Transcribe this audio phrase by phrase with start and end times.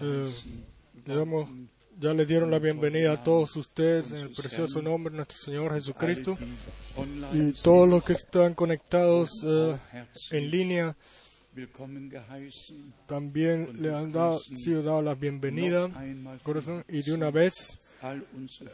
[0.00, 0.30] Eh,
[1.98, 5.74] ya le dieron la bienvenida a todos ustedes en el precioso nombre de nuestro Señor
[5.74, 6.38] Jesucristo
[7.32, 9.76] y todos los que están conectados eh,
[10.30, 10.96] en línea.
[13.06, 15.90] También le han dado, sido dado la bienvenida
[16.42, 17.78] corazón y de una vez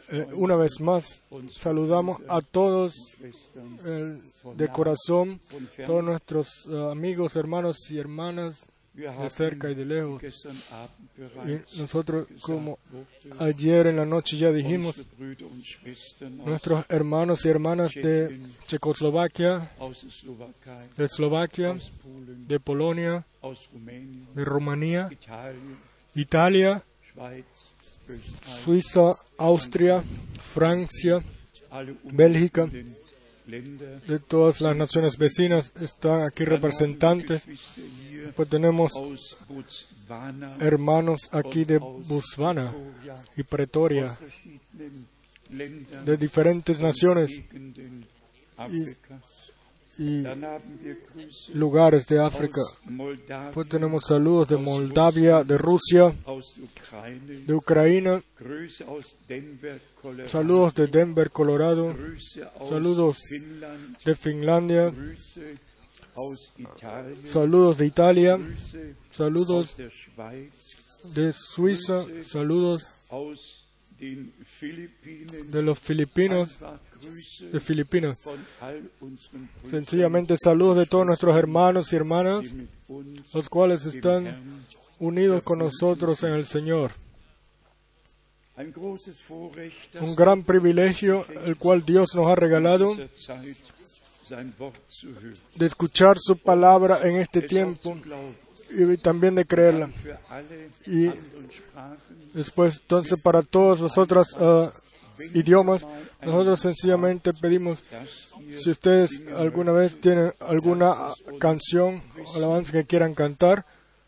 [0.09, 4.19] eh, una vez más saludamos a todos eh,
[4.55, 5.39] de corazón
[5.85, 10.21] todos nuestros eh, amigos hermanos y hermanas de cerca y de lejos
[11.47, 12.77] y nosotros como
[13.39, 15.03] ayer en la noche ya dijimos
[16.45, 19.71] nuestros hermanos y hermanas de Checoslovaquia,
[20.97, 21.77] de Eslovaquia,
[22.47, 23.25] de Polonia,
[24.35, 25.09] de Rumanía,
[26.15, 26.83] Italia,
[28.63, 30.03] Suiza, Austria,
[30.41, 31.23] Francia,
[31.71, 32.69] alle Bélgica.
[33.45, 37.43] De todas las naciones vecinas están aquí representantes.
[38.35, 38.91] Pues tenemos
[40.59, 42.73] hermanos aquí de Botswana
[43.35, 44.17] y Pretoria,
[45.49, 47.31] de diferentes naciones
[49.97, 52.61] y Grüße lugares de África.
[53.53, 56.13] Pues tenemos saludos de Moldavia, de Rusia,
[57.45, 58.23] de Ucrania,
[60.25, 61.95] Saludos de Denver, Colorado,
[62.67, 63.19] saludos
[64.03, 64.93] de Finlandia,
[67.25, 68.37] saludos de Italia,
[69.11, 69.77] saludos
[71.15, 72.83] de Suiza, saludos
[73.99, 76.57] de los filipinos,
[77.51, 78.17] de Filipinas.
[79.69, 82.53] Sencillamente saludos de todos nuestros hermanos y hermanas,
[83.33, 84.65] los cuales están
[84.99, 86.91] unidos con nosotros en el Señor.
[90.01, 92.95] Un gran privilegio el cual Dios nos ha regalado
[95.55, 97.97] de escuchar su palabra en este tiempo
[98.69, 99.89] y también de creerla.
[100.85, 101.09] Y
[102.33, 104.71] después, entonces, para todos los otros ah,
[105.33, 105.85] idiomas,
[106.21, 107.83] nosotros sencillamente pedimos,
[108.53, 113.65] si ustedes alguna vez tienen alguna canción o alabanza que quieran cantar,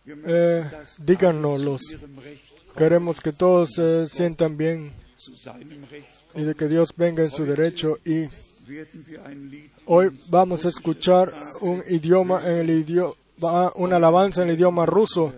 [0.08, 0.64] eh,
[1.00, 1.82] díganoslos.
[2.76, 4.92] Queremos que todos se sientan bien
[6.34, 8.00] y de que Dios venga en su derecho.
[8.04, 8.26] Y
[9.86, 11.32] hoy vamos a escuchar
[11.62, 15.34] un idioma en el idioma, una alabanza en el idioma ruso.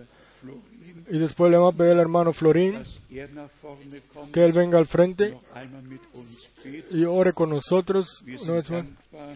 [1.10, 2.82] Y después le vamos a pedir al hermano Florín
[4.32, 5.38] que él venga al frente
[6.90, 8.24] y ore con nosotros.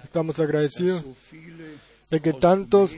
[0.03, 1.05] Estamos agradecidos
[2.11, 2.95] de que tantos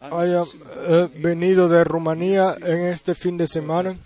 [0.00, 0.44] Hayan
[0.76, 3.96] eh, venido de Rumanía en este fin de semana.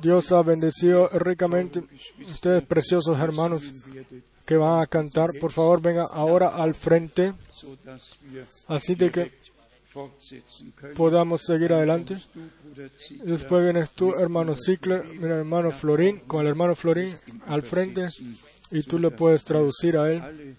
[0.00, 1.82] Dios ha bendecido ricamente
[2.24, 3.70] ustedes, preciosos hermanos
[4.46, 5.28] que van a cantar.
[5.38, 7.34] Por favor, vengan ahora al frente,
[8.68, 9.32] así de que
[10.96, 12.16] podamos seguir adelante.
[13.22, 17.14] Después vienes tú, hermano Zickler, mira, hermano Florín, con el hermano Florín
[17.46, 18.08] al frente,
[18.70, 20.56] y tú le puedes traducir a él.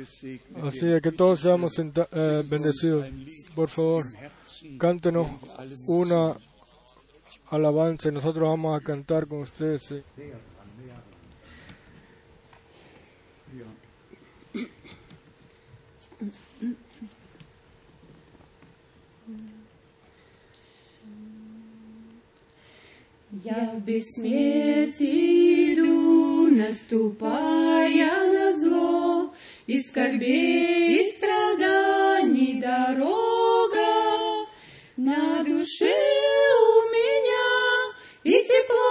[0.00, 3.06] alle gesegnet Así de que todos seamos senta- eh, bendecidos.
[3.54, 5.26] Por favor, Herzen cántenos
[5.88, 6.36] una
[7.50, 9.82] alabanza y nosotros vamos a cantar con ustedes.
[9.82, 10.02] sí.
[23.44, 28.29] Я в бессмертии иду, наступая на зло,
[29.67, 34.47] и скорбей, и страданий дорога.
[34.97, 38.90] На душе у меня и тепло,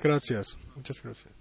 [0.00, 0.58] Muchas gracias.
[0.76, 1.34] Muchas gracias.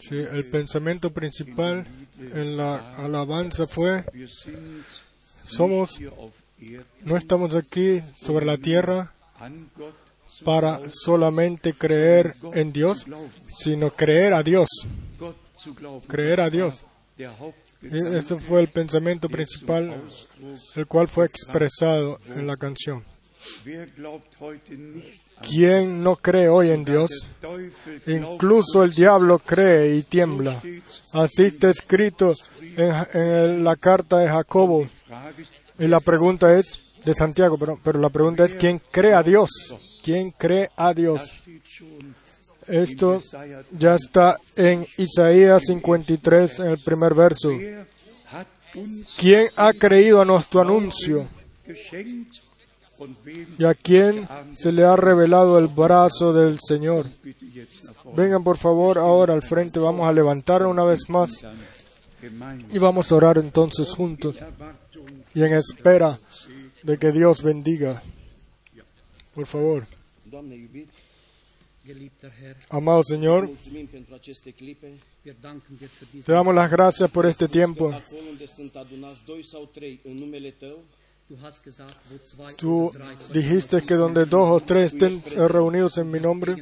[0.00, 1.86] Sí, el pensamiento principal
[2.18, 4.04] en la alabanza fue,
[5.44, 6.00] somos,
[7.02, 9.12] no estamos aquí sobre la tierra
[10.44, 13.06] para solamente creer en Dios,
[13.56, 14.68] sino creer a Dios.
[16.08, 16.82] Creer a Dios.
[17.82, 20.02] Y ese fue el pensamiento principal,
[20.74, 23.04] el cual fue expresado en la canción.
[25.42, 27.26] ¿Quién no cree hoy en Dios?
[28.06, 30.60] Incluso el diablo cree y tiembla.
[31.14, 32.34] Así está escrito
[32.76, 34.86] en, en la carta de Jacobo.
[35.78, 39.50] Y la pregunta es, de Santiago, pero, pero la pregunta es, ¿quién cree a Dios?
[40.02, 41.32] ¿Quién cree a Dios?
[42.66, 43.22] Esto
[43.70, 47.50] ya está en Isaías 53, en el primer verso.
[49.18, 51.26] ¿Quién ha creído a nuestro anuncio?
[53.58, 57.06] ¿Y a quién se le ha revelado el brazo del Señor?
[58.16, 61.44] Vengan por favor ahora al frente, vamos a levantar una vez más
[62.70, 64.38] y vamos a orar entonces juntos
[65.34, 66.18] y en espera
[66.82, 68.02] de que Dios bendiga.
[69.34, 69.86] Por favor,
[72.68, 73.50] amado Señor,
[76.24, 77.90] te damos las gracias por este tiempo.
[82.56, 82.92] Tú
[83.32, 86.56] dijiste que donde dos o tres estén reunidos en mi nombre,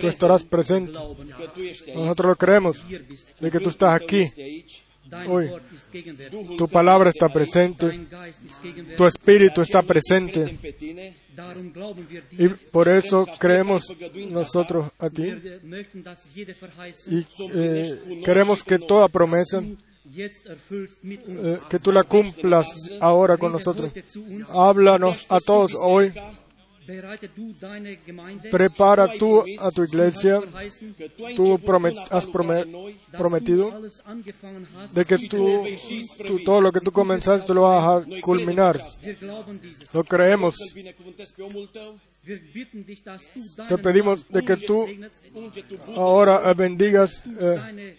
[0.00, 0.98] tú estarás presente.
[1.94, 2.84] Nosotros lo creemos,
[3.40, 4.26] de que tú estás aquí.
[5.26, 5.50] Hoy.
[6.58, 8.06] Tu palabra está presente,
[8.96, 10.58] tu espíritu está presente.
[12.32, 13.86] y por eso creemos
[14.28, 15.34] nosotros a ti.
[17.06, 19.62] y eh, queremos que toda promesa,
[20.14, 22.66] eh, que tú la cumplas
[23.00, 23.92] ahora con nosotros.
[24.50, 26.12] Háblanos a todos hoy,
[28.50, 30.40] prepara tú a tu iglesia,
[31.16, 33.82] Tu ai tú promet- has prometido
[34.92, 35.64] de que tú,
[36.26, 38.80] tú todo lo que tú comenzaste lo vas a culminar.
[39.92, 40.56] Lo creemos.
[43.68, 44.86] Te pedimos de que tú
[45.94, 47.96] ahora bendigas eh,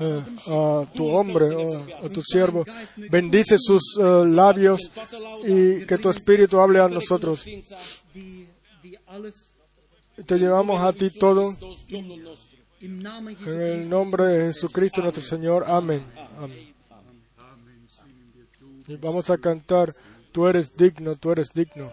[0.00, 2.64] eh, a tu hombre o a tu siervo.
[3.10, 4.90] Bendice sus eh, labios
[5.44, 7.44] y que tu espíritu hable a nosotros.
[10.24, 11.54] Te llevamos a ti todo
[12.80, 15.64] en el nombre de Jesucristo nuestro Señor.
[15.66, 16.04] Amén.
[16.38, 16.74] Amén.
[18.88, 19.92] Y vamos a cantar,
[20.30, 21.90] tú eres digno, tú eres digno.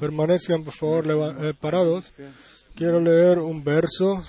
[0.00, 1.06] Permanezcan por favor
[1.44, 2.10] eh, parados.
[2.74, 4.24] Quiero leer un verso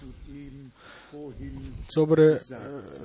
[1.88, 2.40] sobre eh,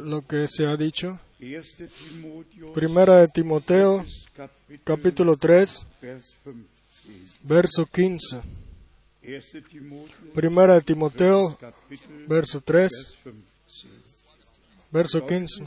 [0.02, 1.18] lo que se ha dicho.
[1.38, 1.62] 1.
[1.62, 4.04] Timotheus Primera de Timoteo,
[4.84, 7.38] capítulo 3, Vers 15.
[7.42, 8.36] verso 15.
[8.36, 8.42] 1.
[9.68, 11.58] Timotheus Primera de Timoteo,
[12.26, 12.90] verso 3,
[13.22, 13.36] Vers
[13.82, 14.22] 15.
[14.90, 15.64] verso 15.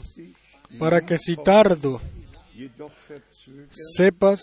[0.78, 2.00] Para que si tardo
[3.96, 4.42] sepas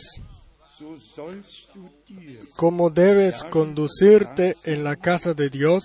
[2.55, 5.83] cómo debes conducirte en la casa de Dios,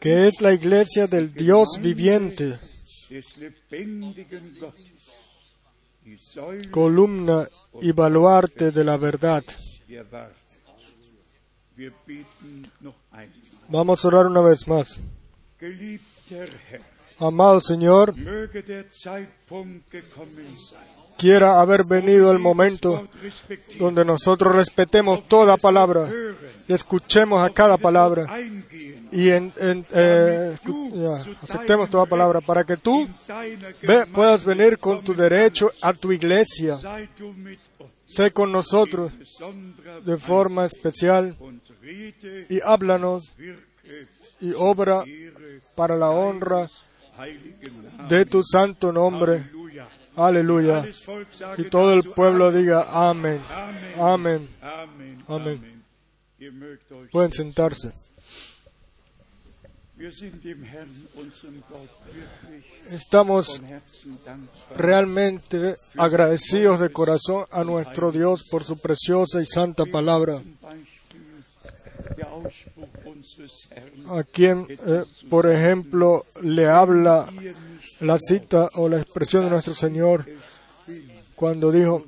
[0.00, 2.58] que es la iglesia del Dios viviente,
[6.70, 7.48] columna
[7.80, 9.44] y baluarte de la verdad.
[13.68, 15.00] Vamos a orar una vez más.
[17.20, 18.14] Amado Señor,
[21.18, 23.06] quiera haber venido el momento
[23.78, 26.08] donde nosotros respetemos toda palabra
[26.66, 28.26] escuchemos a cada palabra
[29.12, 30.54] y eh,
[31.42, 33.06] aceptemos toda palabra para que tú
[33.82, 36.78] ve- puedas venir con tu derecho a tu iglesia.
[38.08, 39.12] Sé con nosotros
[40.04, 41.36] de forma especial
[42.48, 43.32] y háblanos
[44.40, 45.04] y obra
[45.74, 46.68] para la honra.
[48.08, 49.50] De tu santo nombre.
[50.16, 50.84] Aleluya.
[51.56, 53.40] Y todo el pueblo diga amén.
[53.98, 54.48] Amén.
[55.28, 57.10] Euch.
[57.10, 57.92] Pueden sentarse.
[62.88, 63.62] Estamos
[64.76, 70.40] realmente agradecidos de corazón a nuestro Dios por su preciosa y santa palabra,
[74.08, 77.26] a quien, eh, por ejemplo, le habla
[78.00, 80.26] la cita o la expresión de nuestro Señor
[81.34, 82.04] cuando dijo,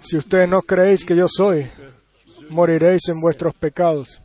[0.00, 1.66] si ustedes no creéis que yo soy,
[2.50, 4.22] moriréis en vuestros pecados.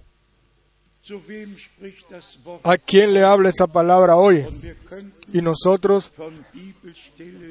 [2.63, 4.45] ¿A quién le habla esa palabra hoy?
[5.31, 6.11] Y nosotros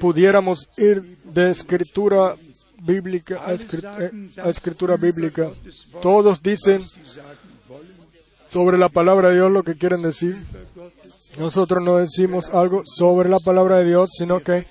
[0.01, 2.37] pudiéramos ir de escritura
[2.83, 4.11] bíblica a, eh,
[4.47, 5.53] escritura bíblica.
[6.03, 6.85] Todos dicen
[8.55, 10.41] sobre la palabra de Dios lo que quieren decir.
[11.41, 14.65] Nosotros no decimos algo sobre la palabra de Dios, sino que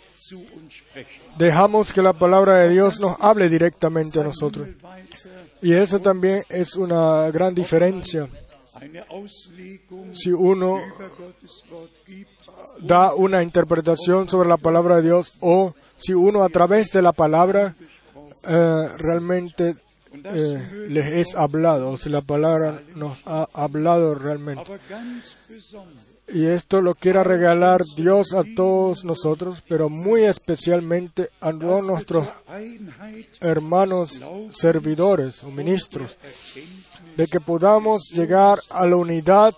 [1.38, 4.70] dejamos que la palabra de Dios nos hable directamente a nosotros.
[5.62, 8.30] Y eso también es una gran diferencia.
[10.14, 10.80] Si uno
[12.80, 17.12] da una interpretación sobre la palabra de Dios o si uno a través de la
[17.12, 17.76] palabra
[18.48, 19.76] eh, realmente
[20.24, 24.72] eh, les es hablado, o si la palabra nos ha hablado realmente.
[26.28, 32.28] Y esto lo quiera regalar Dios a todos nosotros, pero muy especialmente a todos nuestros
[33.42, 36.18] hermanos servidores o ministros,
[37.18, 39.54] de que podamos llegar a la unidad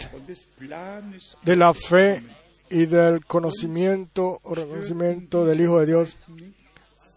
[1.43, 2.23] de la fe
[2.69, 6.15] y del conocimiento o reconocimiento del Hijo de Dios.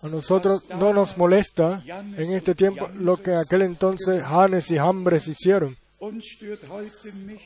[0.02, 5.26] A nosotros no nos molesta en este tiempo lo que aquel entonces Janes y Jambres
[5.26, 5.76] hicieron.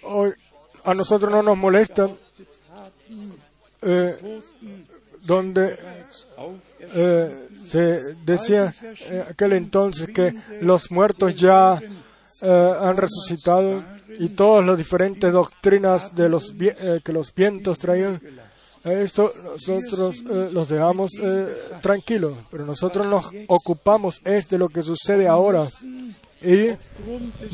[0.02, 0.35] Hoy
[0.85, 2.11] a nosotros no nos molesta
[3.80, 4.40] eh,
[5.23, 5.78] donde
[6.80, 8.75] eh, se decía
[9.09, 11.80] en aquel entonces que los muertos ya
[12.42, 13.85] eh, han resucitado
[14.18, 18.21] y todas las diferentes doctrinas de los que los vientos traían.
[18.84, 24.82] Esto nosotros eh, los dejamos eh, tranquilos, pero nosotros nos ocupamos es de lo que
[24.82, 25.68] sucede ahora
[26.40, 26.70] y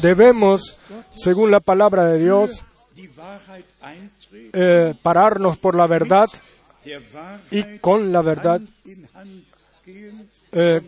[0.01, 0.79] debemos,
[1.15, 2.63] según la palabra de Dios,
[4.55, 6.31] eh, pararnos por la verdad
[7.51, 8.63] y con la verdad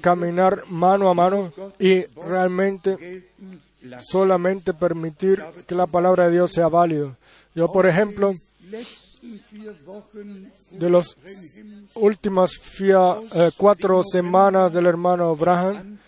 [0.00, 3.28] caminar mano a mano y realmente
[4.00, 7.16] solamente permitir que la palabra de Dios sea válido.
[7.54, 8.32] Yo, por ejemplo,
[10.71, 11.17] de las
[11.95, 15.99] últimas eh, cuatro semanas del hermano Abraham,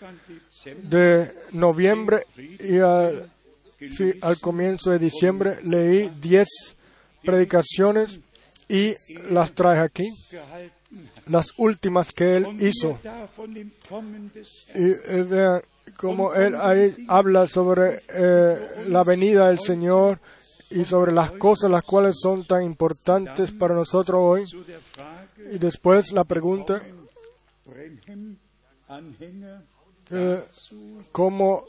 [0.83, 3.29] de noviembre y al,
[4.39, 6.75] comienzo de diciembre, leí diez
[7.23, 8.19] predicaciones
[8.67, 8.95] y
[9.29, 10.09] las traje aquí,
[11.27, 12.99] las últimas que él hizo.
[14.75, 15.61] Y vean
[15.97, 20.19] cómo él ahí habla sobre eh, la venida del Señor
[20.73, 24.45] y sobre las cosas las cuales son tan importantes para nosotros hoy.
[25.51, 26.81] Y después la pregunta,
[30.09, 30.43] eh,
[31.11, 31.65] ¿cómo,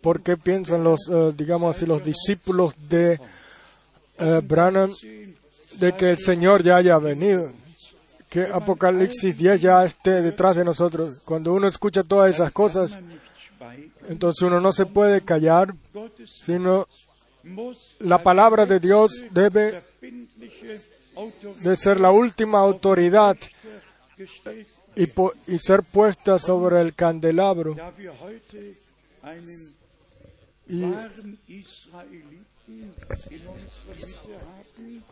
[0.00, 3.20] por qué piensan los, eh, digamos así, los discípulos de
[4.18, 4.92] eh, Branham
[5.78, 7.52] de que el Señor ya haya venido?
[8.30, 11.20] Que Apocalipsis 10 ya esté detrás de nosotros.
[11.24, 12.98] Cuando uno escucha todas esas cosas.
[14.08, 15.74] Entonces uno no se puede callar,
[16.26, 16.86] sino
[18.00, 19.82] la palabra de Dios debe
[21.60, 23.36] de ser la última autoridad
[24.96, 27.76] y, ser puesta sobre el candelabro.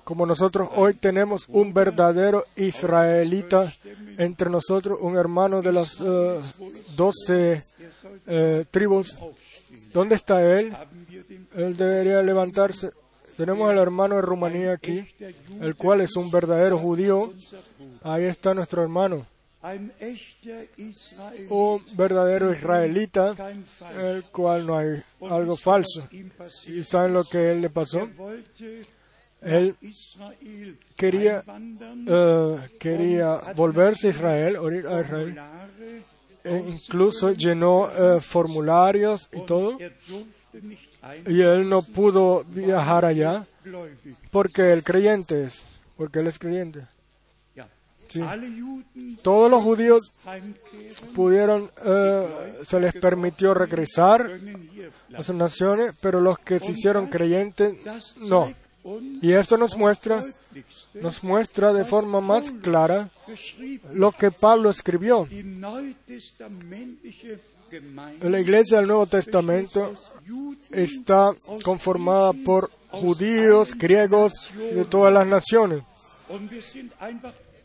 [0.04, 3.72] Como nosotros hoy tenemos un verdadero israelita
[4.18, 6.40] entre nosotros, un hermano de las eh,
[6.96, 7.62] doce
[8.26, 9.16] eh, tribus,
[9.92, 10.74] ¿dónde está él?
[11.54, 12.90] Él debería levantarse.
[13.36, 15.06] Tenemos al hermano de Rumanía aquí,
[15.60, 17.32] el cual es un verdadero judío.
[18.02, 19.22] Ahí está nuestro hermano,
[21.48, 23.34] un verdadero israelita,
[23.96, 26.08] el cual no hay algo falso.
[26.66, 28.08] ¿Y saben lo que él le pasó?
[29.40, 29.76] Él
[30.96, 31.42] quería,
[32.06, 35.40] eh, quería volverse a Israel, a Israel.
[36.44, 39.78] E incluso llenó eh, formularios y todo.
[41.26, 43.46] Y él no pudo viajar allá
[44.30, 45.62] porque el creyente es,
[45.96, 46.86] porque él es creyente.
[48.08, 48.20] Sí.
[49.22, 50.20] Todos los judíos
[51.14, 54.38] pudieron, eh, se les permitió regresar
[55.16, 57.74] a sus naciones, pero los que se hicieron creyentes,
[58.18, 58.52] no.
[59.22, 60.22] Y eso nos muestra,
[60.92, 63.08] nos muestra de forma más clara
[63.94, 65.26] lo que Pablo escribió.
[68.20, 69.94] La iglesia del Nuevo Testamento
[70.70, 75.82] está conformada por judíos, griegos de todas las naciones.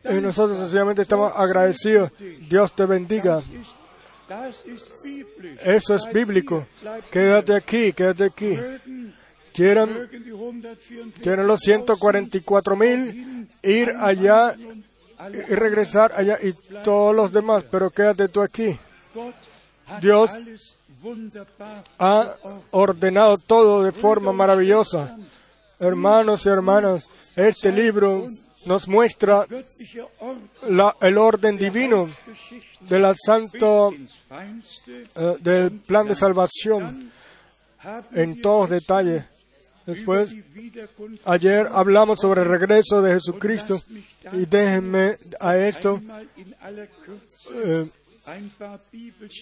[0.10, 2.12] Y nosotros sencillamente estamos agradecidos.
[2.50, 3.42] Dios te bendiga.
[5.64, 6.66] Eso es bíblico.
[7.12, 8.58] Quédate aquí, quédate aquí.
[9.54, 14.56] 144 quieren los 144 mil ir allá
[15.32, 16.54] y regresar allá y
[16.84, 18.80] todos los demás, pero quédate tú aquí.
[20.02, 20.32] Dios
[22.00, 22.36] Ha
[22.72, 25.18] ordenado todo de forma maravillosa.
[25.80, 28.28] Hermanos y hermanas, este libro
[28.66, 29.46] nos muestra
[31.02, 32.10] el orden divino
[32.82, 33.94] del santo
[35.16, 37.12] eh, del plan de salvación
[38.12, 39.24] en todos detalles.
[39.86, 40.36] Después,
[41.24, 43.82] ayer hablamos sobre el regreso de Jesucristo
[44.34, 46.02] y déjenme a esto
[47.64, 47.86] eh,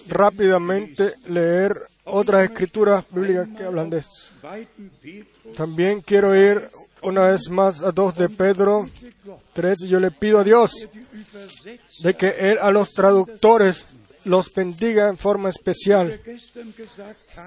[0.07, 4.15] rápidamente leer otras escrituras bíblicas que hablan de esto.
[4.41, 4.51] 2.
[5.01, 6.69] Petrus También quiero ir
[7.01, 8.89] una vez más a 2 de Pedro
[9.53, 10.87] 3 y yo le pido a Dios
[12.03, 13.85] de que Él a los traductores
[14.25, 16.19] los bendiga en forma especial.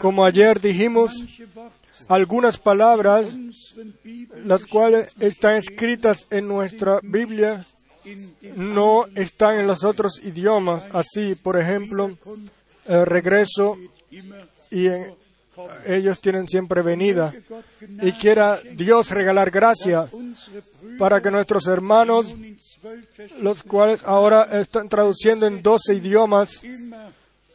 [0.00, 1.24] Como ayer dijimos,
[2.08, 3.36] algunas palabras,
[4.44, 7.66] las cuales están escritas en nuestra Biblia,
[8.56, 10.86] no están en los otros idiomas.
[10.92, 12.16] Así, por ejemplo,
[12.86, 13.76] el regreso
[14.10, 14.88] immer y
[15.86, 17.34] ellos tienen siempre venida.
[18.02, 20.06] Y quiera Dios regalar gracia
[20.98, 22.34] para que nuestros hermanos,
[23.40, 26.62] los cuales ahora están traduciendo en 12 idiomas,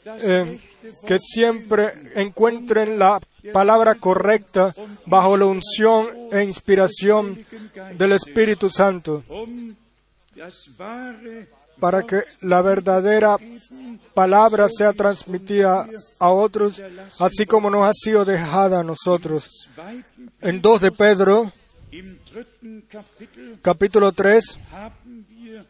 [0.06, 0.60] eh,
[1.08, 3.22] que siempre encuentren la
[3.54, 4.76] palabra correcta
[5.06, 7.40] bajo la unción e inspiración
[7.98, 9.24] del Espíritu Santo,
[11.80, 13.38] para que la verdadera
[14.14, 15.88] palabra sea transmitida
[16.20, 16.82] a otros,
[17.20, 19.70] así como nos ha sido dejada a nosotros.
[20.42, 21.52] En 2 de Pedro,
[23.62, 25.66] capítulo 3, haben wir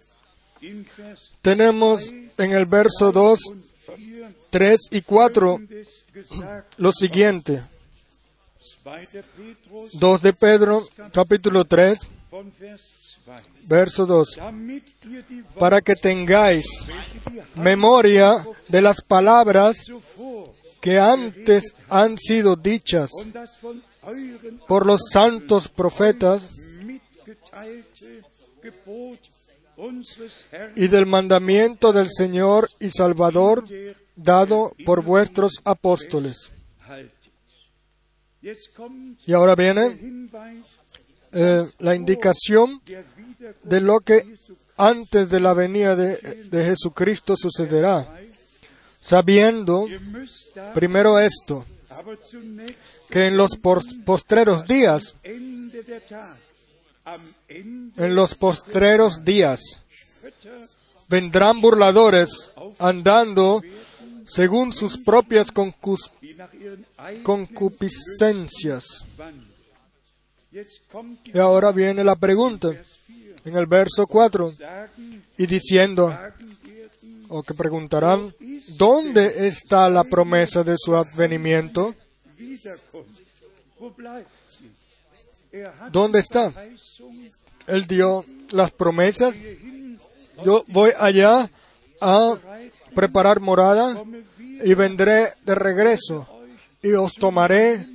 [0.62, 3.40] in Vers tenemos en el verso 2,
[3.86, 4.04] 4
[4.50, 7.64] 3 y 4 des gesagt, lo siguiente.
[8.84, 9.08] 2.
[9.12, 13.03] Petrus 2 de Pedro, capítulo 3, von Vers 2.
[13.68, 14.36] Verso 2.
[14.38, 16.66] Damit ihr die Worte, Para que tengáis
[17.56, 19.78] memoria de las palabras
[20.82, 23.10] que antes han sido dichas
[24.68, 26.48] por los santos profetas
[30.76, 33.66] y del mandamiento del Señor y Salvador
[34.16, 36.52] dado por vuestros apóstoles.
[39.26, 40.30] Y ahora viene
[41.32, 42.82] eh, la indicación
[43.64, 44.36] de lo que
[44.78, 46.18] antes de la venida de,
[46.50, 48.20] de Jesucristo sucederá,
[49.02, 49.88] sabiendo
[50.74, 51.66] primero esto,
[53.10, 55.72] que en los pos- postreros días, en
[58.16, 59.62] los postreros días,
[61.10, 63.62] vendrán burladores andando
[64.26, 65.48] según sus propias
[67.24, 68.86] concupiscencias.
[71.26, 72.70] Y ahora viene la pregunta
[73.46, 76.18] en el verso 4, Sagen, y diciendo,
[77.30, 78.34] o que preguntarán,
[78.78, 81.96] ¿dónde está la promesa de su advenimiento?
[85.92, 86.52] ¿Dónde está?
[87.68, 89.36] Él dio las promesas.
[90.44, 91.50] Yo voy allá
[92.02, 92.38] a
[92.96, 94.04] preparar morada
[94.64, 96.28] y vendré de regreso
[96.82, 97.93] y os tomaré.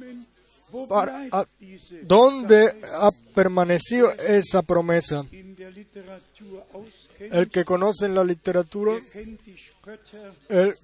[2.03, 5.25] ¿Dónde ha permanecido esa promesa?
[7.19, 8.95] El que conoce en la literatura,
[10.49, 10.75] Er él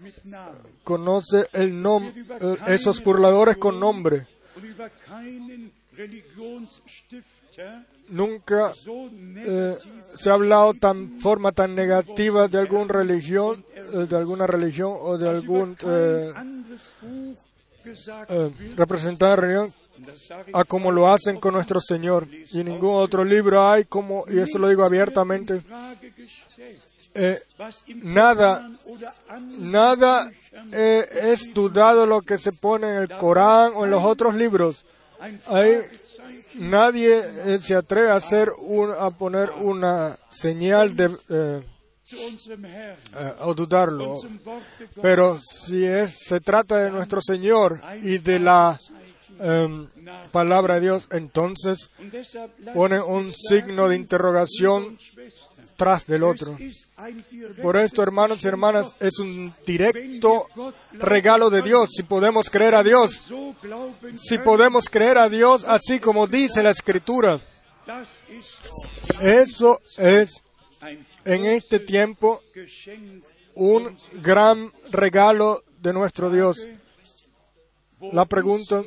[0.82, 2.12] conoce el nom-
[2.66, 4.26] esos burladores con nombre.
[8.08, 8.72] Nunca
[9.36, 9.76] eh,
[10.16, 15.16] se ha hablado tan forma tan negativa de alguna religión, eh, de alguna religión o
[15.16, 16.32] de algún eh,
[18.28, 18.50] eh,
[19.96, 22.26] Und das sage ich a como lo hacen con nuestro Señor.
[22.52, 25.62] Y en ningún otro libro hay como, y esto lo digo abiertamente,
[27.14, 27.40] eh,
[28.02, 28.68] nada,
[29.58, 30.32] nada
[30.72, 34.84] eh, es dudado lo que se pone en el Corán o en los otros libros.
[35.46, 35.78] Hay,
[36.54, 41.62] nadie se atreve a hacer un, a poner una señal de
[42.10, 44.20] Herrn, eh, o dudarlo.
[45.00, 48.78] Pero si es, se trata de nuestro Señor y de la
[49.40, 49.88] em,
[50.30, 51.90] palabra de Dios, entonces
[52.74, 54.98] pone un signo de interrogación
[55.76, 56.56] tras del otro.
[57.62, 60.46] Por esto, hermanos y hermanas, es un directo
[60.92, 61.90] regalo de Dios.
[61.96, 63.28] Si podemos creer a Dios,
[64.16, 67.40] si podemos creer a Dios así como dice la Escritura,
[69.20, 70.42] eso es
[71.24, 72.42] en este tiempo
[73.54, 76.68] un gran regalo de nuestro Dios.
[78.12, 78.82] La pregunta,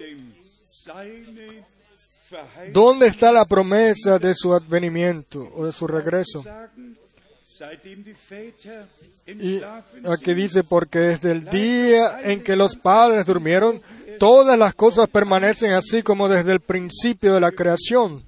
[2.72, 6.44] ¿Dónde está la promesa de su advenimiento o de su regreso?
[9.26, 9.62] Y
[10.08, 13.82] aquí dice, porque desde el día en que los padres durmieron,
[14.20, 18.24] todas las cosas permanecen así como desde el principio de la creación.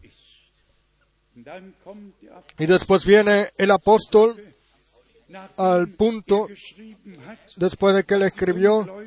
[2.60, 4.50] Y después viene el apóstol
[5.58, 6.48] al punto,
[7.56, 9.04] después de que él escribió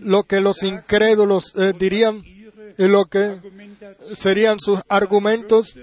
[0.00, 2.22] lo que los incrédulos eh, dirían
[2.78, 3.40] y lo que
[4.14, 5.76] serían sus argumentos.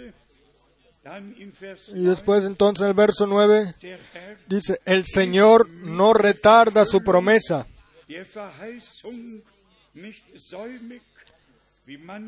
[1.93, 7.03] Y después entonces en el verso 9 der Herr dice, el Señor no retarda su
[7.03, 7.67] promesa.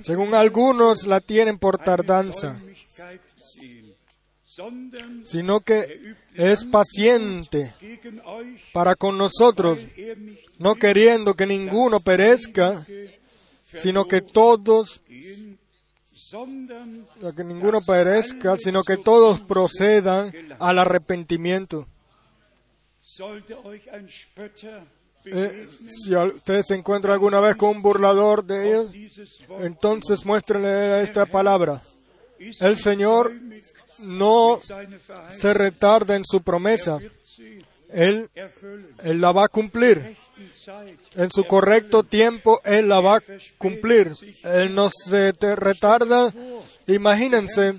[0.02, 2.60] Según algunos la tienen por tardanza,
[5.24, 7.74] sino que es paciente
[8.74, 9.80] para con nosotros,
[10.60, 12.86] no queriendo que ninguno perezca,
[13.66, 15.02] sino que todos,
[17.36, 21.88] que ninguno perezca, sino que todos procedan al arrepentimiento.
[25.28, 28.92] Eh, si ustedes se encuentran alguna vez con un burlador de ellos,
[29.60, 31.82] entonces muéstrenle esta palabra.
[32.60, 33.34] El Señor
[34.00, 34.60] no
[35.38, 37.00] se retarda en su promesa.
[37.92, 38.30] Él,
[39.04, 40.18] él la va a cumplir.
[41.16, 43.24] En su correcto tiempo, Él la va a
[43.58, 44.12] cumplir.
[44.44, 46.34] Él no se te retarda.
[46.88, 47.74] Imagínense,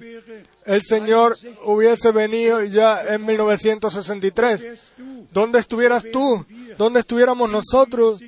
[0.64, 4.62] el Señor hubiese venido ya en 1963.
[4.62, 6.46] wärst du, ¿Dónde estuvieras tú?
[6.79, 8.20] ¿Dónde estuviéramos nosotros?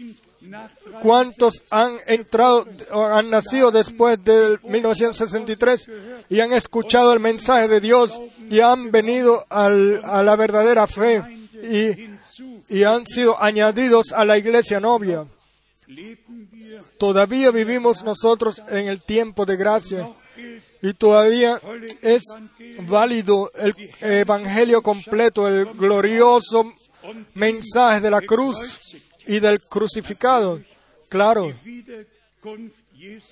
[1.02, 5.90] ¿Cuántos han entrado han nacido después del 1963
[6.28, 11.22] y han escuchado el mensaje de Dios y han venido a la verdadera fe
[11.62, 15.26] y, han sido añadidos a la iglesia novia?
[16.98, 20.11] Todavía vivimos nosotros en el tiempo de gracia
[20.82, 21.61] y todavía
[22.02, 22.22] es
[22.82, 26.72] válido el evangelio completo, el glorioso
[27.34, 28.78] mensaje de la cruz
[29.29, 30.61] y del crucificado.
[31.09, 31.55] Claro,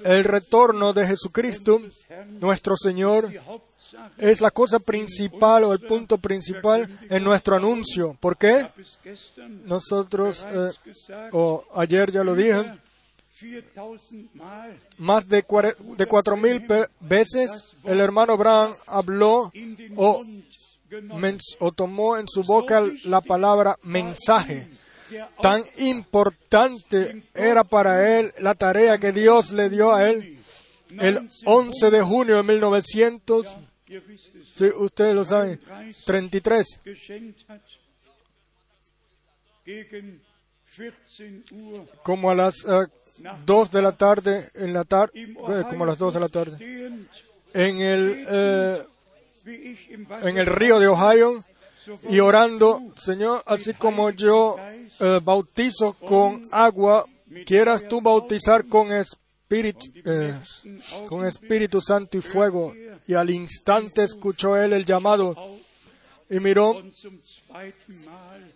[0.05, 1.81] el retorno de Jesucristo,
[2.39, 3.33] nuestro Señor,
[4.19, 8.17] es la cosa principal o el punto principal en nuestro anuncio.
[8.21, 8.67] ¿Por qué?
[9.65, 10.71] Nosotros, eh,
[11.33, 12.79] o ayer ya lo dije,
[13.75, 16.67] 4000 Mal más de, cuatro mil
[17.01, 19.53] veces el hermano Abraham habló
[21.59, 24.69] o tomó en su boca la palabra mensaje.
[25.41, 30.39] Tan importante era para él la tarea que Dios le dio a él.
[30.99, 33.47] El 11 de junio de 1900,
[33.89, 35.61] ihr wisst es, si ustedes lo saben,
[36.05, 37.61] 33, geschenkt hat,
[39.65, 40.21] gegen
[40.77, 42.65] 14 Uhr como a las
[43.45, 46.29] 2 de la tarde, en la tar- im eh, como a las 2 de la
[46.29, 46.57] tarde,
[47.55, 48.83] en el, eh,
[50.23, 51.43] en el río de Ohio
[52.09, 54.57] y orando, Señor, así como yo
[55.01, 57.05] eh, bautizo con agua,
[57.45, 60.35] quieras tú bautizar con espíritu, eh,
[61.09, 62.75] con Espíritu Santo y fuego.
[63.07, 65.35] Y al instante escuchó él el llamado
[66.29, 66.83] y miró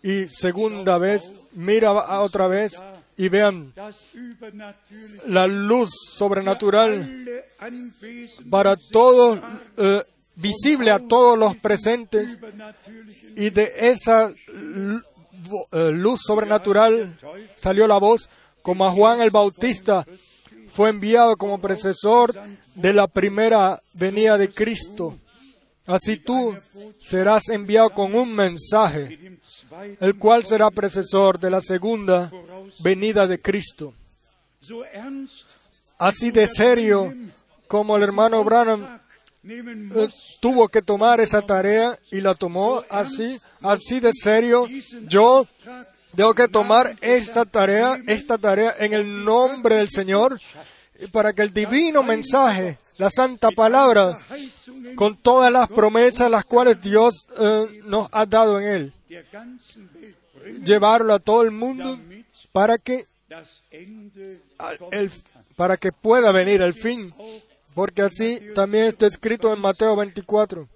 [0.02, 2.72] y segunda vez mira otra vez
[3.16, 3.72] y vean
[5.26, 7.28] la luz sobrenatural
[8.50, 9.40] para todos,
[9.76, 10.00] eh,
[10.34, 12.38] visible a todos los presentes
[13.36, 14.32] y de esa
[15.92, 17.18] luz sobrenatural
[17.56, 18.28] salió la voz
[18.62, 20.04] como a Juan el Bautista
[20.68, 22.32] fue enviado como precesor
[22.74, 25.18] de la primera venida de Cristo.
[25.86, 26.54] Así tú
[27.00, 29.38] serás enviado con un mensaje,
[29.98, 32.30] el cual será precesor de la segunda
[32.78, 33.92] venida de Cristo.
[35.98, 37.12] Así de serio
[37.66, 38.99] como el hermano Branham eh,
[40.40, 44.66] tuvo que tomar esa tarea y la tomó así, así de serio.
[45.08, 45.46] Yo
[46.14, 50.38] tengo que tomar esta tarea, esta tarea en el nombre del Señor
[51.12, 54.18] para que el divino mensaje, la santa palabra,
[54.96, 58.92] con todas las promesas las cuales Dios eh, nos ha dado en él,
[60.64, 61.98] llevarlo a todo el mundo
[62.52, 63.06] para que
[64.90, 65.10] el-
[65.56, 67.12] para que pueda venir el fin,
[67.74, 70.68] porque así también está escrito en Mateo 24,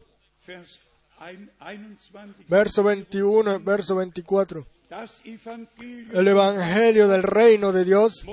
[0.47, 0.81] Vers
[1.21, 2.35] ein- 21.
[2.49, 4.67] verso 21, verso 24.
[4.91, 8.25] Das Evangelium El evangelio del reino de Dios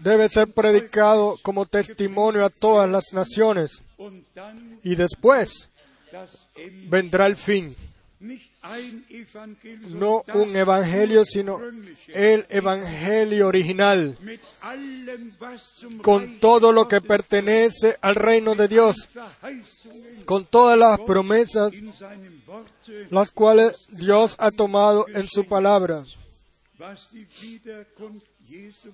[0.00, 3.82] debe ser predicado como testimonio a todas las naciones
[4.82, 5.70] y después
[6.88, 7.74] vendrá el fin.
[9.88, 11.60] No un evangelio, sino
[12.08, 14.16] el evangelio original,
[16.02, 19.08] con todo lo que pertenece al reino de Dios,
[20.24, 21.72] con todas las promesas
[23.10, 26.04] las cuales Dios ha tomado en su palabra.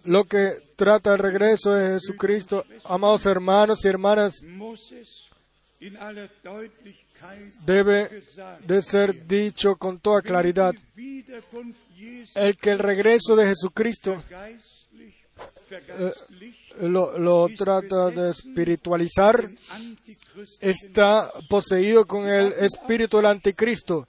[0.04, 4.42] Lo que trata el regreso de Jesucristo, amados hermanos y hermanas,
[7.64, 8.22] debe
[8.66, 10.74] de ser dicho con toda claridad.
[12.34, 14.22] El que el regreso de Jesucristo
[15.70, 19.48] vergeistlicht, lo, lo trata de espiritualizar,
[20.60, 24.06] está poseído con el espíritu del anticristo.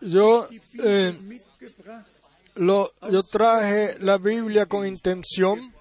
[0.00, 0.48] Yo,
[0.82, 1.40] eh,
[2.56, 5.73] Lo, yo traje la Biblia con intención.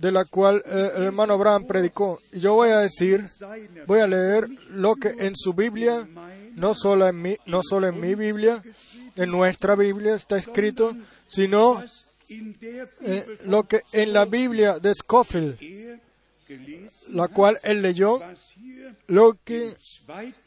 [0.00, 2.20] De la cual eh, el hermano Abraham predicó.
[2.32, 3.26] Y yo voy a decir,
[3.86, 6.08] voy a leer lo que en su Biblia,
[6.54, 8.62] no solo en mi, no solo en mi Biblia,
[9.16, 11.84] en nuestra Biblia está escrito, sino
[12.30, 15.58] eh, lo que en la Biblia de Scofield,
[17.10, 18.20] la cual él leyó,
[19.06, 19.74] lo que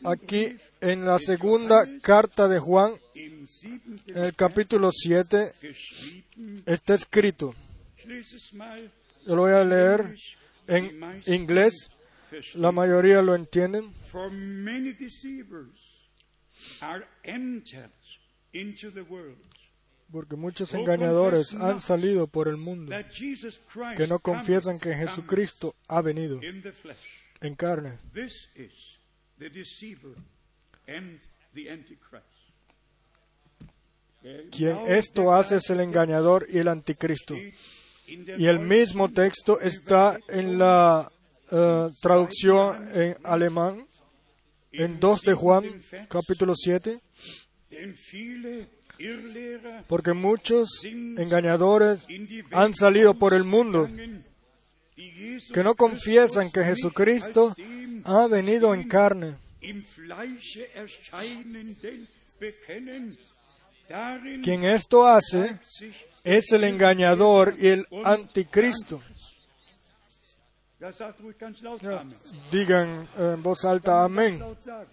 [0.03, 3.45] aquí en la segunda carta de Juan, en
[4.15, 6.63] el capítulo 7, geschrieben.
[6.65, 7.53] está escrito.
[9.25, 10.15] Yo lo voy a leer
[10.67, 11.89] en inglés,
[12.55, 13.93] la mayoría lo entienden.
[20.11, 22.95] Porque muchos engañadores han salido por el mundo
[23.97, 26.39] que no confiesan que Jesucristo ha venido
[27.41, 27.97] en carne.
[34.51, 37.35] Quien esto hace es el engañador y el anticristo.
[38.07, 41.11] Y el mismo texto está en la
[41.51, 43.87] eh, traducción en alemán,
[44.71, 46.99] en 2 de Juan, capítulo 7,
[47.73, 52.05] Denn viele Irrlehrer porque muchos engañadores
[52.51, 53.89] han salido por el mundo
[55.53, 57.55] que no confiesan que Jesucristo
[58.03, 59.37] ha venido en carne.
[64.43, 65.59] Quien esto hace
[66.23, 69.01] es el engañador y el anticristo.
[72.51, 74.43] Digan en voz alta amén.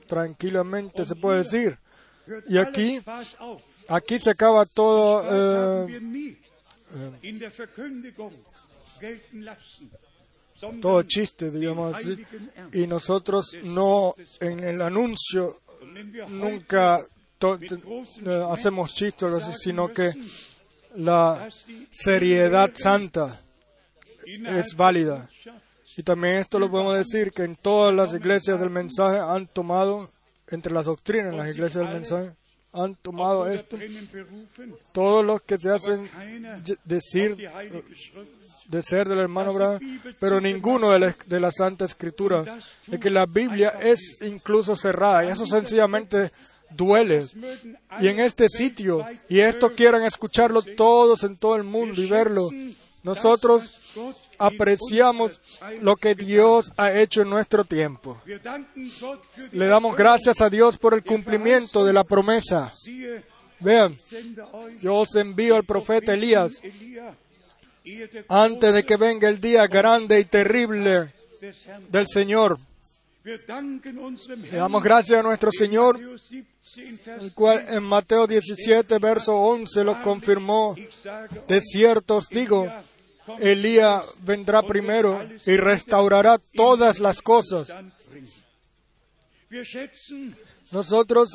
[0.06, 1.78] Tranquilamente se puede decir.
[2.48, 3.00] Y aquí-.
[3.88, 5.86] Aquí se acaba todo.
[5.86, 6.00] Eh,
[10.80, 12.24] todo chiste, digamos así.
[12.72, 15.60] Y nosotros no en el anuncio
[16.28, 17.00] nunca
[17.38, 17.58] to-
[18.26, 20.12] eh, hacemos chistes sino que
[20.94, 21.48] la
[21.90, 23.40] seriedad santa
[24.24, 25.28] es válida.
[25.96, 30.08] Y también esto lo podemos decir que en todas las iglesias del mensaje han tomado,
[30.48, 32.30] entre las doctrinas, en las iglesias del mensaje,
[32.72, 33.76] han tomado esto.
[34.92, 36.08] Todos los que se hacen
[36.84, 37.36] decir
[38.68, 43.10] de ser del hermano Abraham, pero ninguno de la, de la Santa Escritura, de que
[43.10, 46.30] la Biblia es incluso cerrada, y eso sencillamente
[46.70, 47.26] duele.
[48.00, 52.48] Y en este sitio, y esto quieran escucharlo todos en todo el mundo y verlo,
[53.02, 53.80] nosotros
[54.38, 55.40] apreciamos
[55.80, 58.20] lo que Dios ha hecho en nuestro tiempo.
[59.52, 62.72] Le damos gracias a Dios por el cumplimiento de la promesa.
[63.60, 63.96] Vean,
[64.80, 66.60] yo os envío al profeta Elías
[68.28, 71.12] antes de que venga el día grande y terrible
[71.88, 72.58] del Señor.
[73.22, 76.00] Le damos gracias a nuestro Señor,
[77.20, 80.74] el cual en Mateo 17, verso 11 lo confirmó.
[81.46, 82.66] De cierto os digo,
[83.38, 87.74] Elías vendrá primero y restaurará todas las cosas.
[90.72, 91.30] Nosotros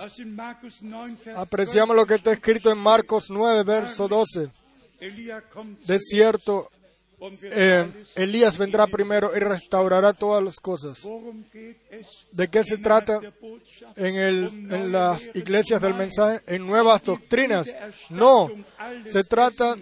[1.36, 4.50] apreciamos lo que está escrito en Marcos 9, verso 12.
[5.86, 6.70] De cierto,
[7.44, 11.02] eh, Elías vendrá primero y restaurará todas las cosas.
[12.32, 13.20] ¿De qué se trata
[13.96, 16.42] en, en las iglesias del mensaje?
[16.48, 17.68] En nuevas doctrinas.
[18.10, 18.50] No,
[19.06, 19.76] se trata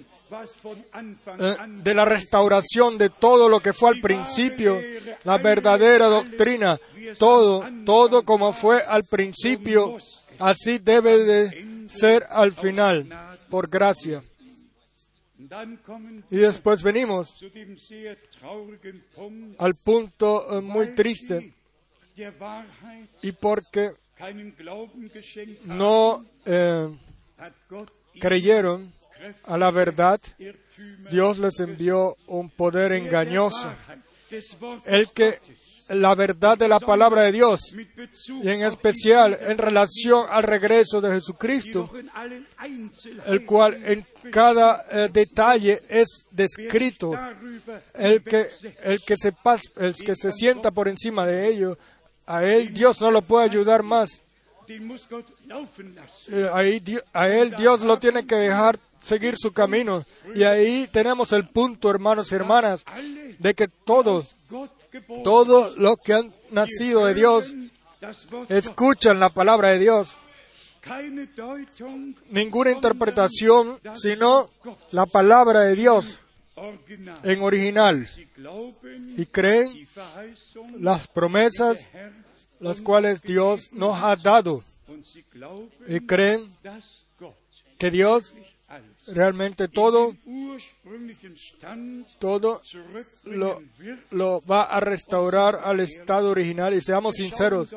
[1.39, 4.79] eh, de la restauración de todo lo que fue al principio,
[5.25, 6.79] la verdadera doctrina,
[7.19, 9.97] todo, todo como fue al principio,
[10.39, 13.07] así debe de ser al final,
[13.49, 14.23] por gracia.
[16.29, 17.35] Y después venimos
[19.57, 21.53] al punto eh, muy triste,
[23.21, 23.93] y porque
[25.65, 26.89] no eh,
[28.19, 28.93] creyeron
[29.45, 30.19] a la verdad,
[31.09, 33.73] Dios les envió un poder engañoso.
[34.85, 35.39] El que
[35.89, 41.13] la verdad de la palabra de Dios y en especial en relación al regreso de
[41.15, 41.91] Jesucristo,
[43.25, 47.13] el cual en cada eh, detalle es descrito,
[47.93, 48.49] el que,
[48.83, 51.77] el, que se pas, el que se sienta por encima de ello,
[52.25, 54.21] a él Dios no lo puede ayudar más.
[56.31, 60.03] Eh, ahí, a él Dios lo tiene que dejar seguir su camino.
[60.33, 62.83] Y ahí tenemos el punto, hermanos y hermanas,
[63.37, 64.33] de que todos,
[65.23, 67.53] todos los que han nacido de Dios,
[68.49, 70.15] escuchan la palabra de Dios.
[72.29, 74.49] Ninguna interpretación, sino
[74.91, 76.19] la palabra de Dios
[77.23, 78.07] en original.
[79.17, 79.87] Y creen
[80.79, 81.87] las promesas
[82.59, 84.61] las cuales Dios nos ha dado.
[85.87, 86.49] Y creen
[87.77, 88.33] que Dios
[89.07, 90.15] realmente todo,
[92.19, 92.61] todo
[93.25, 93.61] lo,
[94.11, 96.73] lo, va a restaurar al estado original.
[96.73, 97.75] Y seamos sinceros,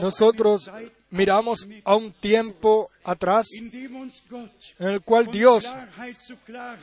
[0.00, 0.70] nosotros
[1.10, 5.66] miramos a un tiempo atrás en el cual Dios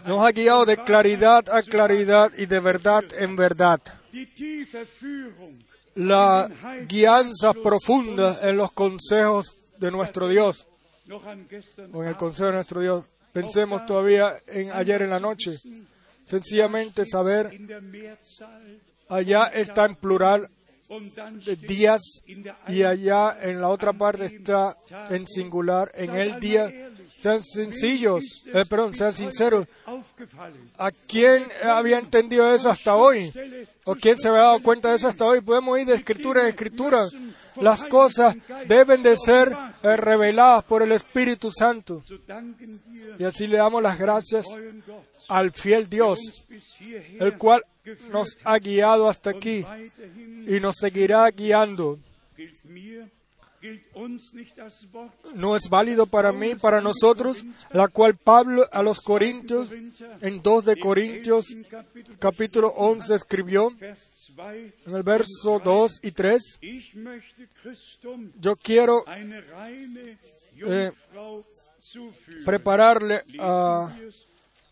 [0.06, 3.80] nos ha guiado de claridad a claridad y de verdad en verdad.
[5.96, 6.50] La
[6.88, 10.68] guianza profunda en los consejos de nuestro Dios,
[11.12, 13.06] o en el consejo de nuestro Dios.
[13.34, 15.58] Pensemos todavía en ayer en la noche.
[16.24, 17.52] Sencillamente saber,
[19.10, 20.50] allá está en plural
[21.46, 22.02] de días
[22.68, 24.78] y allá en la otra parte está
[25.10, 26.83] en singular, en el día.
[27.24, 29.66] Sean sencillos, eh, perdón, sean sinceros.
[30.78, 33.32] ¿A quién había entendido eso hasta hoy?
[33.86, 35.40] ¿O quién se había dado cuenta de eso hasta hoy?
[35.40, 37.06] Podemos ir de escritura en escritura.
[37.62, 38.36] Las cosas
[38.68, 42.04] deben de ser eh, reveladas por el Espíritu Santo.
[43.18, 44.46] Y así le damos las gracias
[45.30, 46.20] al fiel Dios,
[47.22, 47.64] el cual
[48.12, 49.66] nos ha guiado hasta aquí
[50.46, 52.00] y nos seguirá guiando.
[55.36, 59.72] No es válido para mí, para nosotros, la cual Pablo a los Corintios,
[60.22, 61.46] en 2 de Corintios,
[62.20, 66.60] capítulo 11, escribió, en el verso 2 y 3,
[68.40, 69.04] yo quiero
[70.58, 70.92] eh,
[72.46, 73.96] prepararle a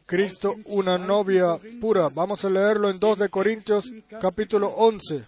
[0.06, 2.10] Cristo una novia pura.
[2.10, 5.24] Vamos a leerlo en 2 de Corintios capítulo 11,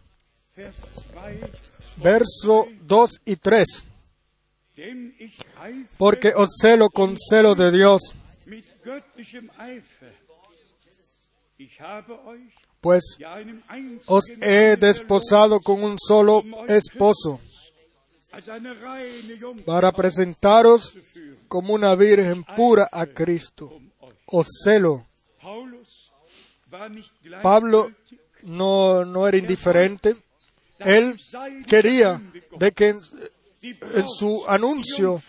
[1.97, 3.83] verso 2 y 3.
[5.97, 8.01] Porque os celo con celo de Dios,
[12.81, 13.03] pues
[14.07, 17.39] os he desposado con un solo esposo
[19.65, 20.93] para presentaros
[21.47, 23.79] como una virgen pura a Cristo.
[24.25, 25.05] Os celo.
[27.41, 27.91] Pablo
[28.41, 30.17] no, no era indiferente.
[30.85, 31.15] Él
[31.67, 32.21] quería
[32.57, 32.99] de que en,
[33.61, 35.21] en su anuncio,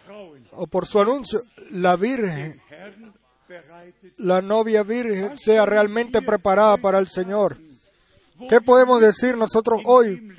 [0.53, 1.41] o por su anuncio,
[1.71, 2.61] la Virgen,
[4.19, 7.57] la novia Virgen, sea realmente preparada para el Señor.
[8.49, 10.31] ¿Qué podemos decir nosotros hoy?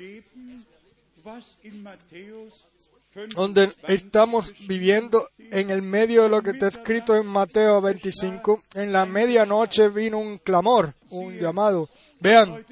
[3.34, 8.62] donde estamos viviendo en el medio de lo que está escrito en Mateo 25.
[8.74, 11.88] En la medianoche vino un clamor, un llamado.
[12.20, 12.64] Vean,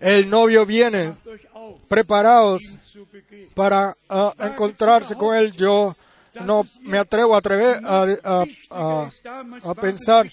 [0.00, 1.14] el novio viene,
[1.88, 2.62] preparaos
[3.54, 5.52] para ah, encontrarse con él.
[5.52, 5.96] Yo
[6.44, 10.30] no me atrevo a, atrever, a, a- pensar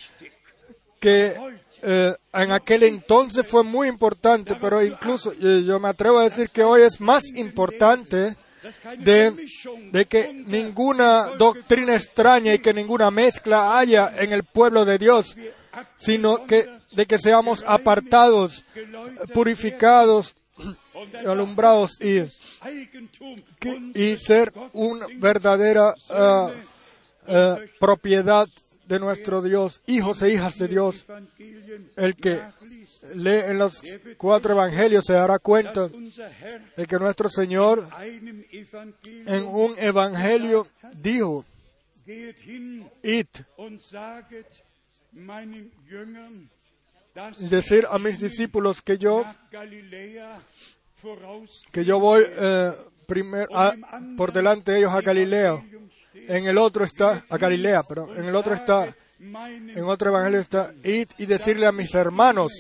[1.00, 1.36] que
[1.82, 6.50] eh, en aquel entonces fue muy importante, pero incluso eh, yo me atrevo a decir
[6.50, 8.36] que hoy es más importante
[8.98, 9.32] de,
[9.92, 15.36] de que ninguna doctrina extraña y que ninguna mezcla haya en el pueblo de Dios,
[15.96, 18.64] sino que de que seamos apartados,
[19.34, 20.36] purificados,
[21.26, 22.22] alumbrados y,
[23.94, 26.52] y ser una verdadera ah,
[27.28, 28.48] ah, propiedad
[28.88, 31.06] de nuestro Dios, hijos e hijas de Dios.
[31.96, 32.40] El que
[33.16, 33.82] lee en los
[34.18, 35.90] cuatro evangelios se dará cuenta
[36.78, 37.88] de que nuestro Señor
[39.06, 40.68] en un evangelio
[40.98, 41.46] dijo,
[42.06, 43.28] id,
[47.50, 49.24] decir a mis discípulos que yo,
[51.72, 52.72] que yo voy eh,
[53.08, 53.76] primer- a-
[54.18, 55.64] por delante de ellos a Galilea.
[56.28, 58.94] En el otro está, a Galilea, pero en el otro está,
[59.78, 62.52] en otro evangelio está, id y decirle a mis hermanos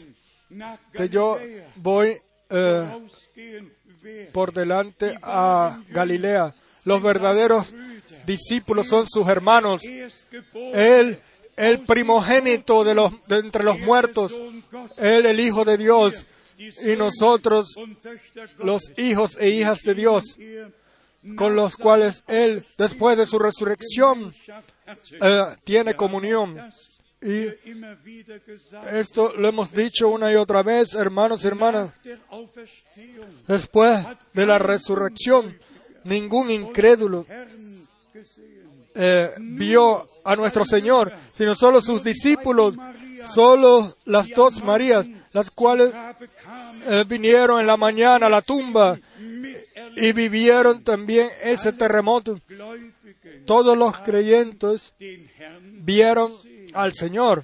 [0.93, 1.37] que yo
[1.75, 2.17] voy
[2.49, 2.85] eh,
[4.31, 6.53] por delante a Galilea.
[6.85, 7.73] Los verdaderos
[8.25, 9.81] discípulos son sus hermanos.
[10.73, 11.19] Él,
[11.55, 14.33] el primogénito de, los, entre los muertos,
[14.97, 16.25] Él el Hijo de Dios,
[16.57, 17.75] y nosotros
[18.59, 20.37] los hijos e hijas de Dios,
[21.35, 24.31] con los cuales Él, después de su resurrección,
[25.21, 26.71] eh, tiene comunión.
[27.21, 27.47] Y
[28.91, 31.91] esto lo hemos dicho una y otra vez, hermanos y hermanas,
[33.47, 35.57] después de la resurrección,
[36.03, 37.25] ningún incrédulo
[38.93, 42.75] eh, vio a nuestro Señor, sino solo sus discípulos,
[43.33, 45.93] solo las dos Marías, las cuales
[46.87, 48.99] eh, vinieron en la mañana a la tumba
[49.95, 52.39] y vivieron también ese terremoto.
[53.45, 54.93] Todos los creyentes
[55.61, 56.33] vieron
[56.73, 57.43] al Señor.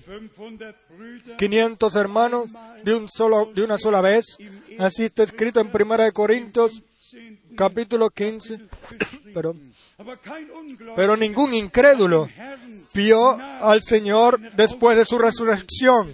[1.38, 2.49] 500 hermanos
[2.84, 4.38] de, un solo, de una sola vez.
[4.79, 6.84] Así está escrito en 1 Corintios
[7.55, 8.59] capítulo 15.
[9.34, 9.55] Pero,
[10.95, 12.29] pero ningún incrédulo
[12.93, 16.13] vio al Señor después de su resurrección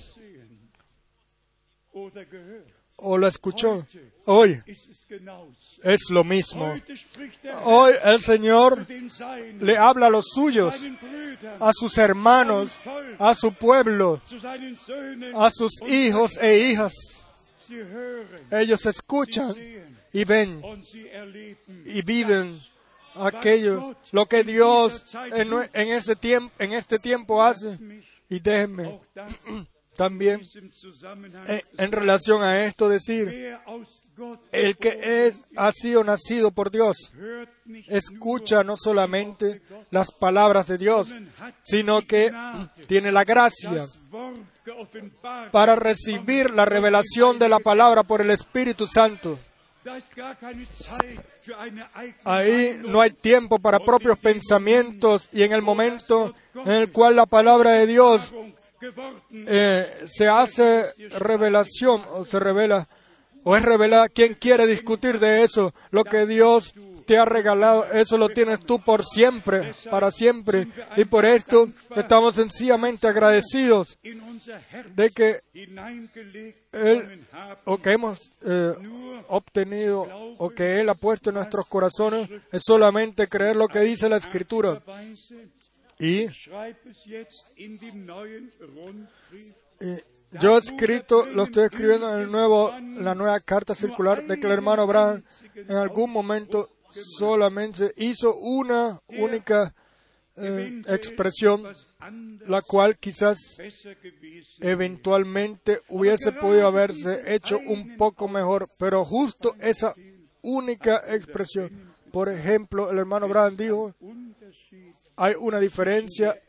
[2.98, 3.86] o lo escuchó.
[4.26, 4.62] Hoy
[5.84, 6.74] es lo mismo.
[7.64, 8.86] Hoy el Señor
[9.60, 10.76] le habla a los suyos,
[11.60, 12.78] a sus hermanos,
[13.20, 14.22] a su pueblo,
[15.36, 16.94] a sus hijos e hijas.
[18.52, 19.56] Ellos escuchan
[20.12, 20.62] y ven
[21.86, 22.60] y viven
[23.20, 25.04] aquello, lo que Dios
[25.34, 27.78] en, en ese tiempo, en este tiempo hace.
[28.30, 29.00] Y déjenme
[29.98, 30.42] también
[31.48, 33.58] eh, en relación a esto decir,
[34.52, 37.12] el que es, ha sido nacido por Dios,
[37.88, 41.14] escucha no solamente las palabras de Dios,
[41.64, 42.32] sino que
[42.88, 43.86] tiene la gracia
[45.52, 49.40] para recibir la revelación de la palabra por el Espíritu Santo.
[52.24, 57.26] Ahí no hay tiempo para propios pensamientos y en el momento en el cual la
[57.26, 58.34] palabra de Dios
[59.32, 60.86] eh, se hace
[61.20, 62.88] revelación o se revela
[63.44, 65.74] o es revelada, ¿quién quiere discutir de eso?
[65.92, 66.74] Lo que Dios
[67.08, 70.68] te ha regalado, eso lo tienes tú por siempre, para siempre.
[70.98, 73.98] Y por esto estamos sencillamente agradecidos
[74.94, 75.40] de que
[76.74, 77.26] Él,
[77.64, 78.74] o que hemos eh,
[79.30, 80.02] obtenido,
[80.38, 84.18] o que Él ha puesto en nuestros corazones, es solamente creer lo que dice la
[84.18, 84.82] Escritura.
[86.00, 86.28] Y
[90.32, 94.46] yo he escrito, lo estoy escribiendo en el nuevo, la nueva carta circular de que
[94.46, 95.24] el hermano Abraham
[95.56, 96.70] en algún momento
[97.04, 99.74] solamente hizo una única
[100.36, 101.64] eh, expresión,
[102.46, 103.58] la cual quizás
[104.60, 109.96] eventualmente hubiese podido haberse hecho un poco mejor, pero justo esa
[110.42, 111.96] única expresión.
[112.12, 113.96] Por ejemplo, el hermano Abraham dijo,
[115.16, 116.40] hay una diferencia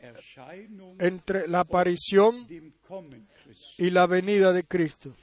[0.99, 2.47] entre la aparición
[3.77, 5.15] y la venida de Cristo.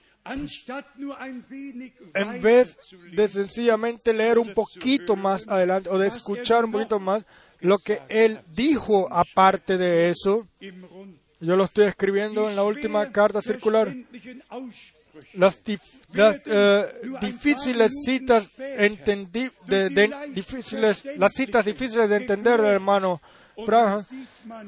[2.14, 2.76] En vez
[3.12, 7.24] de sencillamente leer un poquito más adelante o de escuchar un poquito más
[7.60, 10.46] lo que él dijo aparte de eso,
[11.40, 13.94] yo lo estoy escribiendo en la última carta circular.
[15.32, 16.86] las, dif- las, eh,
[17.22, 23.22] difíciles citas entendi- de, de- difíciles, las citas difíciles de entender del hermano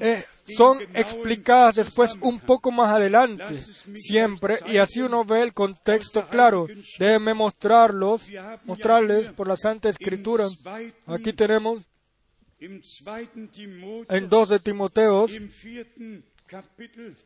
[0.00, 3.54] Eh, son explicadas después un poco más adelante,
[3.94, 6.66] siempre, y así uno ve el contexto claro.
[6.98, 8.28] Déjenme mostrarlos,
[8.64, 10.48] mostrarles por la Santa Escritura.
[11.06, 11.86] Aquí tenemos
[12.60, 13.50] im 2.
[13.50, 15.30] Timotheus, en 2 de Timoteos,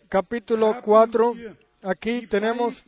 [0.08, 1.34] capítulo 4,
[1.82, 2.84] aquí tenemos,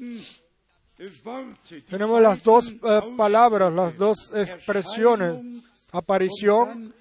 [1.89, 5.62] tenemos las dos eh, palabras, las dos expresiones,
[5.93, 6.93] aparición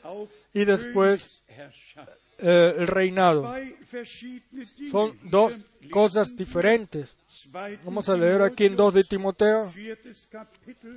[0.54, 1.43] y después.
[2.44, 3.56] Eh, el reinado.
[4.92, 5.54] Son dos
[5.90, 7.16] cosas diferentes.
[7.52, 7.80] 2.
[7.84, 9.72] Vamos a leer aquí en 2 de Timoteo,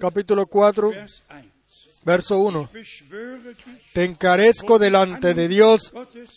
[0.01, 1.43] capítulo 4, Vers 1.
[2.05, 2.71] verso 1.
[2.73, 5.93] Beschwöre dich, Te encarezco delante de Dios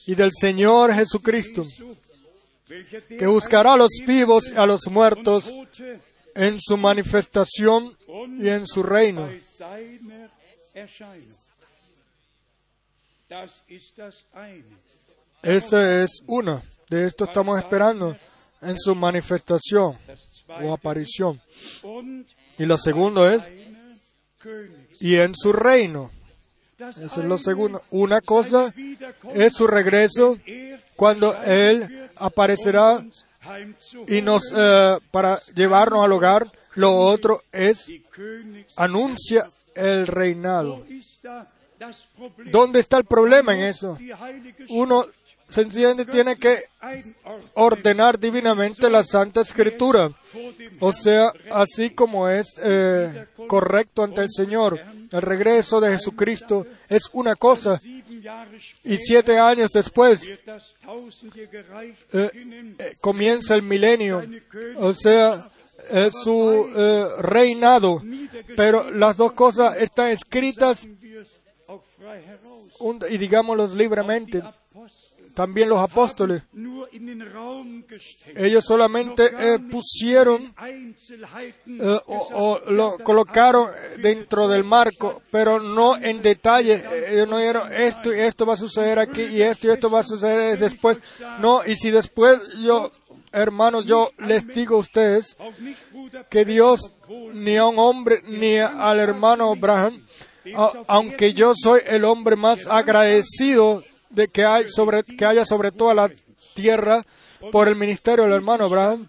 [0.08, 1.66] y del Señor Jesucristo,
[2.66, 5.52] que buscará a los vivos y a los muertos
[6.36, 7.98] en su manifestación
[8.40, 9.30] y en su reino.
[15.42, 16.62] Esa es una.
[16.90, 18.16] De esto estamos esperando
[18.62, 19.98] en su manifestación
[20.62, 21.40] o aparición.
[22.58, 23.48] Y lo segundo es,
[25.00, 26.12] y en su reino.
[26.78, 27.84] Eso es lo segundo.
[27.92, 28.74] Una cosa
[29.34, 33.06] es su regreso er cuando erscheinen Él aparecerá
[34.08, 36.48] y nos eh, para llevarnos al hogar.
[36.76, 37.92] Lo otro es
[38.78, 40.86] anuncia el reinado.
[42.52, 43.98] ¿Dónde está el problema en eso?
[44.70, 45.06] Uno
[45.48, 46.60] sencillamente tiene que
[47.56, 50.12] ordenar divinamente la Santa Escritura.
[50.80, 54.80] O sea, así como es eh, correcto ante el Señor.
[55.12, 57.80] El regreso de Jesucristo es una cosa
[58.84, 60.38] y siete años después eh,
[62.14, 64.24] eh, comienza el milenio.
[64.78, 65.40] O sea,
[66.12, 66.68] su
[67.20, 68.04] reinado.
[68.56, 71.28] Pero las dos cosas están escritas Sagen wir es
[71.68, 71.99] auch frei heraus.
[71.99, 71.99] un-
[73.10, 74.44] y digámoslos libremente.
[75.36, 76.42] También los apóstoles.
[78.36, 80.54] Ellos solamente eh, pusieron
[81.68, 83.70] eh, o, o lo colocaron
[84.02, 86.74] dentro del marco, pero no en detalle.
[86.76, 89.90] Eh, Ellos no dijeron esto y esto va a suceder aquí y esto y esto
[89.90, 90.98] va a suceder después.
[91.40, 92.92] No, y si después yo,
[93.32, 95.38] hermanos, yo les digo a ustedes
[96.30, 96.92] que Dios
[97.34, 100.06] ni a un hombre ni al hermano Abraham,
[100.88, 105.94] aunque yo soy el hombre más agradecido de que hay sobre que haya sobre toda
[105.94, 106.12] la
[106.54, 107.06] tierra
[107.52, 109.08] por el ministerio del hermano Abraham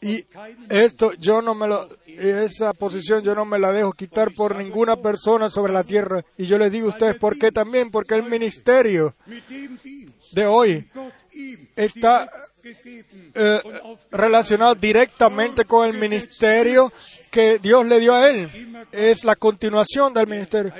[0.00, 0.24] y
[0.68, 4.96] esto yo no me lo esa posición yo no me la dejo quitar por ninguna
[4.96, 6.24] persona sobre la tierra.
[6.36, 9.14] Y yo les digo a ustedes por qué también porque el ministerio
[10.32, 10.88] de hoy
[11.74, 12.30] está
[13.34, 13.60] eh,
[14.10, 16.92] relacionado directamente con el ministerio
[17.34, 18.48] que Dios le dio a él.
[18.92, 20.72] Es la continuación del ministerio.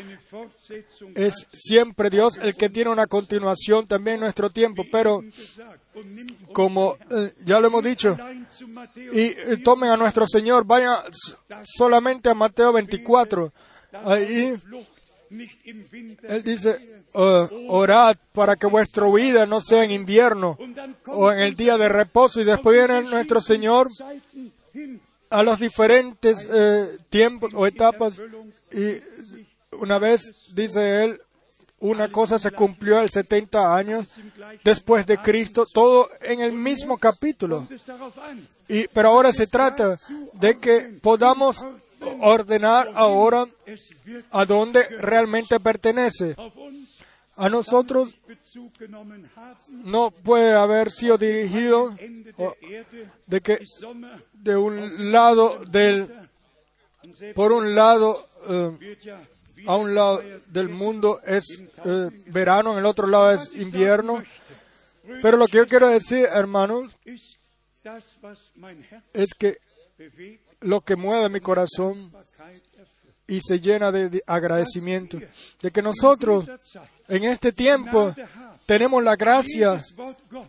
[1.16, 5.20] Es siempre Dios el que tiene una continuación también en nuestro tiempo, pero
[6.52, 8.16] como eh, ya lo hemos dicho,
[9.12, 10.96] y eh, tomen a nuestro Señor, vayan
[11.64, 13.52] solamente a Mateo 24.
[14.04, 14.54] Ahí
[16.22, 16.78] él dice,
[17.14, 20.56] eh, orad para que vuestra vida no sea en invierno
[21.06, 23.88] o en el día de reposo y después viene nuestro Señor
[25.34, 28.22] a los diferentes eh, tiempos o etapas.
[28.72, 29.02] Y
[29.76, 31.20] una vez dice él
[31.80, 34.06] una cosa se cumplió el 70 años
[34.62, 37.66] después de Cristo todo en el mismo capítulo.
[38.68, 39.98] Y pero ahora se trata
[40.34, 41.66] de que podamos
[42.20, 43.46] ordenar ahora
[44.30, 46.36] a dónde realmente pertenece
[47.36, 48.14] a nosotros
[49.70, 51.94] no puede haber sido dirigido
[53.26, 53.58] de que
[54.32, 56.28] de un lado del
[57.34, 58.96] por un lado eh,
[59.66, 64.22] a un lado del mundo es eh, verano, en el otro lado es invierno.
[65.22, 66.96] Pero lo que yo quiero decir, hermanos,
[69.12, 69.56] es que
[70.60, 72.12] lo que mueve mi corazón
[73.26, 75.18] y se llena de, de agradecimiento,
[75.60, 76.46] de que nosotros
[77.08, 78.14] en este tiempo
[78.66, 79.82] tenemos la gracia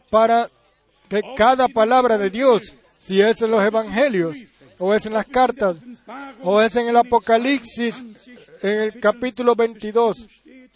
[0.10, 0.50] para
[1.10, 4.38] que cada palabra de Dios, si es en los evangelios,
[4.80, 5.78] o es en las cartas,
[6.42, 8.04] o es en el Apocalipsis,
[8.62, 10.72] en el capítulo 22, steht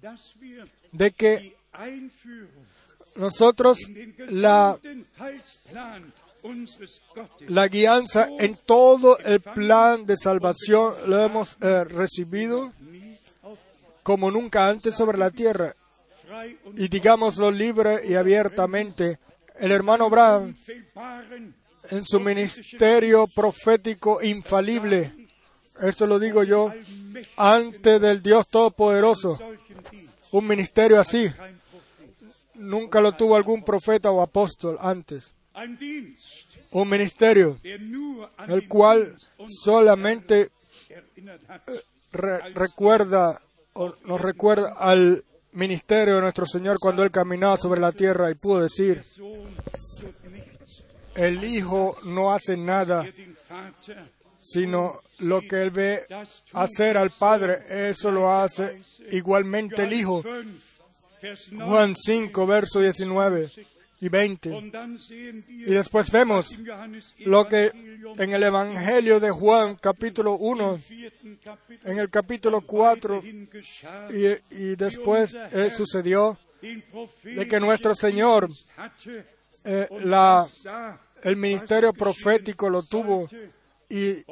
[0.00, 1.56] dass wir de que
[3.16, 3.78] nosotros
[4.28, 4.78] la
[7.46, 12.72] La guianza en todo el plan de salvación lo hemos eh, recibido
[14.02, 15.74] como nunca antes sobre la tierra.
[16.76, 19.18] Y digámoslo libre y abiertamente,
[19.58, 20.56] el hermano Brown
[21.90, 25.12] en su ministerio profético infalible.
[25.80, 26.72] Eso lo digo yo
[27.36, 29.38] ante del Dios Todopoderoso.
[30.30, 31.30] Un ministerio así
[32.54, 35.34] nunca lo tuvo algún profeta o apóstol antes.
[36.70, 37.58] Un ministerio
[38.48, 40.50] el cual solamente
[42.12, 43.40] re- recuerda
[43.74, 48.62] nos recuerda al ministerio de nuestro Señor cuando Él caminaba sobre la tierra y pudo
[48.62, 49.04] decir,
[51.14, 53.04] el Hijo no hace nada,
[54.38, 56.06] sino lo que Él ve
[56.52, 60.22] hacer al Padre, eso lo hace igualmente el Hijo.
[60.22, 60.32] 5,
[61.22, 61.70] Vers 9.
[61.70, 63.50] Juan 5, verso 19
[64.02, 64.50] y 20.
[64.50, 66.58] Und dann sehen wir Y después vemos
[67.20, 67.70] lo que
[68.18, 74.08] en el Evangelio de Juan, capítulo 1, vierten Kapitel en el capítulo 4, weiterhin geschah,
[74.10, 76.36] y, y después eh, sucedió
[77.22, 78.50] de que nuestro Señor
[79.62, 80.48] eh, la,
[81.22, 83.28] el ministerio profético lo tuvo
[83.88, 84.24] y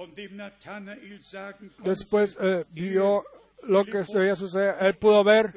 [1.85, 3.23] después eh, vio
[3.63, 4.75] lo que se veía suceder.
[4.81, 5.53] Él pudo ver,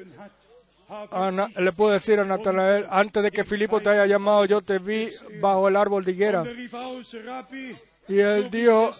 [1.56, 5.08] le pudo decir a Natanael, antes de que Filipo te haya llamado, yo te vi
[5.40, 6.42] bajo el árbol de higuera.
[6.42, 7.76] er
[8.08, 8.90] Y él dijo,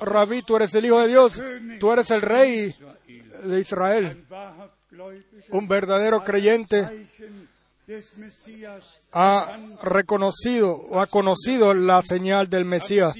[0.00, 1.40] Rabí, tú eres el Hijo de Dios,
[1.78, 2.74] tú eres el Rey
[3.44, 4.24] de Israel.
[5.50, 6.88] Un verdadero creyente
[9.12, 13.14] ha reconocido o ha conocido la señal del Mesías.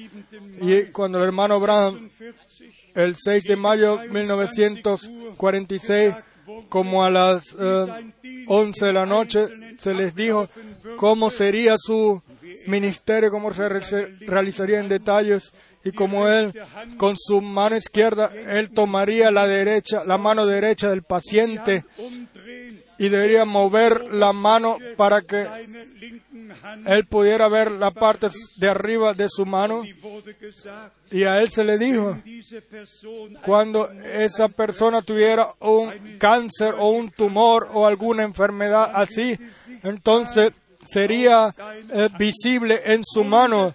[0.61, 2.51] Y cuando el hermano Abraham 40
[2.95, 6.15] el 6 de mayo de 1946,
[6.69, 7.87] como a las eh,
[8.47, 9.47] 11 de la noche,
[9.79, 10.49] se les dijo
[10.97, 12.23] cómo sería su
[12.67, 16.53] ministerio, cómo se re- se realizaría en detalles y como él,
[16.99, 21.85] con su mano izquierda, él tomaría la derecha, la mano derecha del paciente
[23.01, 25.47] y debería mover la mano para que
[26.87, 29.83] él pudiera ver la parte de arriba de su mano
[31.11, 32.19] y a él se le dijo
[33.43, 39.35] cuando esa persona tuviera un cáncer o un tumor o alguna enfermedad así,
[39.83, 40.53] entonces
[40.85, 41.55] sería
[41.91, 43.75] eh, visible en su mano.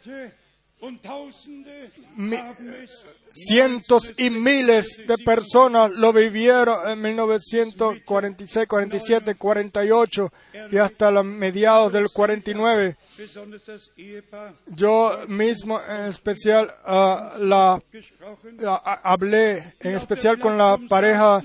[3.35, 10.33] Cientos y miles de personas lo vivieron en 1946, 47, 48
[10.71, 12.95] y hasta los mediados del 49.
[13.17, 17.81] besonders das Ehepaar Yo mismo en especial ah, la
[19.03, 21.41] hablé en especial con la pareja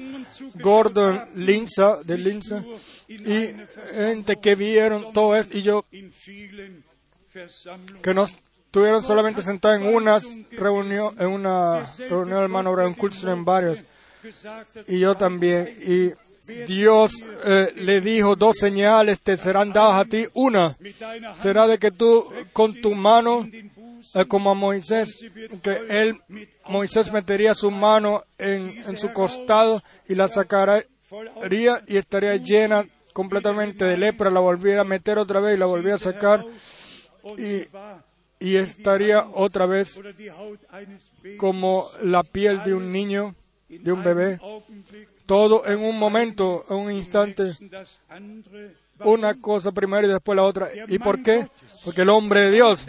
[0.55, 2.64] Gordon Linza de Linza
[3.09, 3.49] y
[3.95, 5.84] gente que vieron todo esto y yo
[8.03, 8.38] que nos
[8.70, 10.20] estuvieron solamente sentados en una
[10.52, 13.80] reunión en una reunión hermano Brown Coulson en varios.
[14.86, 15.76] Y yo también.
[15.84, 16.12] Y
[16.66, 17.12] Dios
[17.44, 20.28] eh, le dijo dos señales te serán dadas a ti.
[20.34, 20.76] Una
[21.42, 23.44] será de que tú con tu mano
[24.14, 25.18] eh, como a Moisés,
[25.62, 26.20] que él,
[26.68, 30.84] Moisés metería su mano en, en su costado y la sacaría
[31.88, 35.96] y estaría llena completamente de lepra, la volviera a meter otra vez y la volviera
[35.96, 36.44] a sacar.
[37.36, 37.66] Y,
[38.41, 40.01] y estaría otra vez
[41.36, 43.34] como la piel de un niño,
[43.68, 44.41] de un bebé,
[45.26, 47.53] todo en un momento, en un instante,
[49.05, 50.70] una cosa primero y después la otra.
[50.88, 51.49] ¿Y por qué?
[51.84, 52.86] Porque el hombre de Dios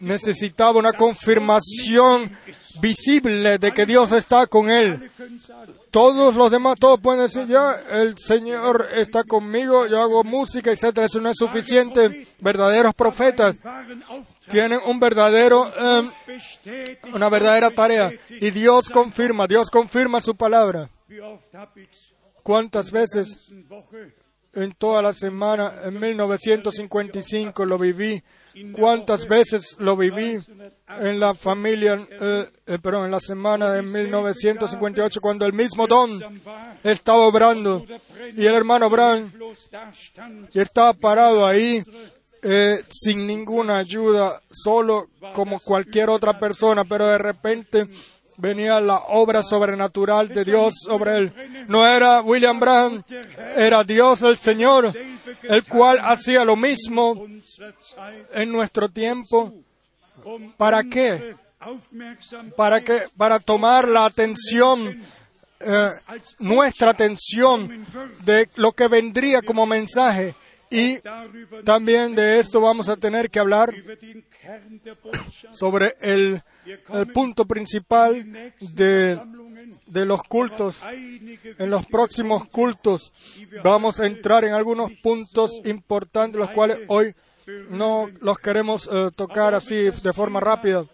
[0.00, 2.30] necesitaba una confirmación
[2.80, 5.10] visible de que Dios está con él.
[5.90, 11.06] Todos los demás, todos pueden decir, ya, el Señor está conmigo, yo hago música, etcétera.
[11.06, 12.28] Eso no es suficiente.
[12.40, 13.56] Verdaderos profetas
[14.48, 18.12] tienen un verdadero, eh, una verdadera tarea.
[18.28, 20.90] Y Dios confirma, Dios confirma su palabra.
[22.42, 23.38] ¿Cuántas veces
[24.52, 28.22] en toda la semana, en 1955 lo viví?
[28.72, 30.38] ¿Cuántas veces lo viví
[30.88, 36.18] en la familia, eh, eh, perdón, en la semana de 1958 cuando el mismo don
[36.82, 37.84] estaba obrando
[38.34, 38.90] y el hermano
[40.52, 41.82] y estaba parado ahí
[42.42, 47.88] eh, sin ninguna ayuda, solo como cualquier otra persona, pero de repente
[48.36, 51.66] venía la obra sobrenatural de Dios sobre él.
[51.68, 53.04] No era William Brown,
[53.56, 54.92] era Dios el Señor,
[55.42, 57.26] el cual hacía lo mismo
[58.32, 59.54] en nuestro tiempo.
[60.56, 61.36] ¿Para qué?
[62.56, 65.02] Para que para tomar la atención
[65.58, 65.88] eh,
[66.38, 67.86] nuestra atención
[68.24, 70.34] de lo que vendría como mensaje
[70.70, 70.98] y
[71.64, 73.72] también de esto vamos a tener que hablar
[75.52, 76.42] sobre el,
[76.92, 79.18] el punto principal de,
[79.86, 80.82] los cultos.
[81.58, 83.12] En los próximos cultos
[83.62, 87.14] vamos a entrar en algunos puntos importantes, los cuales hoy
[87.70, 90.84] no los queremos eh, tocar así de forma rápida,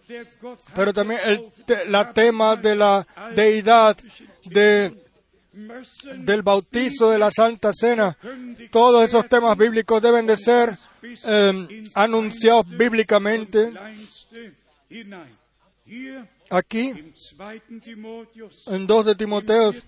[0.75, 1.45] pero también el
[1.89, 3.97] la tema de la deidad,
[4.45, 4.93] de,
[6.17, 8.15] del bautizo, de la Santa Cena,
[8.69, 10.77] todos esos temas bíblicos deben de ser
[11.25, 13.73] eh, anunciados bíblicamente.
[16.49, 17.81] Aquí, im 2.
[17.81, 19.85] Timotheus, en 2 de Timoteos,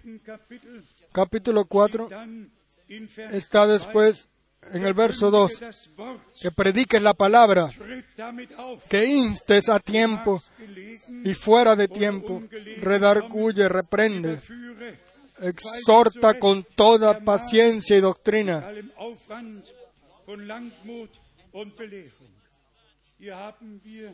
[1.11, 2.51] capítulo 4, dann
[2.87, 4.27] in Vers está después
[4.71, 7.69] en el verso 2, das Wort que prediques la palabra,
[8.89, 10.41] que instes a tiempo
[11.23, 12.41] y fuera de tiempo,
[12.81, 14.39] redarguye, reprende,
[15.39, 18.65] exhorta con toda paciencia y doctrina.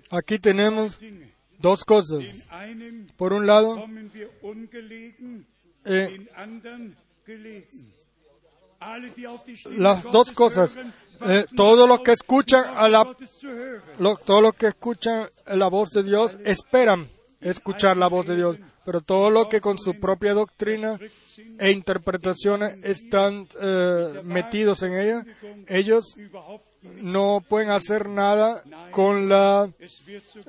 [0.10, 1.00] Aquí tenemos.
[1.62, 2.24] Dos cosas.
[3.18, 3.76] Por un lado,
[5.86, 6.28] eh,
[9.78, 10.76] las dos cosas.
[11.24, 13.82] Eh, los darauf, que escuchan a la hören.
[14.00, 14.18] lo-
[14.56, 17.08] que escuchan la voz de Dios esperan
[17.40, 21.00] escuchar la voz de Dios, pero todos los que con su propia doctrina
[21.60, 25.26] e interpretaciones están eh, metidos en ella,
[25.68, 26.16] ellos.
[26.84, 29.70] No pueden hacer nada con la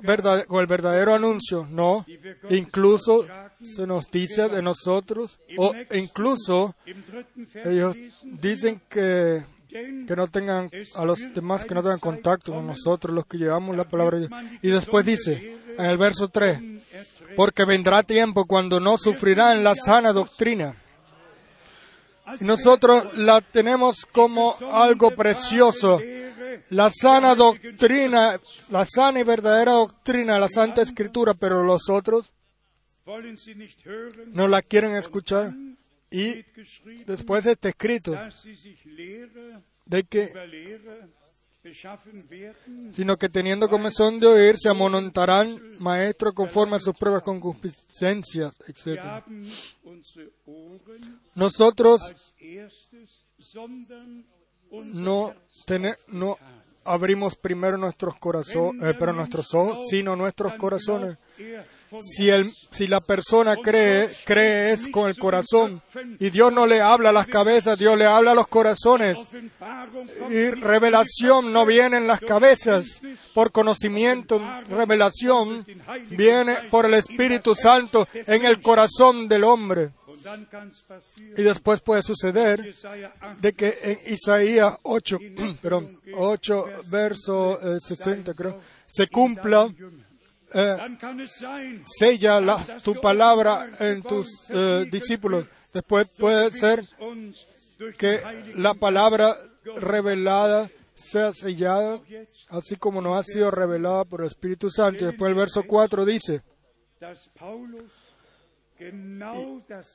[0.03, 2.05] verdad- con el verdadero anuncio, no.
[2.51, 3.25] Incluso
[3.63, 6.75] se nos dice de nosotros, o incluso
[7.65, 13.15] ellos dicen que, que no tengan, a los demás que no tengan contacto con nosotros,
[13.15, 14.19] los que llevamos la palabra.
[14.63, 16.59] Y después dice, en el verso 3,
[17.37, 20.77] porque vendrá tiempo cuando no sufrirán la sana doctrina.
[22.41, 26.01] Nosotros la tenemos como algo precioso.
[26.71, 32.33] La sana doctrina, la sana y verdadera doctrina, la Santa Escritura, pero los otros
[34.29, 35.53] no la quieren escuchar.
[36.11, 36.45] Y
[37.07, 38.17] después está escrito
[39.87, 40.31] de que,
[42.91, 48.69] sino que teniendo comezón de oír, se amonontarán maestros conforme a sus pruebas concupiscencias, wir
[48.69, 49.23] etc.
[51.35, 52.15] Nosotros
[54.95, 56.39] no, Herz tene- no
[56.85, 61.19] abrimos primero nuestros corazones, pero nuestros ojos, sino nuestros corazones.
[62.01, 65.83] Si, el, si la persona cree, cree es con el corazón.
[66.19, 69.19] Y Dios no le habla a las cabezas, Dios le habla a los corazones.
[70.31, 73.01] Y revelación no viene en las cabezas
[73.35, 75.67] por conocimiento, revelación
[76.11, 79.91] viene por el Espíritu Santo en el corazón del hombre.
[81.37, 85.19] Y después puede suceder Jesaja 8, de que en Isaías 8,
[85.63, 89.69] perdón, 8 verso eh, 60 creo, se cumpla,
[90.55, 90.77] eh,
[91.87, 95.47] sella la- tu palabra en tus eh, discípulos.
[95.73, 96.85] Después puede ser
[97.99, 98.21] que
[98.57, 99.37] la palabra
[99.77, 102.01] revelada sea sellada,
[102.49, 105.07] así como nos ha sido revelada por el Espíritu Santo.
[105.07, 106.43] Después el verso 4 dice,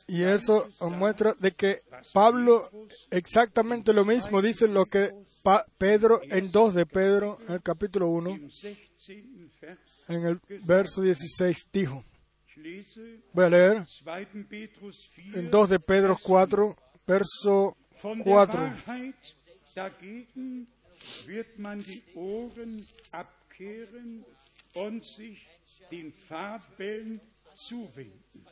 [0.07, 1.79] y eso muestra de que
[2.13, 2.69] Pablo
[3.11, 5.11] exactamente lo mismo dice lo que
[5.43, 8.77] Pa- Pedro en 2 de Pedro, en el capítulo 1, im 16.
[9.61, 12.03] Vers en el verso 16 dijo.
[13.33, 14.45] Voy a leer 2.
[14.49, 18.53] Petrus 4, en 2 de Pedro 4, verso Von der 4.
[18.53, 19.35] Wahrheit
[19.75, 20.67] dagegen
[21.25, 24.25] wird man die Ohren abkehren
[24.73, 25.47] und sich
[25.91, 27.21] den Fabeln
[27.53, 28.45] zuwenden.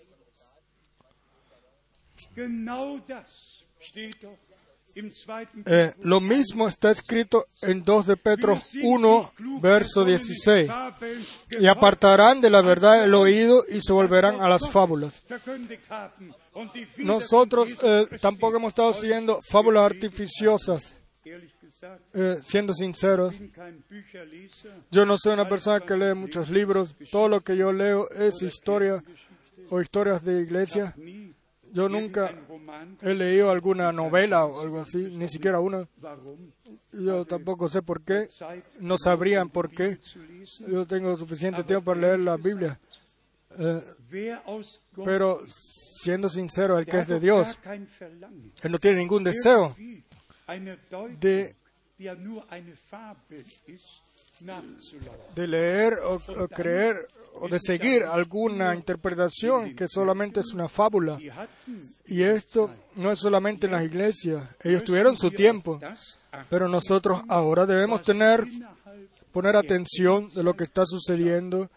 [2.36, 4.38] Genau das steht doch
[5.66, 9.32] Eh, lo mismo está escrito en 2 de Pedro 1,
[9.62, 10.70] verso 16.
[11.60, 15.22] Y apartarán de la verdad el oído y se volverán a las fábulas.
[16.98, 20.96] Nosotros eh, tampoco hemos estado siguiendo fábulas artificiosas,
[22.14, 23.36] eh, siendo sinceros.
[24.92, 26.96] Yo no soy una persona que lee muchos libros.
[27.12, 29.04] Todo lo que yo leo es historia
[29.70, 30.96] o historias de iglesia.
[31.76, 32.34] Yo nunca
[33.02, 35.86] he leído alguna novela o algo así, ni siquiera una.
[36.94, 38.30] Yo tampoco sé por qué.
[38.80, 40.00] No sabrían por qué.
[40.68, 42.80] Yo tengo suficiente tiempo para leer la Biblia.
[43.58, 43.82] Eh,
[45.04, 47.60] pero siendo sincero, el que es de Dios,
[48.62, 49.76] él no tiene ningún deseo
[51.20, 51.56] de,
[55.36, 61.18] de leer o, creer o de seguir alguna interpretación que solamente es una fábula.
[62.08, 64.48] Y esto no es solamente en las iglesias.
[64.64, 65.80] Ellos tuvieron su tiempo,
[66.50, 68.46] pero nosotros ahora debemos tener
[69.36, 71.70] poner atención de lo que está sucediendo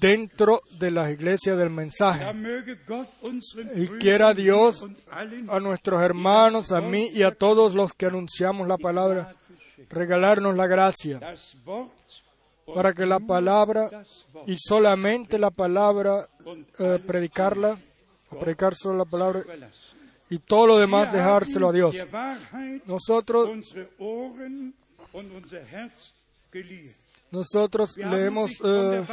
[0.00, 2.24] dentro de las iglesias del mensaje.
[3.74, 4.86] Y quiera Dios
[5.48, 9.28] a nuestros hermanos, a mí y a todos los que anunciamos la palabra,
[9.88, 11.20] regalarnos la gracia
[12.74, 13.90] para que la palabra
[14.46, 16.28] y solamente la palabra,
[16.78, 17.78] eh, predicarla,
[18.38, 19.42] predicar solo la palabra
[20.30, 21.96] y todo lo demás dejárselo a Dios.
[22.86, 23.50] Nosotros,
[27.32, 29.04] nosotros le hemos eh,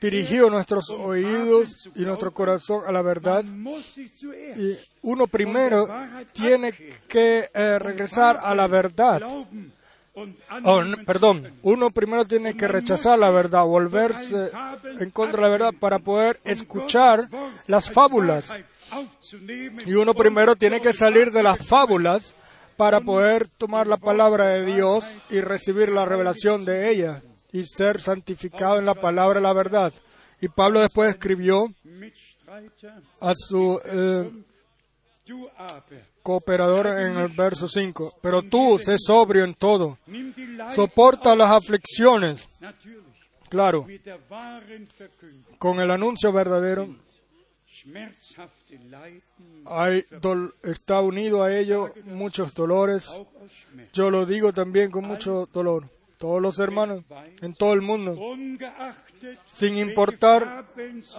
[0.00, 3.44] dirigido nuestros um oídos y nuestro corazón a la verdad.
[3.44, 5.88] Y uno primero
[6.32, 6.72] tiene
[7.08, 9.22] que eh, regresar a la verdad.
[10.64, 14.50] Oh, no, perdón, uno primero tiene que rechazar la verdad, volverse
[14.98, 17.28] en contra de la verdad para poder Um escuchar
[17.66, 18.58] las fábulas.
[19.86, 22.34] Y uno primero tiene que salir de las fábulas
[22.78, 28.00] para poder tomar la palabra de Dios y recibir la revelación de ella y ser
[28.00, 29.92] santificado en la palabra de la verdad.
[30.40, 31.66] Y Pablo después escribió
[33.20, 34.30] a su eh,
[36.22, 39.98] cooperador en el verso 5, pero tú sé sobrio en todo,
[40.72, 42.48] soporta las aflicciones,
[43.48, 43.88] claro,
[45.58, 46.88] con el anuncio verdadero
[49.68, 50.04] hay
[50.62, 53.10] está unido a ello muchos dolores.
[53.92, 55.88] Yo lo digo también con mucho dolor.
[56.18, 57.04] Todos los hermanos
[57.40, 58.18] en todo el mundo,
[59.52, 60.66] sin importar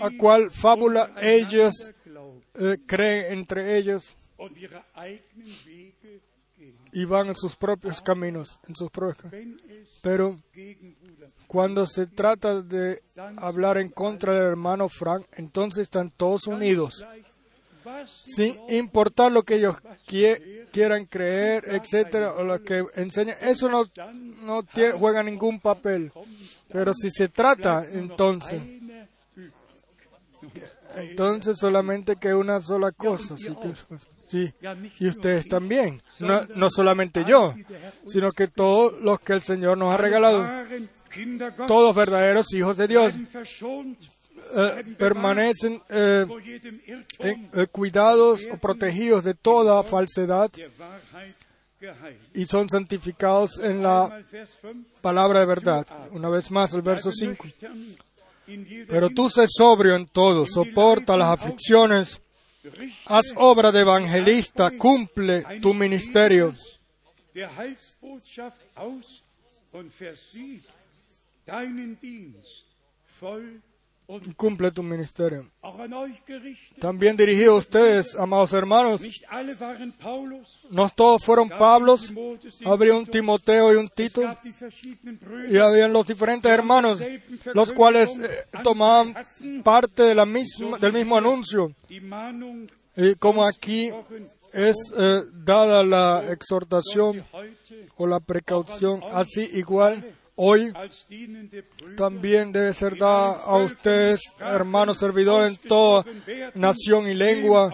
[0.01, 1.91] a cuál fábula ellos
[2.55, 4.17] eh, creen entre ellos
[6.91, 9.31] y van en sus propios caminos, en sus propios
[10.01, 10.35] Pero
[11.47, 13.01] cuando se trata de
[13.37, 17.05] hablar en contra del hermano Frank, entonces están todos unidos,
[18.25, 19.75] sin importar lo que ellos
[20.07, 23.35] quie- quieran creer, etcétera, o lo que enseñan.
[23.41, 23.85] Eso no,
[24.43, 26.11] no tie- juega ningún papel.
[26.71, 28.61] Pero si se trata, entonces,
[30.95, 33.35] entonces solamente que una sola cosa.
[34.27, 34.53] Sí.
[34.99, 36.01] Y ustedes también.
[36.19, 37.53] No, no solamente yo,
[38.05, 40.47] sino que todos los que el Señor nos ha regalado.
[41.67, 43.15] Todos verdaderos hijos de Dios
[44.55, 46.25] eh, permanecen eh,
[47.19, 50.51] eh, cuidados o protegidos de toda falsedad
[52.33, 55.87] y son santificados en la Einmal Vers 5, palabra de verdad.
[56.11, 57.43] Una vez más, el verso 5.
[57.45, 57.97] nüchtern
[58.47, 62.21] in jeder Pero tú sé sobrio en todo, soporta las aflicciones,
[63.05, 66.53] haz obra de evangelista, cumple tu ministerio.
[74.35, 75.45] Cumple tu ministerio.
[76.79, 79.01] También dirigido a ustedes, amados hermanos,
[80.71, 82.11] no todos fueron Pablos,
[82.65, 84.23] habría un Timoteo y un Tito,
[85.49, 86.99] y habían los diferentes hermanos,
[87.53, 89.13] los cuales eh, tomaban
[89.63, 91.71] parte de la misma, del mismo anuncio.
[92.95, 93.91] Y como aquí
[94.51, 97.23] es eh, dada la exhortación
[97.95, 100.73] o la precaución, así igual hoy
[101.97, 106.05] también debe ser dada a ustedes, hermanos servidores en toda
[106.55, 107.69] nación y lengua.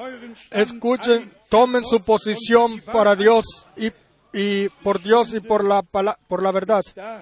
[0.49, 3.45] Escuchen, tomen su posición para Dios
[3.77, 3.91] y,
[4.33, 6.81] y por Dios y por la, por la verdad.
[6.95, 7.21] da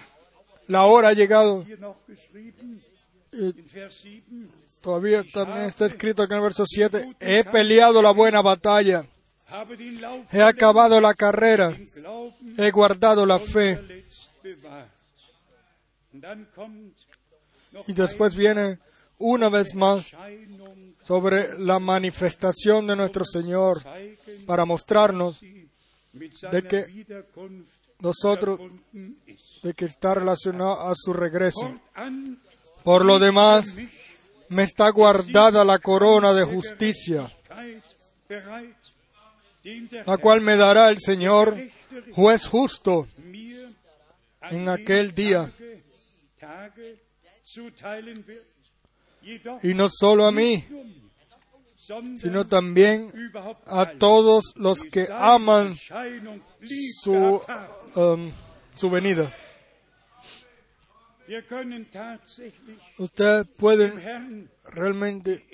[0.68, 1.66] La hora ha llegado.
[3.34, 4.24] Y in Vers 7
[4.82, 7.16] todavía también está escrito aquí en el verso 7.
[7.20, 9.06] He peleado la buena batalla.
[10.32, 11.76] He acabado la carrera.
[12.58, 14.06] He guardado la fe.
[17.88, 18.80] Y después viene
[19.18, 20.06] una vez más
[21.02, 23.84] sobre la manifestación de nuestro Señor
[24.46, 27.06] para mostrarnos de que
[28.00, 28.60] nosotros,
[28.92, 31.80] de que está relacionado a su regreso.
[32.84, 33.78] Por lo demás,
[34.50, 37.32] me está guardada la corona de justicia,
[40.06, 41.58] la cual me dará el Señor,
[42.12, 43.08] juez justo,
[44.52, 45.52] en aquel día.
[49.62, 50.64] Y no solo a mí,
[51.78, 53.12] sondern sino también
[53.66, 55.76] a todos los que aman
[57.02, 57.42] su,
[57.96, 58.32] um,
[58.76, 59.32] su venida.
[62.98, 65.46] Ustedes pueden realmente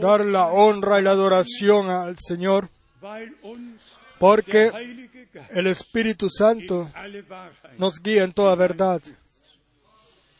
[0.00, 2.68] dar la honra y la adoración al Señor,
[4.18, 4.70] porque
[5.50, 6.90] el Espíritu Santo
[7.78, 9.00] nos guía en toda verdad.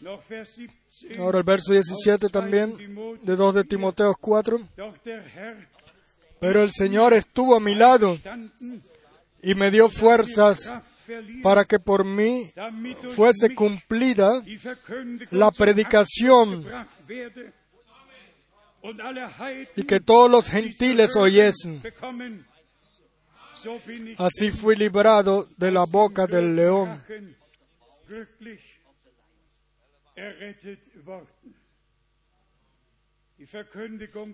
[0.05, 1.19] Noch Vers 17.
[1.19, 2.77] Ahora el verso 17 también,
[3.23, 4.59] de 2 de Timoteo 4.
[4.77, 5.67] Doch der Herr
[6.41, 8.19] Pero el Señor estuvo a mi lado
[9.41, 10.71] y me dio fuerzas
[11.43, 12.53] para que por mí
[13.15, 14.43] fuese cumplida
[15.31, 16.67] la predicación
[19.75, 21.81] y que todos los gentiles oyesen.
[24.19, 27.03] Así fui librado de la boca del león.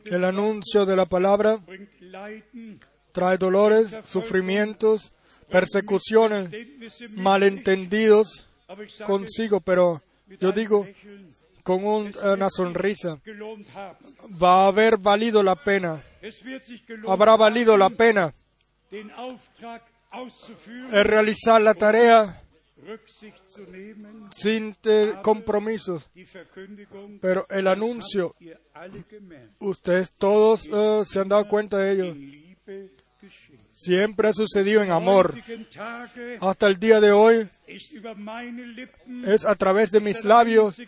[0.05, 1.59] El anuncio de la palabra
[3.13, 5.17] trae dolores, sufrimientos,
[5.51, 6.51] persecuciones,
[7.17, 8.47] malentendidos
[9.07, 10.01] consigo, pero
[10.39, 10.87] yo digo
[11.65, 13.19] con un- una sonrisa,
[14.41, 16.03] va a haber valido la pena,
[17.09, 18.33] habrá valido la pena.
[20.93, 22.43] El realizar la tarea
[24.31, 24.75] sin
[25.23, 26.11] compromisos.
[27.21, 28.35] Pero el anuncio,
[29.59, 32.15] ustedes todos eh, se han dado cuenta de ello,
[33.73, 35.35] siempre ha sucedido en amor.
[36.41, 37.49] Hasta el día de hoy
[39.27, 40.81] es a través de mis labios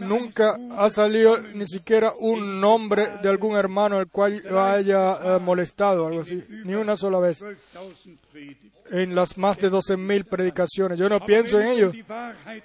[0.00, 6.06] Nunca ha salido ni siquiera un nombre de algún hermano al cual haya eh, molestado,
[6.06, 8.77] algo así, ni una sola vez, 12.000 Predigten.
[8.90, 10.98] En las más de 12.000 predicaciones.
[10.98, 11.92] Yo no pienso en ello,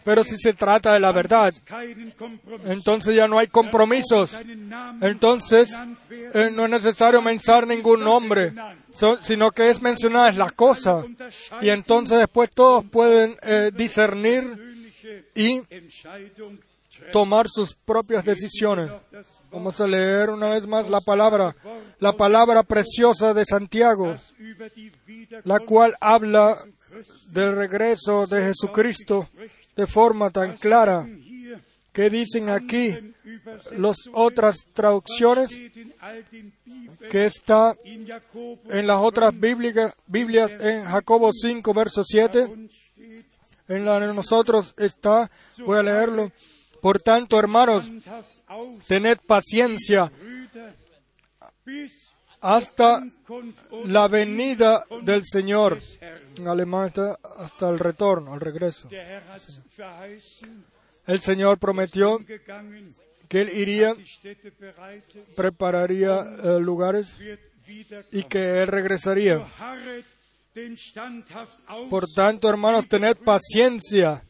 [0.03, 1.53] pero si se trata de la verdad,
[2.65, 4.39] entonces ya no hay compromisos.
[5.01, 5.77] Entonces
[6.33, 8.53] eh, no es necesario mencionar ningún nombre,
[9.21, 11.03] sino que es mencionar la cosa.
[11.61, 14.73] Y entonces después todos pueden eh, discernir
[15.35, 15.61] y.
[17.11, 18.91] tomar sus propias decisiones.
[19.51, 21.55] Vamos a leer una vez más la palabra,
[21.99, 24.17] la palabra preciosa de Santiago,
[25.43, 26.57] la cual habla
[27.31, 29.29] del regreso de Jesucristo
[29.75, 31.07] de forma tan clara
[31.91, 33.13] que dicen aquí
[33.77, 35.51] las otras traducciones
[37.11, 37.75] que está
[38.69, 42.45] en las otras Bíblia- Biblias en Jacobo 5, verso 7.
[42.45, 43.25] uns steht,
[43.67, 45.29] En la de nosotros está,
[45.65, 46.31] voy a leerlo.
[46.83, 47.89] Por tanto, hermanos,
[48.89, 50.11] tened paciencia
[52.41, 53.01] hasta
[53.85, 55.79] la venida del Señor.
[56.37, 58.89] En alemán está hasta el retorno, el regreso.
[61.07, 62.19] El Señor prometió
[63.29, 63.95] que Él iría,
[65.37, 67.15] prepararía eh, lugares
[68.11, 69.47] y que Él regresaría.
[71.89, 74.21] Por tanto, hermanos, tened paciencia.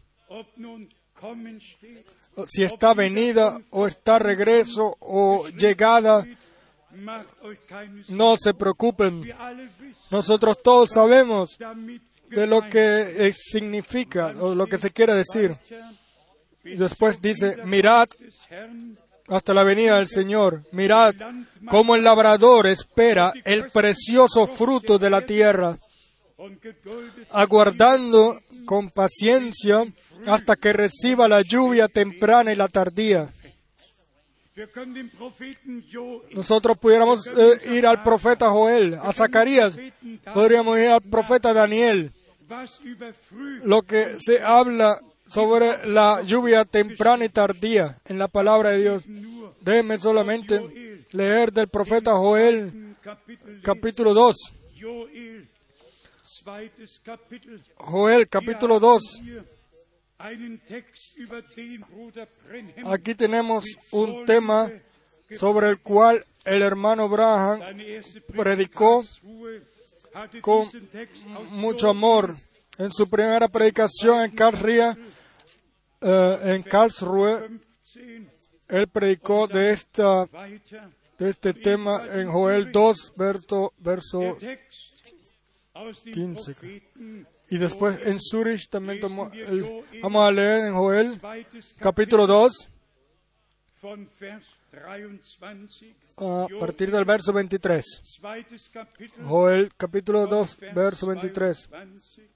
[2.47, 6.26] Si está venida o está regreso o llegada,
[8.09, 9.34] no se preocupen.
[10.11, 11.57] Nosotros todos sabemos
[12.30, 15.55] de lo que eh, significa o lo que se quiere decir.
[16.63, 18.07] Después dice, mirad
[19.28, 20.63] hasta la venida del Señor.
[20.71, 21.15] Mirad
[21.69, 25.78] cómo el labrador espera el precioso fruto de la tierra,
[27.32, 29.86] aguardando con paciencia
[30.26, 33.30] hasta que reciba la lluvia temprana y la tardía.
[36.32, 39.76] Nosotros pudiéramos eh, ir al profeta Joel, a Zacarías,
[40.34, 42.11] podríamos ir al profeta Daniel,
[43.63, 49.03] lo que se habla sobre la lluvia temprana y tardía en la palabra de Dios.
[49.61, 52.95] Déjenme solamente leer del profeta Joel,
[53.63, 54.36] capítulo 2.
[54.80, 55.49] Joel,
[56.24, 57.61] zweites Kapitel.
[57.78, 59.21] Joel, capítulo 2.
[62.86, 64.72] Aquí tenemos un tema
[65.38, 67.59] sobre el cual el hermano Braham
[68.28, 69.03] predicó
[70.41, 70.68] con
[71.51, 72.36] mucho amor.
[72.78, 74.95] En su primera predicación en Karlsruhe,
[76.01, 77.49] eh, en Karlsruhe,
[77.93, 78.34] 15
[78.74, 80.28] él predicó de, esta,
[81.20, 84.93] de este tema en Joel 2, verso, verso Der Text
[85.74, 86.55] aus dem 15.
[87.49, 91.19] Y después en Zurich también tomó el- vamos a leer en Joel
[91.79, 92.67] capítulo 2
[93.81, 95.77] von Vers 23.
[96.17, 97.85] a partir del verso 23.
[98.01, 101.69] Zweites Kapitel Joel capítulo von 2 Vers verso 23.
[101.69, 102.29] 22.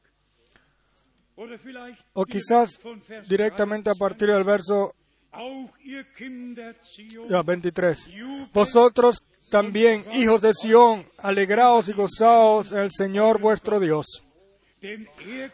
[1.38, 2.80] Oder vielleicht O quizás
[3.28, 4.00] directamente a 23.
[4.00, 4.94] partir del verso
[5.32, 8.08] Auch ihr Kinder Zion, ya, 23.
[8.54, 14.06] Vosotros también, hijos de Sión, alegraos y gozaos en el Señor vuestro Dios,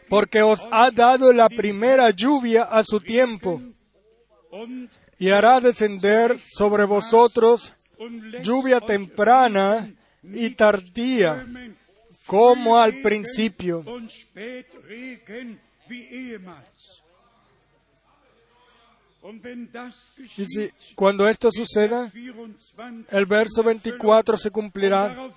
[0.08, 3.60] porque os ha dado la primera lluvia a su tiempo
[5.18, 7.72] y hará descender sobre vosotros
[8.42, 11.46] lluvia temprana y tardía,
[12.26, 13.84] como al principio.
[20.36, 25.30] Y si cuando esto suceda, 24, el verso 24 se cumplirá.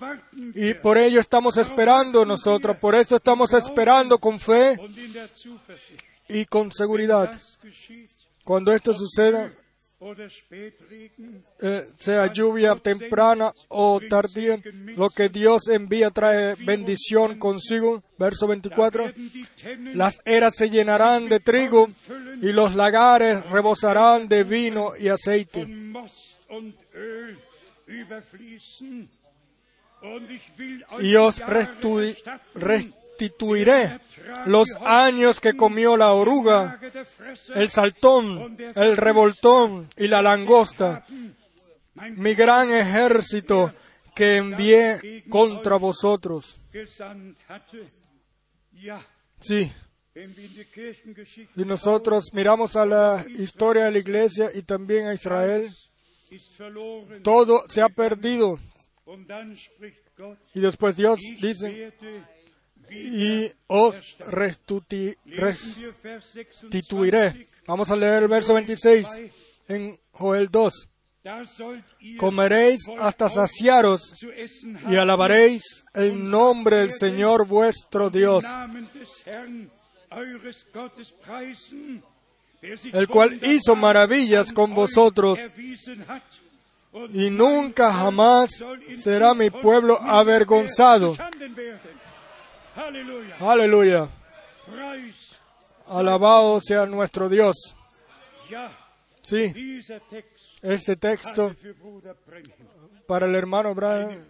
[0.54, 4.78] Y por ello estamos esperando nosotros, por eso estamos esperando con fe
[6.28, 7.30] y con seguridad.
[8.44, 9.50] Cuando esto suceda,
[11.60, 14.60] eh, sea lluvia temprana o tardía,
[14.96, 18.02] lo que Dios envía trae bendición consigo.
[18.16, 19.04] Verso 24.
[19.04, 21.88] werden die Tennen Las eras se llenarán de trigo
[22.40, 25.66] y los lagares rebosarán de vino y aceite.
[31.00, 31.40] Y os
[32.54, 34.00] restituiré
[34.46, 36.80] los años que comió la oruga,
[37.54, 41.04] el saltón, el revoltón y la langosta,
[42.16, 43.72] mi gran ejército
[44.14, 46.60] que envié contra vosotros.
[49.40, 49.72] Sí,
[51.56, 55.72] y nosotros miramos a la historia de la iglesia y también a Israel,
[57.22, 58.58] todo se ha perdido.
[60.54, 61.92] Y después Dios dice,
[62.90, 66.62] y os restuti- Lesen wir Vers 26.
[66.62, 67.46] restituiré.
[67.66, 69.06] Vamos a leer el verso 26
[69.68, 70.88] en Joel 2.
[71.24, 74.12] Da sollt ihr Comeréis hasta saciaros
[74.88, 78.44] y alabaréis el nombre del Señor vuestro Dios,
[82.92, 85.38] el cual hizo maravillas con vosotros,
[87.10, 88.50] y nunca jamás
[88.96, 91.16] será mi pueblo avergonzado.
[93.40, 94.08] Aleluya.
[95.88, 97.74] Alabado sea nuestro Dios.
[99.22, 99.80] Sí,
[100.62, 101.54] este texto
[103.06, 104.26] para el hermano Brian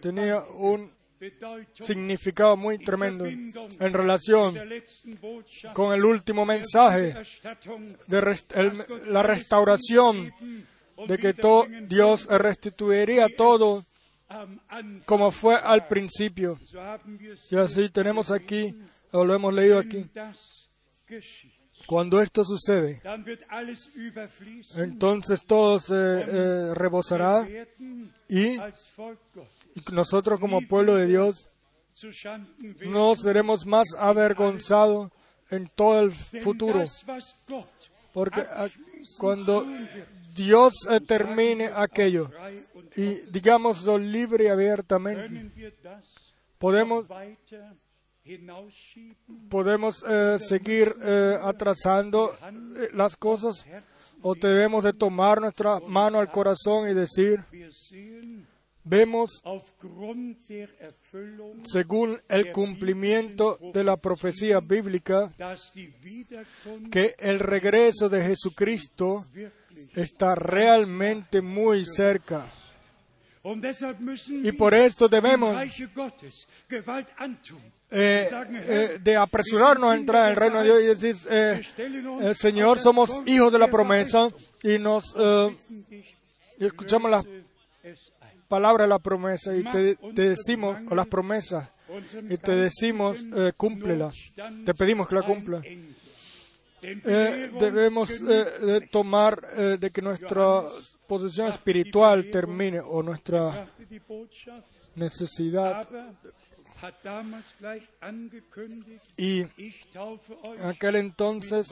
[0.00, 0.90] tenía un
[1.72, 4.54] significado muy tremendo en relación
[5.72, 7.14] con el último mensaje
[8.06, 8.36] de
[9.06, 10.32] la restauración
[11.06, 11.34] de que
[11.86, 13.84] Dios restituiría todo
[15.06, 16.58] como fue al principio.
[17.50, 18.74] Y así tenemos aquí,
[19.12, 20.06] o lo hemos leído aquí,
[21.86, 23.02] cuando esto sucede,
[24.76, 27.46] entonces todo se eh, rebosará
[28.28, 28.56] y
[29.92, 31.46] nosotros como pueblo de Dios
[32.86, 35.10] no seremos más avergonzados
[35.50, 36.84] en todo el futuro.
[38.12, 38.68] Porque ah,
[39.18, 39.66] cuando
[40.34, 42.28] Dios eh, termine aquello
[42.96, 45.72] y digámoslo libre y abiertamente,
[46.58, 47.06] podemos,
[49.48, 52.34] podemos eh, seguir eh, atrasando
[52.92, 53.64] las cosas
[54.22, 57.44] o debemos de tomar nuestra mano al corazón y decir,
[58.82, 59.40] vemos
[61.64, 65.32] según el cumplimiento de la profecía bíblica
[66.90, 69.24] que el regreso de Jesucristo.
[69.94, 72.50] Está realmente muy cerca.
[74.42, 75.54] Y por esto debemos
[77.90, 82.78] eh, eh, de apresurarnos a entrar en el reino de Dios y decir, eh, Señor,
[82.78, 84.30] somos hijos de la promesa
[84.62, 85.14] y nos
[86.58, 87.24] escuchamos las
[88.48, 91.68] palabras de la promesa y te, te decimos, o las promesas,
[92.30, 93.22] y te decimos,
[93.58, 94.10] cúmplela.
[94.64, 95.62] Te pedimos que la cumpla.
[96.86, 100.64] Eh, debemos eh, tomar eh, de que nuestra
[101.06, 103.66] posición espiritual termine o nuestra
[104.94, 105.88] necesidad.
[109.16, 109.50] Y en
[110.66, 111.68] aquel entonces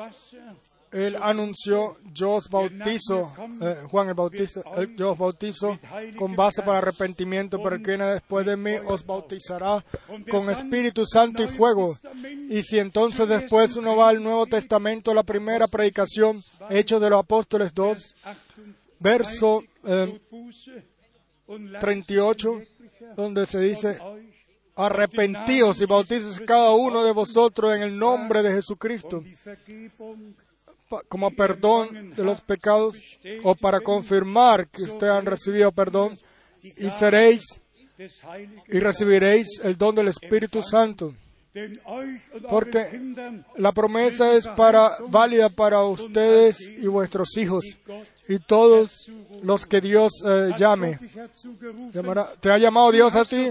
[0.92, 5.78] él anunció yo os bautizo eh, Juan el bautizo él- yo os bautizo
[6.16, 9.84] con base para arrepentimiento pero viene después de mí os bautizará
[10.30, 11.96] con Espíritu Santo y fuego.
[12.50, 17.20] Y si entonces después uno va al Nuevo Testamento la primera predicación Hechos de los
[17.20, 18.16] Apóstoles 2
[19.00, 20.84] verso eh, Buße
[21.46, 22.60] und lasst 38
[23.16, 23.98] donde se dice
[24.76, 29.22] arrepentíos y bautices cada uno de vosotros en el nombre de Jesucristo
[31.08, 32.96] como perdón de los pecados
[33.42, 36.18] o para confirmar que ustedes han recibido perdón
[36.62, 37.60] y seréis
[38.68, 41.14] y recibiréis el don del Espíritu Santo.
[42.48, 42.88] Porque
[43.56, 47.78] la promesa es para válida para ustedes y vuestros hijos
[48.34, 49.10] y todos
[49.42, 50.98] los que Dios eh, llame.
[52.40, 53.48] ¿Te ha llamado Dios a ti?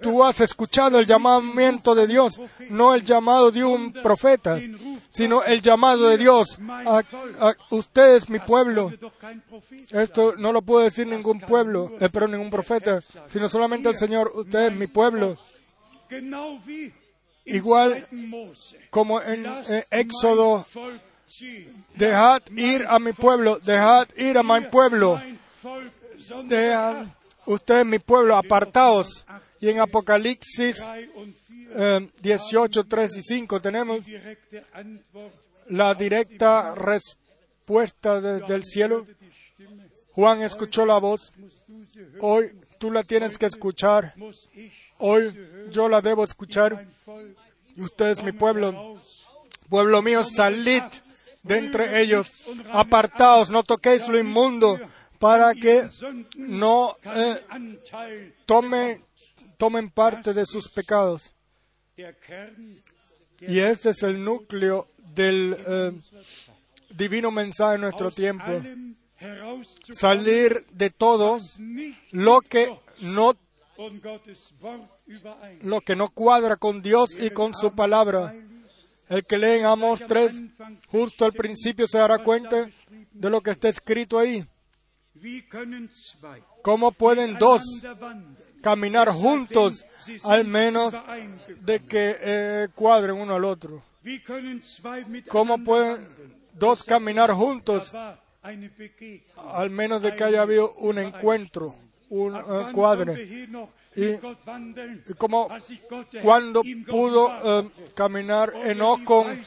[0.00, 2.40] Tú has escuchado el llamamiento de Dios,
[2.70, 4.60] no el llamado de un profeta,
[5.08, 6.58] sino el llamado de Dios.
[6.86, 7.02] A,
[7.40, 8.92] a- usted es mi pueblo.
[9.90, 14.30] Esto no lo puede decir ningún pueblo, eh, pero ningún profeta, sino solamente el Señor.
[14.34, 15.36] Usted es mi pueblo.
[17.44, 18.06] Igual
[18.90, 20.66] como en eh, Éxodo.
[21.94, 25.20] Dejad ir a mi pueblo, dejad ir a mi pueblo,
[26.44, 27.06] dejad
[27.46, 29.24] usted es mi pueblo, apartaos.
[29.60, 34.00] Y en Apocalipsis 3 und 4 eh, 18, 3 y 5 tenemos
[35.68, 39.06] la directa respuesta desde el cielo.
[40.12, 41.32] Juan escuchó la voz.
[42.20, 44.14] Hoy tú la tienes que escuchar.
[44.98, 45.36] Hoy
[45.70, 46.86] yo la debo escuchar.
[47.76, 48.96] usted es mi pueblo.
[49.68, 50.82] Pueblo mío, salid
[51.42, 52.30] de entre ellos.
[52.70, 54.78] Apartaos, no toquéis lo inmundo,
[55.18, 55.88] para que
[56.36, 57.40] no eh,
[58.46, 59.00] tome-
[59.56, 61.32] tomen parte de sus pecados.
[63.40, 65.92] Y este es el núcleo del eh,
[66.90, 68.44] divino mensaje en nuestro tiempo.
[69.92, 71.38] Salir de todo
[72.12, 73.34] lo que no
[75.62, 78.34] lo que no cuadra con Dios y con su palabra.
[79.08, 80.42] El que lee en Amos 3,
[80.88, 82.68] justo al principio se dará cuenta
[83.12, 84.44] de lo que está escrito ahí.
[86.62, 87.62] ¿Cómo pueden dos
[88.62, 89.84] caminar juntos,
[90.24, 90.94] al menos
[91.60, 93.82] de que eh, cuadren uno al otro?
[95.28, 96.06] ¿Cómo pueden
[96.52, 97.92] dos caminar juntos,
[98.42, 101.74] al menos de que haya habido un encuentro,
[102.10, 103.48] un eh, cuadre?
[103.96, 107.68] Y- mit Gott wandeln, ¿Y cómo, als sich Gott der cuándo Herr ihm pudo eh,
[107.94, 109.42] caminar Enoch con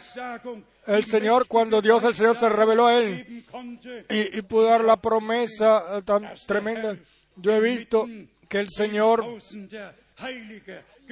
[0.88, 3.44] el Señor, cuando Dios el Señor se reveló a él?
[4.10, 6.98] y, y pudo dar la promesa eh, tan tremenda.
[7.38, 8.08] Yo he visto
[8.50, 9.24] que el Señor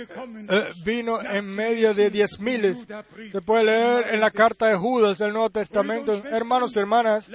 [0.01, 2.85] eh, vino en medio de diez miles.
[3.31, 6.13] Se puede leer en la carta de Judas del Nuevo Testamento.
[6.13, 7.29] Hermanos y hermanas,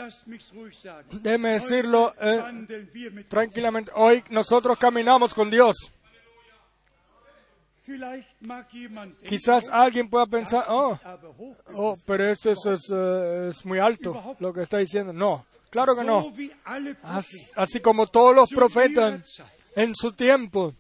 [1.13, 3.93] déjeme decirlo eh, tranquilamente.
[3.95, 5.93] Hoy nosotros caminamos con Dios.
[9.29, 10.99] Quizás alguien pueda pensar, oh,
[11.75, 15.13] oh pero esto es, es, eh, es muy alto lo que está diciendo.
[15.13, 16.33] No, claro que no.
[17.57, 19.43] así como todos los profetas
[19.77, 20.75] en su tiempo,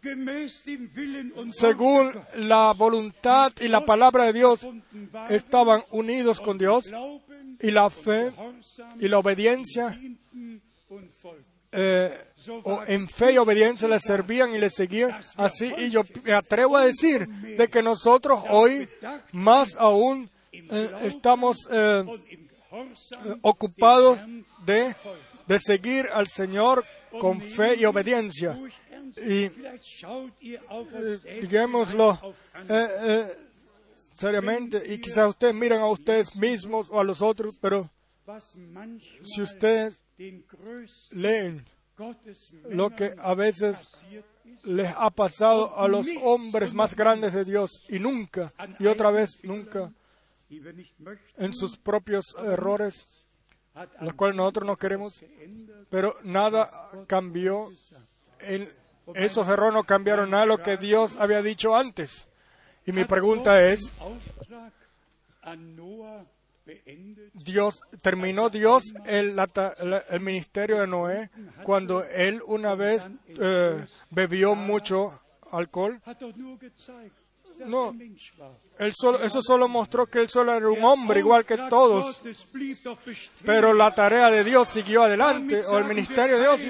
[1.52, 4.68] según la voluntad y la palabra de Dios,
[5.28, 6.86] estaban unidos con Dios
[7.60, 8.32] y la fe
[9.00, 9.98] y la obediencia,
[11.72, 12.28] eh,
[12.62, 15.18] o en fe y obediencia le servían y le seguían.
[15.36, 18.88] Así, y yo me atrevo a decir de que nosotros hoy
[19.32, 22.04] más aún eh, estamos eh,
[23.42, 24.20] ocupados
[24.64, 24.94] de,
[25.48, 26.84] de seguir al Señor
[27.18, 28.58] con fe y obediencia.
[29.16, 29.80] Y eh,
[31.40, 32.18] digámoslo
[32.68, 33.38] eh, eh,
[34.14, 37.90] seriamente, y quizás ustedes miran a ustedes mismos o a los otros, pero
[39.22, 40.02] si ustedes
[41.12, 41.64] leen
[42.70, 43.76] lo que a veces
[44.64, 49.38] les ha pasado a los hombres más grandes de Dios y nunca, y otra vez
[49.42, 49.92] nunca,
[51.36, 53.06] en sus propios errores,
[54.00, 55.22] los cuales nosotros no queremos,
[55.90, 56.68] pero nada
[57.06, 57.70] cambió.
[58.40, 58.68] En,
[59.14, 62.28] esos errores no cambiaron nada lo que Dios había dicho antes.
[62.86, 63.90] Y mi pregunta es,
[67.34, 69.34] Dios terminó Dios el,
[70.20, 71.30] ministerio de Noé
[71.62, 75.20] cuando él una vez eh, bebió mucho
[75.50, 76.00] alcohol.
[77.66, 77.94] No.
[78.78, 82.20] eso solo mostró que él solo era un hombre igual que todos.
[83.44, 86.62] Pero la tarea de Dios siguió adelante, o el ministerio de Dios.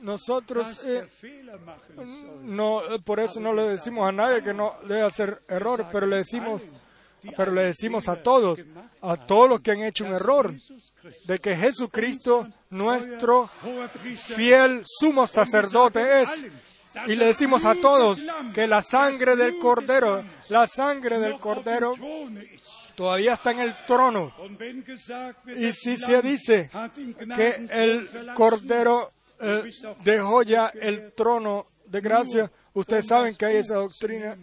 [0.00, 1.06] Nosotros eh,
[2.42, 6.06] no, eh, por eso no le decimos a nadie que no debe hacer errores, pero
[6.06, 6.62] le decimos,
[7.36, 8.60] pero le decimos a todos,
[9.02, 10.54] a todos los que han hecho un error,
[11.24, 13.50] de que Jesucristo, nuestro
[14.14, 16.46] fiel sumo sacerdote es.
[17.06, 18.20] Y le decimos a todos
[18.52, 21.92] que la sangre del cordero, la sangre del cordero
[22.96, 24.32] todavía está en el trono.
[25.56, 26.70] Y si se dice
[27.36, 29.70] que el cordero eh,
[30.04, 34.36] dejó ya el trono de gracia, ustedes saben que hay esa doctrina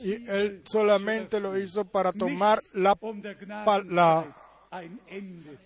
[0.00, 2.96] y él solamente lo hizo para tomar la,
[3.88, 4.24] la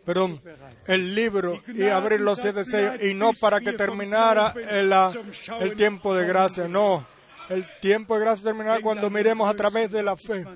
[0.05, 0.41] perdón,
[0.87, 5.13] el libro y abrir los siete sellos y no para que terminara el, la-
[5.61, 7.07] el tiempo de gracia, no.
[7.49, 10.47] El tiempo de gracia terminará cuando miremos a través de la fe.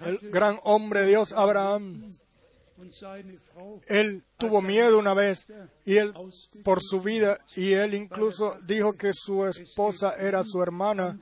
[0.00, 2.10] El gran hombre de Dios, Abraham,
[3.88, 5.46] él tuvo miedo una vez
[5.84, 6.12] y él
[6.64, 11.18] por su vida y él incluso dijo que su esposa era su hermana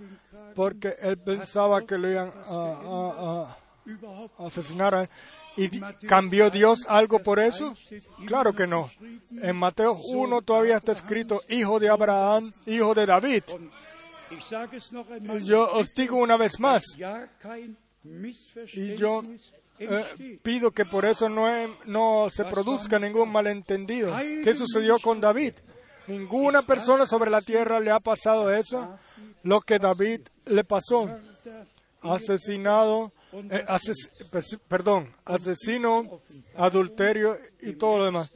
[0.55, 3.57] porque él pensaba que lo iban a,
[4.39, 5.09] a- asesinar.
[5.59, 5.69] ¿Y
[6.07, 7.75] cambió Dios algo por eso?
[8.27, 8.91] Claro que no.
[9.43, 13.43] En Mateo 1 todavía está escrito hijo de Abraham, hijo de David.
[15.45, 16.83] Yo os digo una vez más,
[18.75, 19.23] y yo
[19.79, 21.47] eh, pido que por eso no,
[21.85, 24.15] no se produzca ningún malentendido.
[24.43, 25.55] ¿Qué sucedió con David?
[26.07, 28.97] Ninguna persona sobre la tierra le ha pasado eso,
[29.43, 31.09] lo que David le pasó.
[32.03, 33.13] Asesinado
[33.51, 36.21] eh, ases- pers- perdón, asesino,
[36.57, 38.33] adulterio y todo lo demás.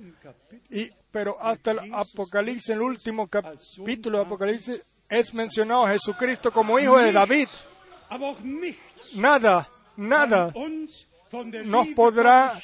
[0.71, 6.79] Y, pero hasta el Apocalipsis, el último capítulo de Apocalipsis, es mencionado a Jesucristo como
[6.79, 7.49] hijo de David.
[9.15, 10.53] Nada, nada
[11.65, 12.55] nos podrá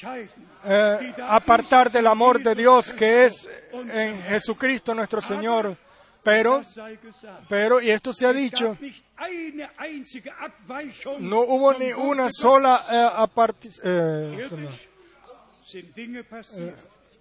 [0.65, 3.47] eh, apartar del amor de Dios que es
[3.91, 5.77] en Jesucristo nuestro Señor.
[6.23, 6.61] Pero,
[7.47, 8.77] pero, y esto se ha dicho,
[11.19, 14.49] no hubo ni una sola eh, aparti- eh,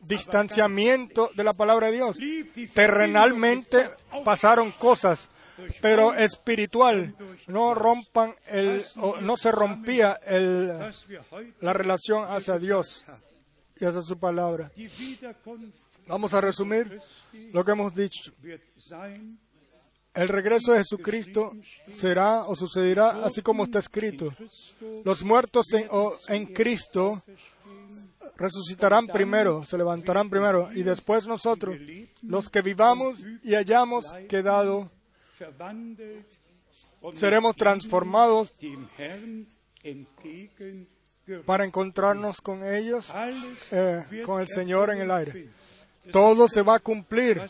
[0.02, 2.16] distanciamiento de la palabra de Dios.
[2.74, 3.90] Terrenalmente
[4.24, 5.28] pasaron cosas,
[5.80, 7.14] pero espiritual
[7.46, 8.82] no rompan el,
[9.20, 10.68] no se rompía el,
[11.60, 13.04] la relación hacia Dios
[13.78, 14.70] y hacia su palabra.
[16.06, 17.00] Vamos a resumir
[17.52, 18.32] lo que hemos dicho.
[20.14, 21.52] El regreso de Jesucristo
[21.92, 24.32] será o sucederá así como está escrito.
[25.04, 25.88] Los muertos en,
[26.28, 27.22] en Cristo
[28.36, 31.76] resucitarán primero, se levantarán primero, y después nosotros,
[32.22, 34.90] los que vivamos y hayamos quedado,
[37.14, 38.54] seremos transformados
[41.44, 43.12] para encontrarnos con ellos,
[43.70, 45.48] eh, con el Señor en el aire.
[46.12, 47.42] Todo se va a cumplir,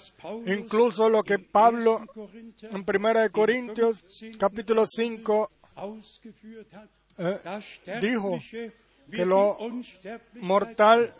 [0.46, 2.06] incluso lo que Pablo 1.
[2.06, 4.04] Korinther en 1 de Corintios
[4.38, 6.88] capítulo 5 ausgeführt hat,
[7.18, 8.40] eh, dijo
[9.10, 9.58] que lo
[10.40, 11.12] mortal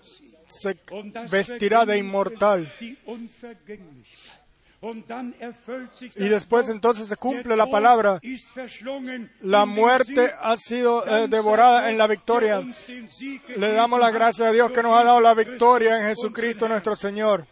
[0.47, 0.77] se
[1.31, 2.73] vestirá de inmortal.
[6.17, 8.21] Y después entonces se cumple la palabra.
[9.41, 12.63] La muerte ha sido eh, devorada en la victoria.
[13.57, 16.69] Le damos la hat, gracia a Dios que nos ha dado la victoria en Jesucristo
[16.69, 17.47] nuestro Señor.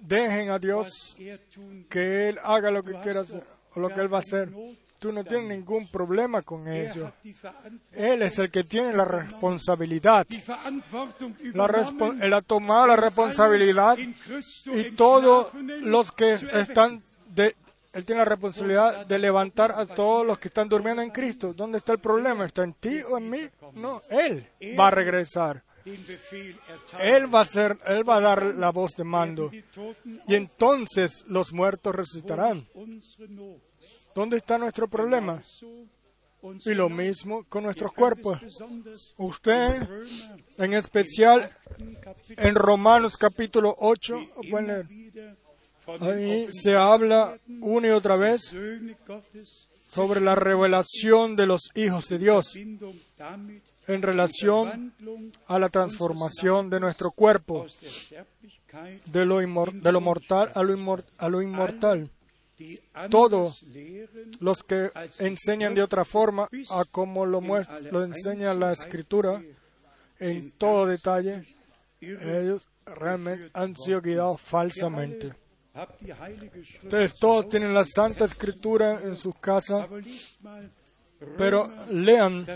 [0.00, 1.40] Dejen a Dios er
[1.88, 3.44] que Él haga lo que quiera hacer
[3.74, 4.48] o lo que Él va a hacer.
[5.00, 7.10] Tú no tienes ningún problema con ello.
[7.92, 10.26] Él es el que tiene la responsabilidad.
[11.54, 15.48] La respo- él ha tomado la responsabilidad y todos
[15.80, 17.02] los que están
[17.34, 17.56] de
[17.92, 21.52] él tiene la responsabilidad de levantar a todos los que están durmiendo en Cristo.
[21.54, 22.44] ¿Dónde está el problema?
[22.44, 23.40] ¿Está en ti o en mí?
[23.72, 24.46] No, Él
[24.78, 25.62] va a regresar.
[27.00, 29.50] Él va a ser, Él va a dar la voz de mando.
[30.28, 32.68] Y entonces los muertos resucitarán.
[34.14, 35.42] ¿Dónde está nuestro problema?
[36.64, 38.38] Y lo mismo con nuestros cuerpos.
[39.18, 39.88] Usted,
[40.56, 41.50] en especial
[42.28, 44.86] en Romanos capítulo 8, pueden immer leer.
[44.86, 45.36] wieder
[45.86, 48.54] von Ahí se habla una y otra vez
[49.88, 54.94] sobre la revelación de los hijos de Dios en relación
[55.46, 57.66] a la transformación de nuestro cuerpo,
[59.06, 62.10] de lo, de lo mortal a lo, a lo inmortal.
[63.10, 63.54] Todo
[64.40, 69.42] Los que enseñan de otra forma a como lo, muestra, lo enseña la escritura
[70.18, 71.46] en todo detalle,
[72.00, 75.32] ellos realmente han sido guiados falsamente.
[76.82, 79.88] Ustedes todos tienen la Santa Escritura en sus casas,
[81.38, 82.46] pero lean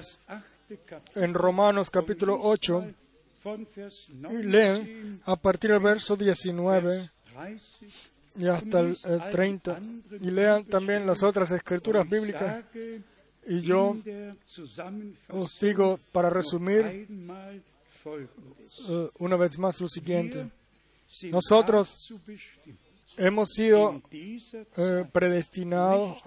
[1.14, 2.94] en Romanos capítulo 8
[3.42, 9.28] von Vers y 19 lean a partir del verso 19 30 y hasta el, el
[9.30, 9.80] 30
[10.20, 12.64] y lean también las otras escrituras bíblicas
[13.46, 13.96] y yo
[15.28, 17.06] os digo para resumir
[18.06, 20.50] eh, una vez más lo siguiente.
[21.30, 22.12] Nosotros
[23.16, 26.18] Hemos sido eh, predestinados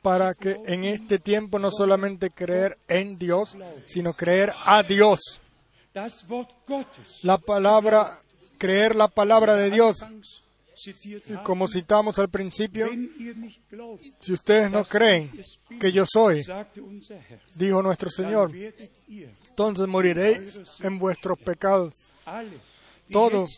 [0.00, 5.40] para que en este tiempo no solamente creer en Dios, sino creer a Dios.
[7.22, 8.18] La palabra,
[8.62, 10.06] creer la palabra de Dios,
[10.86, 12.88] y como citamos al principio,
[14.20, 15.32] si ustedes no creen
[15.80, 16.44] que yo soy,
[17.56, 18.52] dijo nuestro Señor,
[19.48, 21.92] entonces moriréis en vuestros pecados.
[23.08, 23.48] glauben,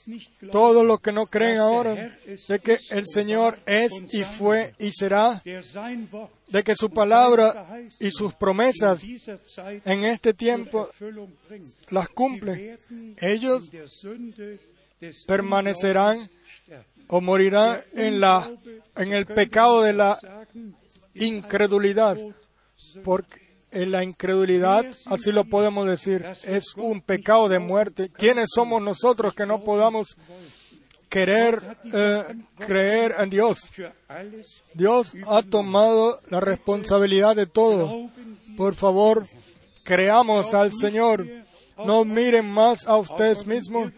[0.51, 2.19] todos los que no creen ahora,
[2.49, 8.33] de que el Señor es y fue y será, de que su palabra y sus
[8.33, 9.03] promesas
[9.85, 10.89] en este tiempo
[11.91, 12.79] las cumple.
[13.21, 13.71] Ellos
[15.27, 16.19] permanecerán
[17.09, 18.51] o morirán en, la,
[18.97, 20.19] en el pecado de la
[21.15, 22.17] incredulidad,
[23.03, 28.11] porque en la incredulidad, así lo podemos decir, es un pecado de muerte.
[28.17, 30.17] ¿Quiénes somos nosotros que no podamos
[31.09, 32.25] querer eh,
[32.59, 33.71] creer en Dios?
[34.75, 38.09] Dios ha tomado la responsabilidad de todo.
[38.57, 39.27] Por favor,
[39.83, 41.44] creamos al Señor
[41.79, 43.91] No miren más a ustedes mismos,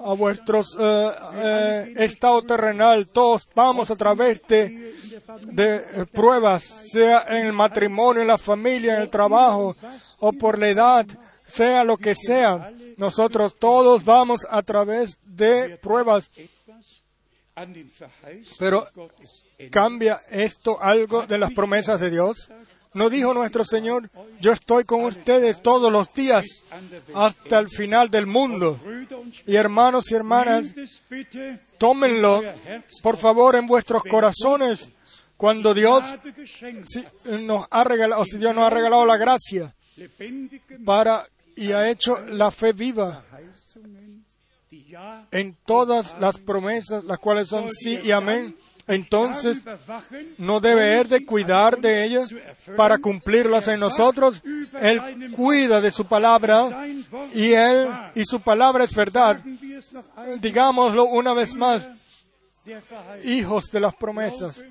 [0.00, 3.08] a vuestros eh, eh, estado terrenal.
[3.08, 4.94] Todos vamos a través de,
[5.46, 9.74] de pruebas, sea en el matrimonio, en la familia, en el trabajo
[10.18, 11.06] o por la edad,
[11.46, 12.72] sea lo que sea.
[12.96, 16.30] Nosotros todos vamos a través de pruebas.
[18.58, 18.86] Pero.
[19.70, 22.48] ¿Cambia esto algo de las promesas de Dios?
[22.94, 24.10] ¿No dijo nuestro Señor,
[24.40, 26.44] yo estoy con ustedes todos los días
[27.14, 28.78] hasta el final del mundo?
[29.46, 30.74] Y hermanos y hermanas,
[31.78, 32.42] tómenlo,
[33.02, 34.90] por favor, en vuestros corazones
[35.36, 36.04] cuando Dios
[37.40, 39.74] nos ha regalado, si Dios nos ha regalado la gracia
[40.84, 43.24] para y ha hecho la fe viva
[45.30, 48.56] en todas las promesas, las cuales son sí y amén.
[48.86, 49.62] Entonces,
[50.38, 52.34] no debe él de cuidar de ellas
[52.76, 54.42] para cumplirlas en nosotros.
[54.80, 56.86] Él cuida de su palabra
[57.32, 59.40] y él y su palabra es verdad.
[60.40, 61.88] Digámoslo una vez más,
[63.24, 64.64] hijos de las promesas.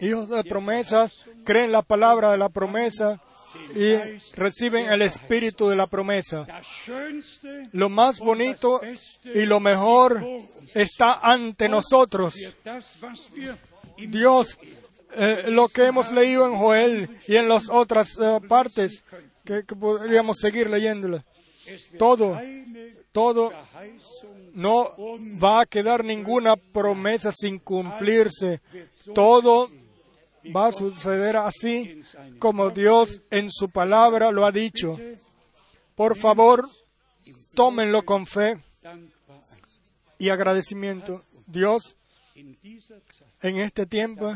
[0.00, 3.20] Hijos de promesas creen la palabra de la promesa
[3.74, 3.94] y
[4.34, 6.46] reciben el espíritu de la promesa.
[7.72, 8.80] Lo más bonito
[9.24, 10.24] y lo mejor
[10.74, 12.34] está ante nosotros.
[13.96, 14.58] Dios,
[15.16, 19.04] eh, lo que hemos leído en Joel y en las otras eh, partes,
[19.44, 21.22] que, que podríamos seguir leyéndolo,
[21.98, 22.38] todo,
[23.12, 23.52] todo
[24.54, 24.90] no
[25.42, 28.60] va a quedar ninguna promesa sin cumplirse.
[29.14, 29.70] Todo
[30.54, 32.00] va a suceder así
[32.38, 34.98] como Dios en su palabra lo ha dicho.
[35.94, 36.68] Por favor,
[37.54, 38.58] tómenlo con fe
[40.18, 41.24] y agradecimiento.
[41.46, 41.96] Dios
[43.42, 44.34] en este tiempo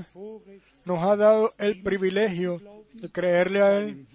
[0.84, 2.60] nos ha dado el privilegio
[2.92, 4.06] de creerle a Él,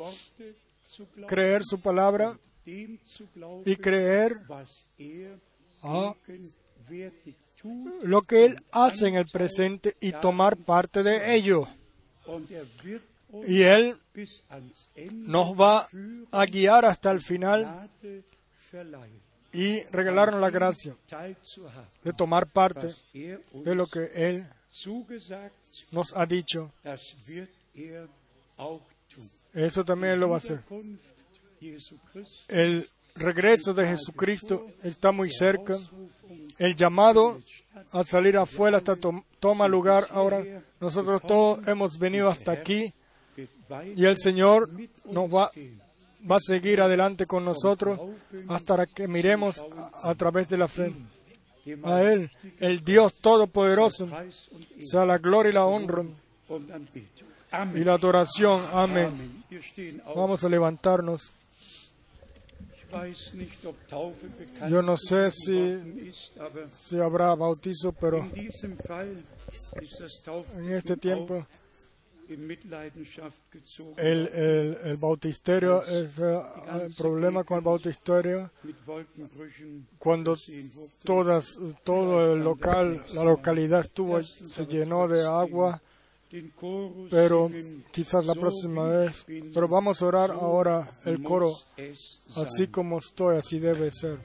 [1.27, 4.41] creer su palabra y creer
[4.97, 5.29] er
[5.81, 6.13] a
[7.61, 11.67] tut, lo que Él hace en el presente y tomar parte de ello.
[13.47, 13.97] Y Él
[15.11, 15.87] nos va
[16.31, 17.89] a guiar hasta el final
[19.51, 20.95] y regalarnos la gracia
[22.03, 24.47] de tomar parte er de lo que Él
[25.91, 26.71] nos ha dicho.
[26.83, 28.09] er.
[29.53, 30.63] Eso también lo va a hacer.
[32.47, 35.77] El regreso de Jesucristo está muy cerca.
[36.57, 37.39] El llamado
[37.91, 40.43] a salir afuera hasta to- toma lugar ahora.
[40.79, 42.93] Nosotros todos hemos venido hasta aquí
[43.95, 44.69] y el Señor
[45.05, 45.49] nos va,
[46.29, 47.99] va a seguir adelante con nosotros
[48.47, 49.63] hasta que miremos
[50.03, 50.93] a, través de la fe
[51.83, 54.09] a Él, el Dios Todopoderoso,
[54.79, 56.03] sea la gloria y la honra
[57.75, 58.65] y la adoración.
[58.71, 59.43] Amén.
[60.15, 61.31] Vamos a levantarnos.
[64.69, 66.11] Yo no sé si,
[66.71, 68.27] si habrá bautizo, pero
[70.57, 71.45] en este tiempo
[73.97, 76.41] el, el, el bautisterio, es, eh,
[76.85, 78.51] el problema con el bautisterio,
[79.97, 80.37] cuando
[81.03, 85.81] todas, todo el local, la localidad estuvo, se llenó de agua,
[87.09, 87.49] pero
[87.91, 89.25] quizás la próxima vez.
[89.53, 91.53] Pero vamos a orar ahora el coro,
[92.35, 94.19] así como estoy, así debe ser.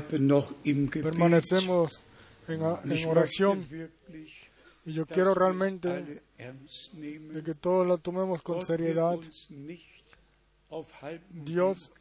[0.00, 2.02] Permanecemos
[2.48, 3.66] en, oración
[4.84, 9.18] y yo quiero realmente de que todos la tomemos con seriedad.
[11.30, 11.92] Dios.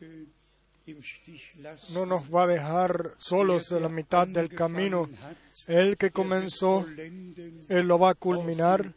[1.93, 5.09] No nos va a dejar solos en la mitad del camino.
[5.67, 8.93] El que comenzó, Él lo va a culminar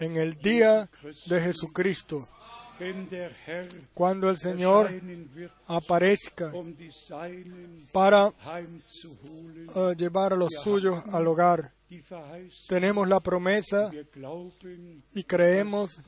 [0.00, 0.88] en el día
[1.26, 2.20] de Jesucristo,
[3.94, 4.92] cuando el Señor
[5.66, 6.52] aparezca
[7.92, 11.72] para eh, llevar a los suyos al hogar.
[12.68, 13.90] Tenemos la promesa
[15.14, 16.00] y creemos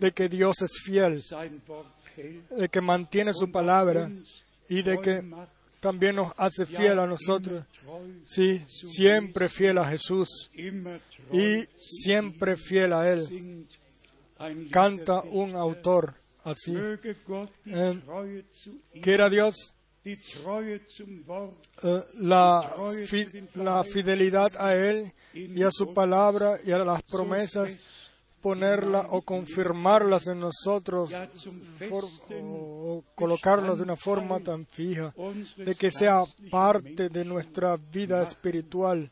[0.00, 1.22] de que Dios es fiel,
[2.50, 4.10] de que mantiene su palabra
[4.68, 5.22] y de que
[5.80, 7.64] también nos hace fiel a nosotros.
[8.24, 10.50] Sí, siempre fiel a Jesús
[11.32, 13.66] y siempre fiel a Él.
[14.70, 16.14] Canta un autor
[16.44, 16.74] así.
[19.02, 19.72] Quiera Dios
[20.06, 22.76] eh, la,
[23.54, 27.76] la fidelidad a Él y a su palabra y a las promesas,
[28.40, 31.10] ponerla o confirmarlas en nosotros
[32.40, 35.12] o colocarlas de una forma tan fija,
[35.56, 36.22] de que sea
[36.52, 39.10] parte de nuestra vida espiritual.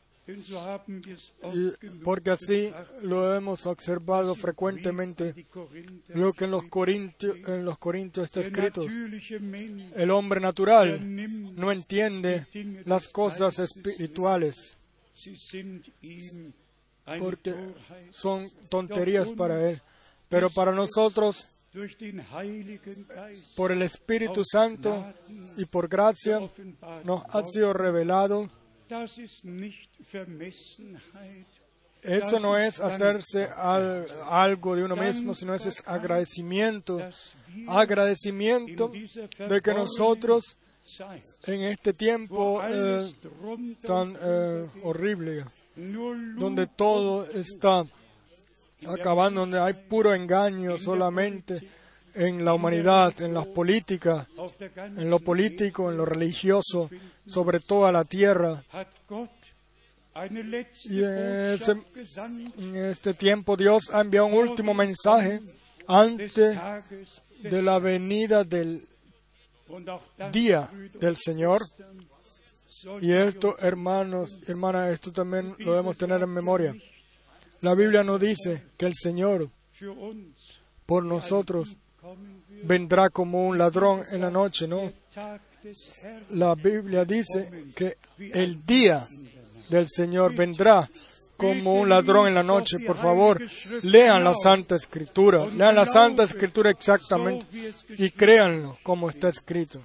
[2.02, 2.72] Porque así
[3.02, 5.34] lo hemos observado frecuentemente,
[6.08, 8.82] lo que en los Corintios, en los Corintios está escrito.
[9.94, 11.00] El hombre natural
[11.54, 12.46] no entiende
[12.84, 14.76] las cosas espirituales
[17.18, 17.54] porque
[18.10, 19.80] son tonterías para él.
[20.28, 21.44] Pero para nosotros,
[23.56, 25.12] por el Espíritu Santo
[25.56, 26.40] y por gracia,
[27.04, 28.50] nos ha sido revelado.
[32.02, 36.98] Eso no es hacerse al- algo de uno mismo, sino ese es agradecimiento.
[37.66, 38.88] Agradecimiento
[39.48, 40.56] de que nosotros
[41.46, 43.10] en este tiempo eh,
[43.86, 45.44] tan eh, horrible,
[46.38, 47.86] donde todo está
[48.86, 51.66] acabando, donde hay puro engaño solamente
[52.14, 54.26] en la humanidad, en las políticas,
[54.76, 56.90] en lo político, en lo religioso,
[57.26, 58.62] sobre toda la tierra.
[60.84, 61.58] Y en
[62.58, 65.40] En este tiempo Dios ha enviado un último mensaje
[65.86, 66.34] antes
[67.40, 68.86] de la venida del
[70.32, 70.70] día
[71.00, 71.62] del Señor.
[73.00, 76.74] Y esto, hermanos, hermanas, esto también lo debemos tener en memoria.
[77.62, 79.48] La Biblia nos dice que el Señor
[80.86, 81.76] por nosotros.
[82.64, 84.92] Vendrá como un ladrón en la noche, ¿no?
[86.30, 89.06] La Biblia dice que el día
[89.68, 90.88] del Señor vendrá
[91.36, 92.78] como un ladrón en la noche.
[92.86, 93.40] Por favor,
[93.82, 97.46] lean la Santa Escritura, lean la Santa Escritura exactamente
[97.96, 99.80] y créanlo como está escrito.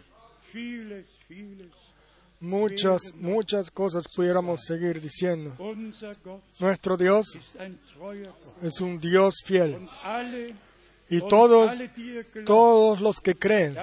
[2.41, 5.56] Muchas, muchas cosas pudiéramos seguir diciendo.
[6.60, 7.38] Nuestro Dios
[8.62, 9.78] es un Dios fiel
[11.10, 11.73] y todos,
[12.45, 13.76] todos los que creen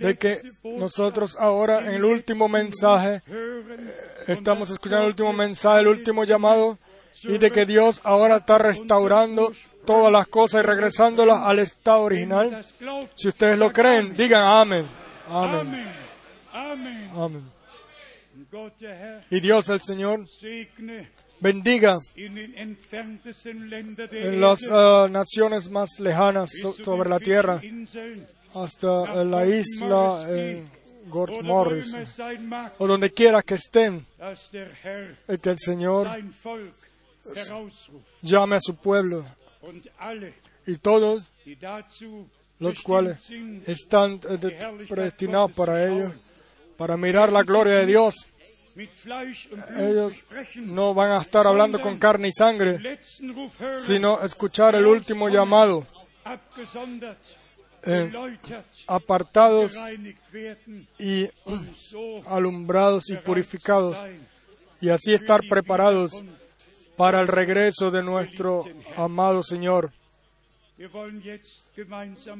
[0.00, 3.92] de que nosotros ahora en el último mensaje hören,
[4.26, 6.78] estamos escuchando el último mensaje, el último llamado,
[7.22, 9.52] y de que Dios ahora está restaurando
[9.84, 12.64] todas las cosas y regresándolas al estado original.
[13.14, 14.86] Si ustedes lo creen, digan amén.
[15.28, 15.84] Amén.
[16.52, 17.58] Amén.
[18.80, 20.26] Herr, Y Dios el Señor
[21.40, 21.96] bendiga
[24.10, 26.50] en las ah, naciones más lejanas
[26.84, 27.60] sobre la tierra
[28.54, 30.26] hasta eh, la isla
[31.10, 31.94] oder wo Morris
[32.78, 36.06] o donde quiera que estén, eh, que el Señor
[38.22, 39.24] llame a su pueblo
[40.66, 41.30] y todos
[42.58, 43.18] los cuales
[43.66, 46.12] están eh, de- predestinados para ello,
[46.76, 48.26] para mirar la gloria de Dios.
[49.76, 50.12] Ellos
[50.56, 52.98] no van a estar hablando con carne y sangre,
[53.82, 55.86] sino escuchar el último llamado,
[57.82, 58.10] eh,
[58.86, 59.76] apartados
[60.98, 61.28] y
[62.26, 63.98] alumbrados y purificados,
[64.80, 66.22] y así estar preparados
[66.96, 68.64] para el regreso de nuestro
[68.96, 69.92] amado Señor.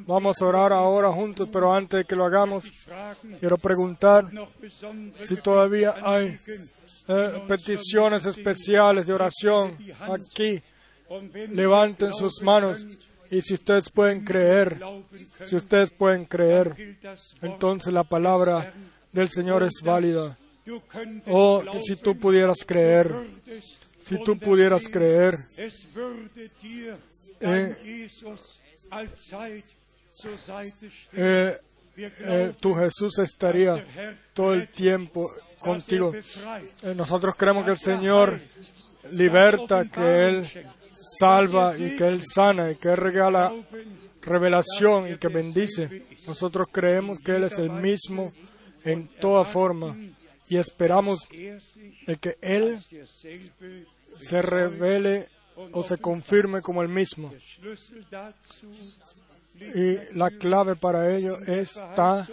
[0.06, 2.70] Vamos a orar ahora juntos, pero antes de que lo hagamos,
[3.38, 4.28] quiero preguntar
[5.20, 6.36] si todavía hay
[7.08, 10.60] eh, peticiones especiales de oración aquí.
[11.50, 12.86] Levanten sus manos
[13.30, 14.78] y si ustedes pueden creer,
[15.42, 16.96] si ustedes pueden creer,
[17.42, 18.72] entonces la palabra
[19.12, 20.36] del Señor es válida.
[21.28, 23.10] Oh, si tú pudieras creer,
[24.04, 25.34] si tú pudieras creer,
[27.40, 28.08] Eh.
[31.12, 31.58] Eh,
[31.96, 33.84] eh, tu Jesús estaría
[34.32, 36.12] todo el tiempo er contigo.
[36.12, 38.40] befreit, Eh, Nosotros creemos que el er Señor
[39.12, 40.50] liberta, que Él
[41.18, 43.52] salva y que Él sana y que Él regala
[44.22, 46.04] revelación y que bendice.
[46.26, 48.32] Nosotros creemos que Él es el mismo
[48.84, 49.96] en toda forma
[50.48, 51.60] y esperamos er
[52.06, 52.80] de que Él
[54.18, 55.26] se revele
[55.72, 57.32] o se confirme como el mismo.
[59.74, 62.28] Y la clave para ello está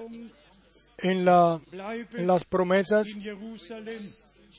[0.98, 3.08] en, las promesas.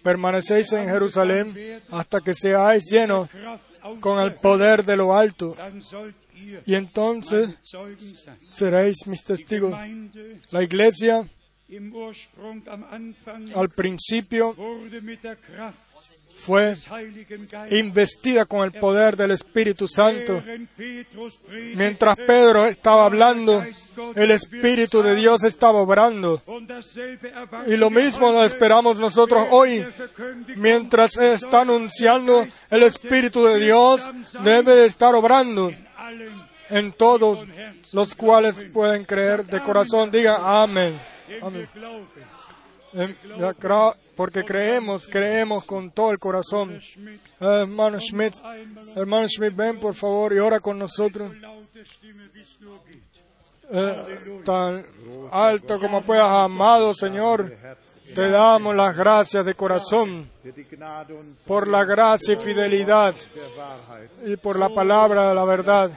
[0.03, 3.29] Permanecéis en Jerusalén hasta que seáis llenos
[4.01, 5.57] con el poder de lo alto.
[6.65, 7.51] Y entonces
[8.51, 9.75] seréis mis testigos.
[10.51, 11.29] La iglesia
[13.55, 14.55] al principio
[16.47, 16.77] fue
[17.71, 20.41] investida con el poder del Espíritu Santo.
[21.75, 23.65] Mientras Pedro estaba hablando,
[24.15, 26.41] el Espíritu de Dios estaba obrando.
[27.67, 29.85] Y lo mismo esperamos nosotros hoy.
[30.55, 34.09] Mientras está anunciando, el Espíritu de Dios
[34.45, 35.73] debe de estar obrando
[36.71, 37.45] en todos
[37.93, 40.13] los cuales pueden creer de corazón.
[40.13, 41.01] Digan amén.
[41.43, 41.69] Amén.
[44.17, 46.81] Porque creemos, creemos con todo el corazón.
[47.39, 48.35] Hermano Schmidt,
[48.97, 51.31] hermano Schmidt, ven por favor y ora con nosotros.
[53.69, 54.87] Eh, tan
[55.33, 57.53] alto como puedas, amado Señor.
[58.15, 60.31] Te damos las gracias de corazón
[61.45, 63.15] por la gracia y fidelidad
[64.25, 65.91] y por la palabra de la verdad,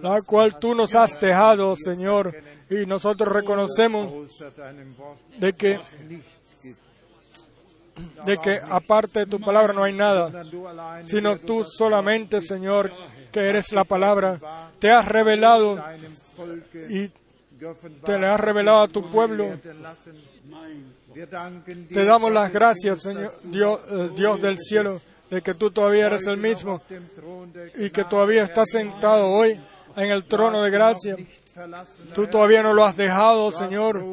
[0.00, 2.34] la cual tú nos has dejado, Señor.
[2.70, 4.40] Y nosotros reconocemos
[5.36, 5.78] de que,
[8.24, 10.44] de que aparte de tu palabra no hay nada,
[11.04, 12.92] sino tú solamente, Señor,
[13.32, 14.38] que eres la palabra,
[14.78, 15.82] te has revelado
[16.88, 17.10] y
[18.04, 19.48] te le has revelado a tu pueblo.
[21.12, 26.26] Te damos las gracias, Señor, Dios, eh, Dios del cielo, de que tú todavía eres
[26.26, 26.80] el mismo
[27.76, 29.60] y que todavía estás sentado hoy
[29.96, 31.16] en el trono de gracia.
[32.14, 34.04] Tú todavía no lo has dejado, Señor.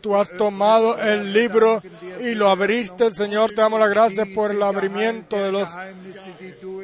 [0.00, 1.82] Tú has tomado el libro
[2.20, 3.50] y lo abriste, Señor.
[3.50, 5.70] Te damos las gracias por el abrimiento de los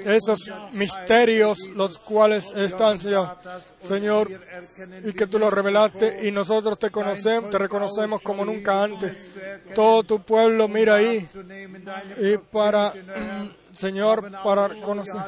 [0.04, 3.36] esos misterios, los cuales están, Señor,
[3.82, 4.30] Señor,
[5.04, 9.16] y que tú los revelaste y nosotros te conocemos, te reconocemos como nunca antes.
[9.74, 11.28] Todo tu pueblo mira ahí
[12.18, 12.92] y para,
[13.76, 15.20] Señor, para conocer.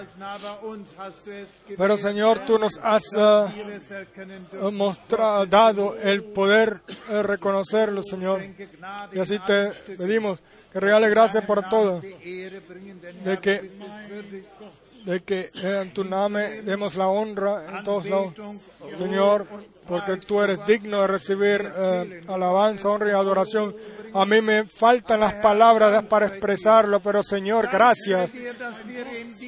[1.77, 4.75] Pero, Señor, tú nos has dürfen.
[4.75, 8.43] mostrado, dado el poder de reconocerlo, Señor.
[9.13, 10.41] Y así te pedimos
[10.73, 13.71] que regale gracias por todo, de que,
[15.05, 18.33] de que eh, en tu nombre demos la honra en todos lados.
[18.97, 19.47] Señor,
[19.87, 23.75] porque tú eres digno de recibir eh, alabanza, honra y adoración.
[24.21, 28.31] A mí me faltan las palabras para expresarlo, pero Señor, gracias,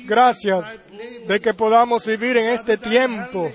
[0.04, 0.78] gracias
[1.26, 3.50] de que podamos vivir en este tiempo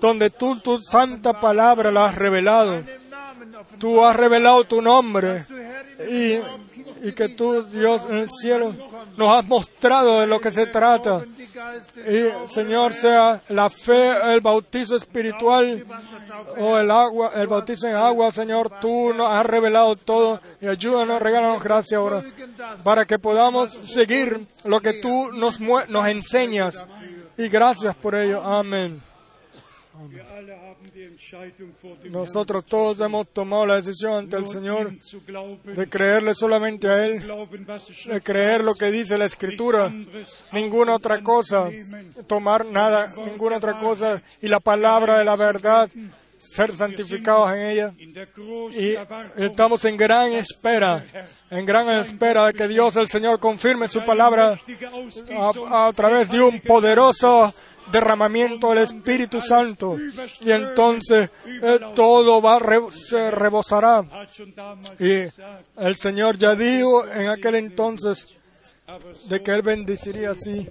[0.00, 2.84] donde tú tu santa palabra la has revelado.
[3.80, 5.44] Tú has revelado tu nombre
[6.08, 6.38] y,
[7.04, 8.74] y que tú, Dios en el cielo,
[9.16, 11.24] nos has mostrado de lo que se trata.
[12.08, 15.84] Y Señor, sea la fe, el bautizo espiritual
[16.58, 21.20] o el agua, el bautizo en agua, Señor, tú nos has revelado todo y ayúdanos,
[21.20, 22.24] regálanos gracias ahora
[22.82, 26.86] para que podamos seguir lo que tú nos, nos enseñas.
[27.36, 28.42] Y gracias por ello.
[28.42, 29.00] Amén.
[30.10, 30.73] Wir
[32.10, 34.92] Nosotros todos hemos tomado la decisión ante el Señor
[35.64, 37.24] de creerle solamente a Él,
[38.06, 39.92] de creer lo que dice la Escritura,
[40.52, 41.70] ninguna otra cosa,
[42.26, 45.90] tomar nada, ninguna otra cosa, y la palabra de la verdad,
[46.38, 47.92] ser santificados en ella.
[48.72, 48.94] Y
[49.42, 51.04] estamos en gran espera,
[51.50, 54.60] en gran espera de que Dios el Señor confirme su palabra
[55.70, 57.52] a través de un poderoso
[57.90, 59.96] derramamiento del Espíritu Santo.
[60.40, 64.04] Y entonces eh, todo va se rebosará.
[64.98, 65.26] Y
[65.76, 68.28] el Señor ya dijo en aquel entonces
[69.28, 70.68] de que Él bendeciría así,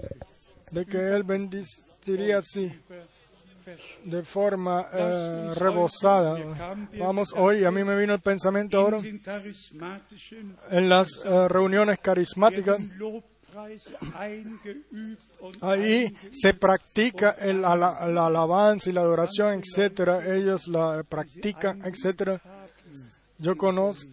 [0.71, 2.71] de que Él bendeciría así,
[4.03, 6.37] de forma eh, rebosada.
[6.97, 9.01] Vamos hoy, a mí me vino el pensamiento ahora,
[10.69, 12.79] en las eh, reuniones carismáticas,
[15.61, 20.35] ahí se practica el- la, la alabanza y la adoración, etcétera.
[20.35, 22.41] Ellos la practican, etcétera.
[23.39, 24.09] Yo conozco,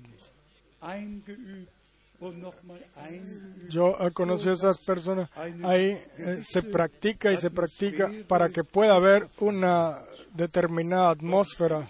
[3.69, 5.31] yo conocí a esas personas.
[5.65, 10.03] Ahí eh, se practica y se practica para que pueda haber una
[10.35, 11.89] determinada atmósfera.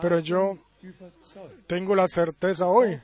[0.00, 0.58] Pero yo
[1.66, 3.00] tengo la certeza hoy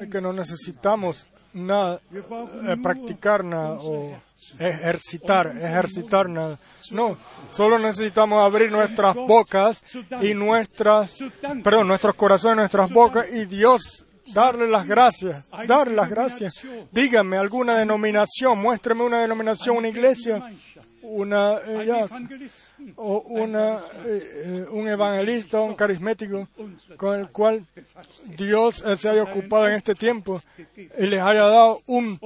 [0.00, 4.16] de que no necesitamos nada, eh, practicar nada o
[4.58, 6.58] ejercitar, ejercitar nada.
[6.90, 7.16] No,
[7.50, 9.82] solo necesitamos abrir nuestras bocas
[10.20, 11.14] y nuestras,
[11.62, 16.54] perdón, nuestros corazones, nuestras bocas y Dios darle las gracias, darle las gracias.
[16.92, 20.42] Dígame alguna denominación, muéstreme una denominación, una iglesia,
[21.02, 22.06] una eh, ya,
[22.96, 26.48] o una, eh, eh, un evangelista, un carismático
[26.96, 27.64] con el cual
[28.36, 30.42] Dios se haya ocupado en este tiempo
[30.98, 32.18] y les haya dado un,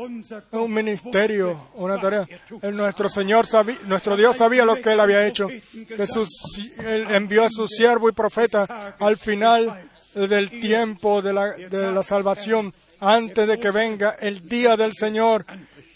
[0.53, 2.27] un ministerio, una tarea.
[2.73, 5.49] Nuestro Señor sabía, nuestro Dios sabía lo que Él había hecho.
[5.49, 11.53] Que sus- Él envió a su siervo y profeta al final del tiempo de la,
[11.53, 15.44] de la salvación, antes de que venga el día del Señor,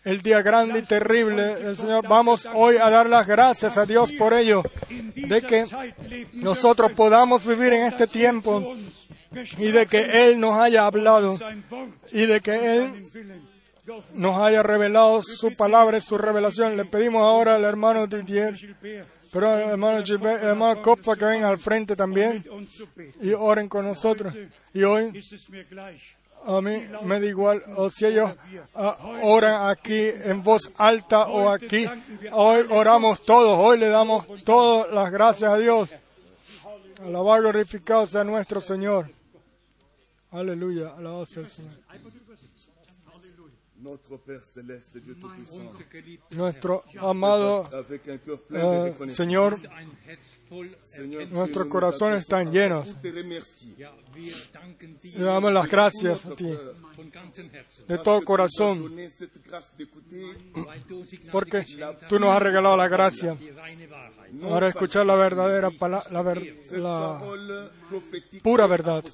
[0.06, 2.06] el día grande y terrible del Señor.
[2.06, 5.66] Vamos hoy a dar las gracias a Dios por ello, de que
[6.34, 8.76] nosotros podamos vivir en este tiempo
[9.58, 11.36] y de que Él nos haya hablado
[12.12, 13.04] y de que Él
[14.14, 16.76] nos haya revelado su palabra y su revelación.
[16.76, 18.54] Le pedimos ahora al hermano Didier,
[19.32, 22.44] pero al hermano, Gilbert, al hermano Kopfa que venga al frente también
[23.20, 24.32] y oren con nosotros.
[24.72, 25.12] Y hoy
[26.44, 28.32] a mí me da igual o si ellos
[28.74, 31.86] ah, oran aquí en voz alta o aquí.
[32.32, 35.90] Hoy oramos todos, hoy le damos todas las gracias a Dios.
[37.02, 39.10] Alabado y glorificado sea nuestro Señor.
[40.30, 41.72] Aleluya, alabado sea el Señor.
[46.30, 47.68] Nuestro amado
[48.50, 49.58] eh, Señor,
[51.30, 52.96] nuestros corazones están llenos.
[55.18, 56.44] Le damos las gracias a ti.
[57.88, 58.92] De todo corazón,
[61.32, 61.64] porque
[62.08, 63.36] tú nos has regalado la gracia
[64.50, 65.70] para escuchar la verdadera
[66.10, 67.20] la, ver- la
[68.42, 69.04] pura verdad.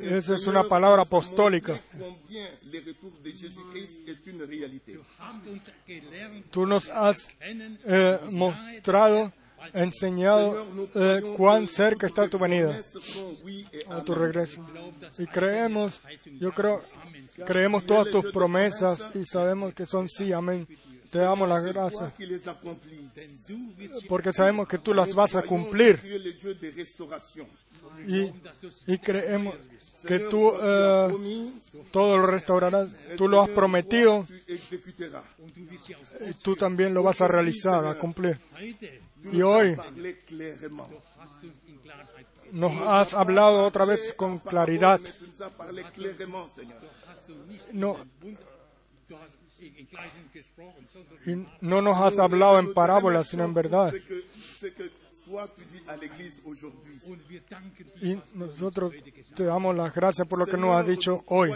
[0.00, 1.80] Esa es una palabra apostólica.
[6.50, 9.32] Tú nos has eh, mostrado,
[9.72, 12.78] enseñado eh, cuán cerca está tu venida,
[13.72, 14.64] et a tu regreso.
[15.18, 16.00] Y creemos,
[16.38, 16.84] yo creo,
[17.46, 20.66] creemos todas tus promesas y sabemos que son sí, amén.
[21.10, 22.12] Te damos las gracias.
[24.08, 26.00] porque sabemos que tú las vas a cumplir.
[28.06, 28.32] y,
[28.92, 29.54] y creemos
[30.06, 31.52] que tú eh,
[31.90, 32.90] todo lo restaurarás.
[33.16, 34.26] Tú lo has prometido.
[36.26, 38.38] Y tú también lo vas a realizar, a cumplir.
[39.32, 39.76] Y hoy
[42.52, 45.00] nos has hablado otra vez con claridad.
[47.72, 47.96] No,
[51.26, 53.92] y no nos has hablado en parábolas, sino en verdad.
[58.02, 58.92] Y nosotros
[59.34, 61.50] te damos las gracias por lo que nos has dicho hoy.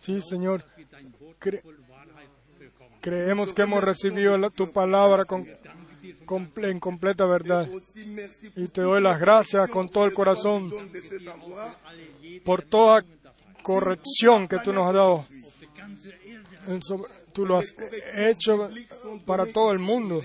[0.00, 0.64] Sí, Señor,
[1.40, 1.62] cre-
[3.00, 5.46] creemos que hemos recibido la- tu palabra con,
[6.36, 7.68] en completa verdad.
[8.56, 10.70] Y te doy las gracias con todo el corazón
[12.44, 13.04] por toda
[13.62, 15.26] corrección que tú nos has dado.
[17.32, 17.74] Tú lo has
[18.16, 18.68] hecho
[19.24, 20.22] para todo el mundo.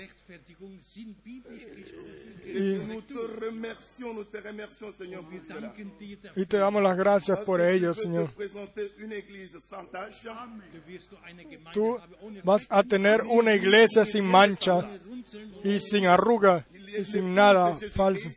[6.36, 8.30] Y te damos las gracias por ello, Señor.
[11.72, 11.98] Tú
[12.44, 14.88] vas a tener una iglesia sin mancha.
[15.64, 16.66] y sin arruga
[16.98, 18.28] y sin nada falso.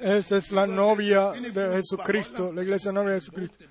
[0.00, 3.64] Esa es la novia de Jesucristo, la iglesia novia de Jesucristo.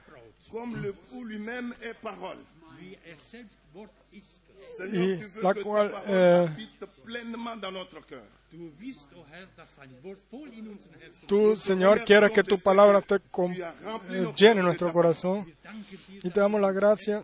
[4.94, 6.70] Y la cual, eh,
[11.28, 15.54] Tú, Señor, quieres que tu palabra te eh, llene nuestro corazón.
[16.24, 17.24] Y te damos la gracia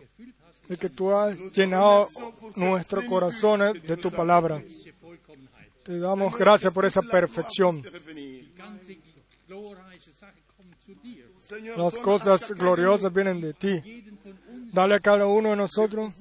[0.68, 2.06] de que tú has llenado
[2.54, 4.62] nuestros corazones de tu palabra.
[5.84, 7.82] Te damos gracias por esa perfección.
[11.76, 14.04] Las cosas gloriosas vienen de ti.
[14.76, 16.12] Dale a cada uno de nosotros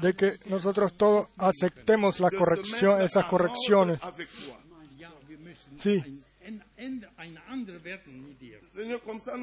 [0.00, 4.00] de que nosotros todos aceptemos la corrección, esas correcciones.
[5.76, 6.02] Sí.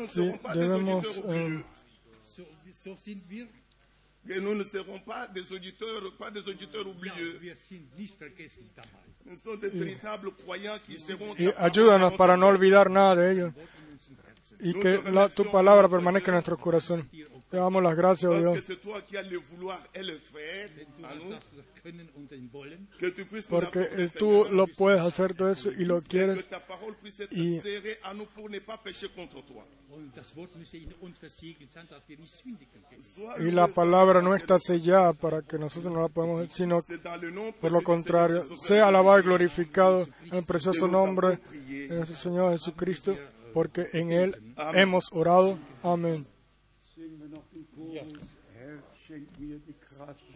[0.09, 1.63] Sí, debemos eh.
[4.27, 7.39] Que nous ne serons pas des auditeurs, pas des auditeurs oublieux.
[9.25, 13.53] Nous sommes des véritables croyants qui seront ayúdanos para no olvidar nada de ello
[14.59, 17.09] y que la- tu palabra permanezca en nuestro corazón.
[17.49, 18.63] Te damos las gracias, oh Dios,
[23.49, 23.79] porque
[24.19, 26.47] tú lo puedes hacer todo eso y lo quieres.
[27.31, 27.59] Y-
[33.39, 36.81] Y la palabra no está sellada para que nosotros no la podamos, sino
[37.31, 41.39] nom por lo contrario, sea alabado y glorificado en el precioso nombre
[41.89, 43.17] de nuestro Señor Jesucristo,
[43.53, 45.57] porque en Él hemos orado.
[45.83, 46.25] Amén.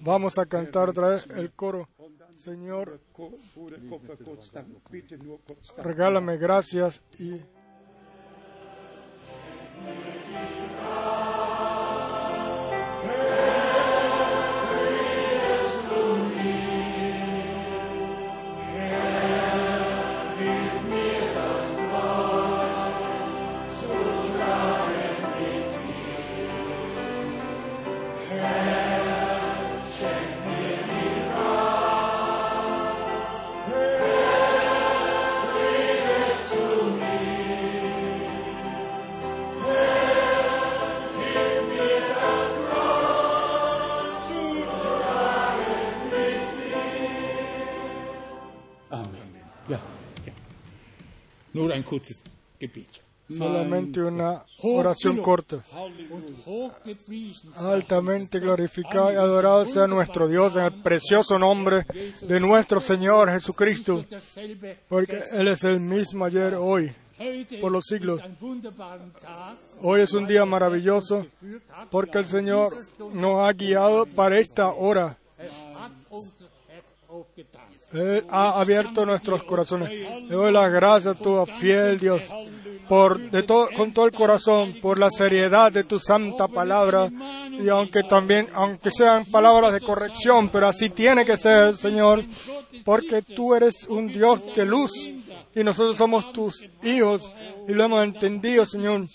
[0.02, 1.88] Vamos a cantar otra vez el coro.
[2.38, 3.00] Señor,
[5.78, 7.40] regálame gracias y
[53.30, 55.64] Solamente una oración corta.
[57.56, 61.86] Altamente glorificado y adorado sea nuestro Dios en el precioso nombre
[62.22, 64.06] de nuestro Señor Jesucristo,
[64.90, 66.92] porque Él es el mismo ayer, hoy.
[67.62, 68.22] Por los siglos.
[69.82, 71.26] Hoy es un día maravilloso
[71.90, 72.74] porque el Señor
[73.14, 75.18] nos ha guiado para esta hora.
[77.94, 79.90] Él ha abierto nuestros corazones.
[79.90, 82.24] Le doy las gracias a tu fiel Dios
[82.90, 87.10] por de todo, con todo el corazón por la seriedad de tu santa palabra.
[87.52, 92.24] Y aunque también aunque sean palabras de corrección, pero así tiene que ser, Señor,
[92.84, 94.92] porque tú eres un Dios de luz
[95.56, 97.32] y nosotros somos tus hijos.
[97.68, 99.06] Y lo hemos entendido, Señor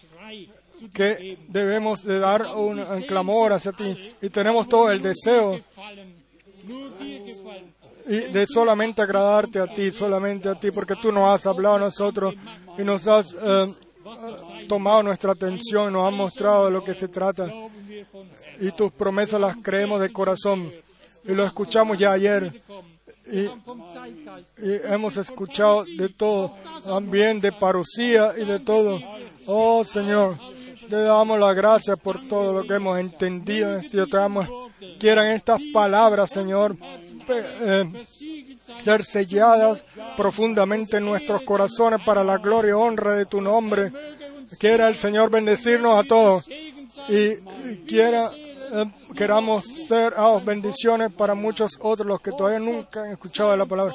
[0.95, 4.15] que debemos de dar un, un clamor hacia ti.
[4.23, 5.61] Y tenemos todo el deseo
[8.17, 12.35] de solamente agradarte a ti, solamente a ti, porque tú nos has hablado a nosotros
[12.79, 13.75] y nos has eh,
[14.67, 17.53] tomado nuestra atención, nos has mostrado de lo que se trata
[18.61, 20.73] y tus promesas las creemos de corazón
[21.25, 22.63] y lo escuchamos ya ayer
[23.31, 26.55] y, y hemos escuchado de todo,
[26.85, 28.99] también de parucía y de todo.
[29.47, 30.39] Oh Señor,
[30.89, 33.81] te damos las gracias por todo lo que hemos entendido.
[33.83, 34.49] Te damos,
[34.99, 36.77] quieran estas palabras, Señor,
[37.31, 38.07] eh,
[38.83, 39.85] ser selladas
[40.17, 43.91] profundamente en nuestros corazones para la gloria y honra de tu nombre.
[44.59, 46.49] Quiera el Señor bendecirnos a todos
[47.09, 47.37] y,
[47.87, 48.31] quiera
[48.71, 48.85] eh,
[49.17, 53.95] queramos ser oh, bendiciones para muchos otros los que todavía nunca han escuchado la palabra.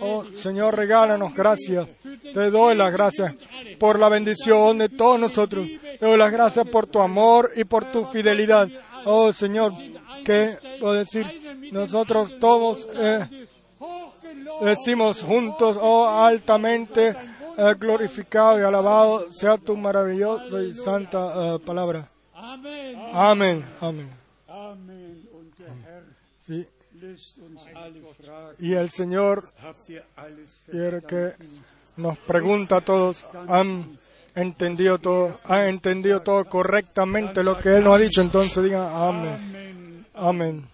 [0.00, 1.88] Oh Señor, regálanos gracias.
[2.32, 3.34] Te doy las gracias
[3.78, 5.66] por la bendición de todos nosotros.
[5.98, 8.68] Te doy las gracias por tu amor y por tu fidelidad.
[9.04, 9.72] Oh Señor,
[10.24, 11.26] que puedo decir,
[11.72, 13.46] nosotros todos eh,
[14.62, 17.14] decimos juntos, oh altamente
[17.56, 22.08] eh, glorificado y alabado sea tu maravillosa y santa eh, palabra.
[23.12, 24.10] Amén, amén.
[26.40, 26.66] Sí.
[28.58, 29.44] Y el Señor
[30.70, 31.34] quiere que
[31.96, 33.96] nos pregunta a todos, ¿han
[34.34, 35.40] entendido todo?
[35.44, 38.20] ¿Han entendido todo correctamente lo que Él nos ha dicho?
[38.20, 39.69] Entonces digan amén.
[40.20, 40.66] Amén.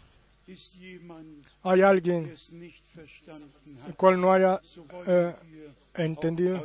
[1.62, 2.35] ¿Hay alguien
[3.86, 4.60] el cual no haya
[5.06, 5.35] eh,
[5.94, 6.64] entendido?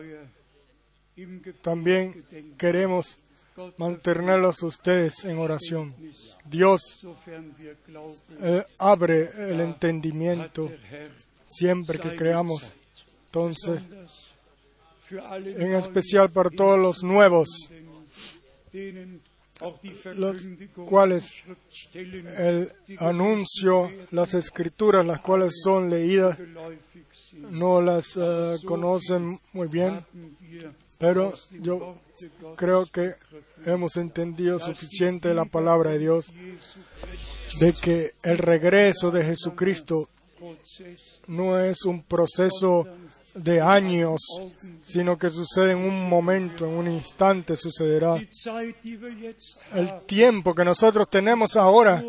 [1.62, 2.24] También
[2.58, 3.18] queremos
[3.78, 5.96] mantenerlos ustedes en oración.
[6.46, 6.82] Dios
[8.42, 10.72] eh, abre el entendimiento
[11.48, 12.72] siempre que creamos.
[13.26, 13.84] Entonces,
[15.10, 17.48] en especial para todos los nuevos,
[20.16, 20.38] los
[20.86, 21.32] cuales
[21.94, 26.38] el anuncio, las escrituras, las cuales son leídas,
[27.50, 30.06] no las eh, conocen muy bien,
[31.00, 31.98] pero yo
[32.56, 33.16] creo que
[33.66, 36.34] hemos entendido suficiente la palabra de Dios,
[37.60, 40.08] de que el regreso de Jesucristo
[41.28, 42.88] no es un proceso
[43.34, 44.22] de años,
[44.82, 48.16] sino que sucede en un momento, en un instante sucederá.
[49.74, 52.04] El tiempo que nosotros tenemos ahora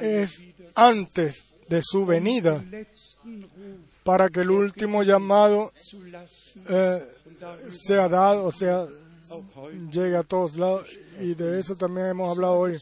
[0.00, 0.42] es
[0.74, 2.64] antes de su venida,
[4.04, 5.72] para que el último llamado
[6.68, 7.04] eh,
[7.70, 8.86] sea dado, o sea,
[9.90, 10.86] llegue a todos lados.
[11.20, 12.78] Y de eso también hemos hablado hoy.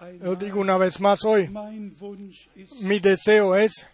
[0.00, 0.38] einmal.
[0.38, 1.50] digo una vez más hoy.
[2.82, 3.86] Mi deseo es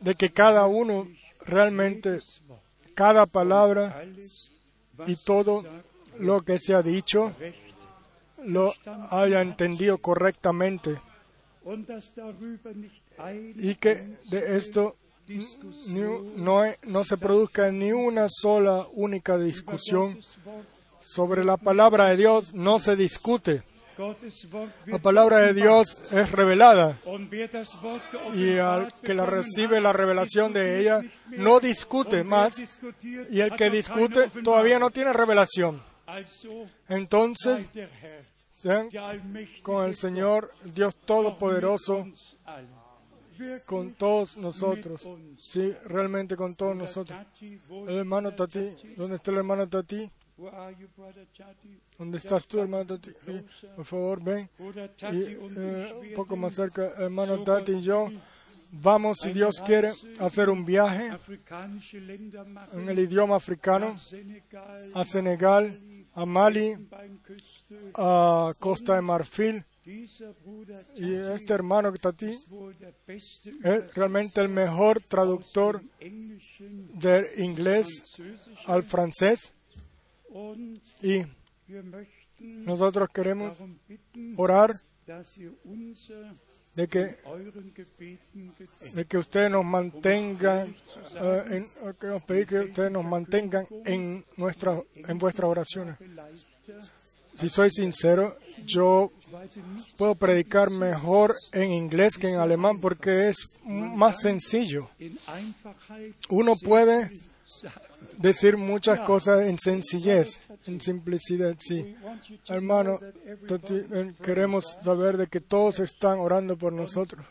[0.00, 1.08] de que cada uno
[1.48, 2.18] realmente,
[2.94, 4.04] cada palabra
[5.06, 5.64] y todo
[6.18, 7.32] lo que se ha dicho
[8.44, 8.72] lo
[9.10, 11.00] haya entendido correctamente
[13.56, 14.96] y que de esto
[16.36, 20.18] no, no se produzca ni una sola única discusión
[21.00, 23.62] sobre la palabra de Dios, no se discute.
[24.86, 27.00] La palabra de Dios es revelada
[28.34, 31.00] y al que la recibe la revelación de ella
[31.30, 32.62] no discute más
[33.28, 35.82] y el que discute todavía no tiene revelación.
[36.88, 37.66] Entonces,
[39.62, 42.06] con el Señor Dios Todopoderoso,
[43.66, 45.06] con todos nosotros.
[45.38, 47.18] Sí, realmente con todos nosotros.
[47.70, 48.74] El hermano Tati?
[48.96, 50.10] ¿dónde está el hermano Tati?
[51.36, 51.80] Tati?
[51.98, 53.10] ¿Dónde estás tú, hermano Tati?
[53.74, 54.48] Por favor, ven.
[54.58, 55.16] Y Tati
[55.56, 58.08] eh, un poco más cerca, hermano Tati y yo,
[58.70, 61.10] vamos, si Dios quiere, a hacer un viaje
[62.72, 63.96] en el idioma africano
[64.94, 65.76] a Senegal,
[66.14, 66.76] a Mali,
[67.94, 69.64] a Costa de Marfil,
[70.96, 72.36] Y este hermano beste
[73.64, 78.04] es realmente el mejor traductor Englischen, de inglés
[78.66, 79.54] al francés.
[81.02, 81.22] Y
[82.40, 83.56] nosotros queremos
[84.36, 84.72] orar
[86.74, 87.16] de que,
[88.94, 90.76] de que ustedes nos mantengan,
[91.16, 91.64] eh, en,
[91.94, 95.96] que que ustedes nos mantengan en, nuestra, en vuestras oraciones.
[97.34, 99.12] Si soy sincero, yo
[99.96, 104.90] puedo predicar mejor en inglés que en alemán porque es más sencillo.
[106.30, 107.10] Uno puede
[108.18, 111.96] decir muchas cosas en sencillez, en simplicidad, sí.
[112.48, 117.24] Hermano, eh, queremos saber de que todos están orando por nosotros.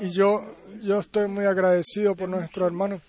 [0.00, 3.00] Y yo, yo estoy muy agradecido por nuestro hermano,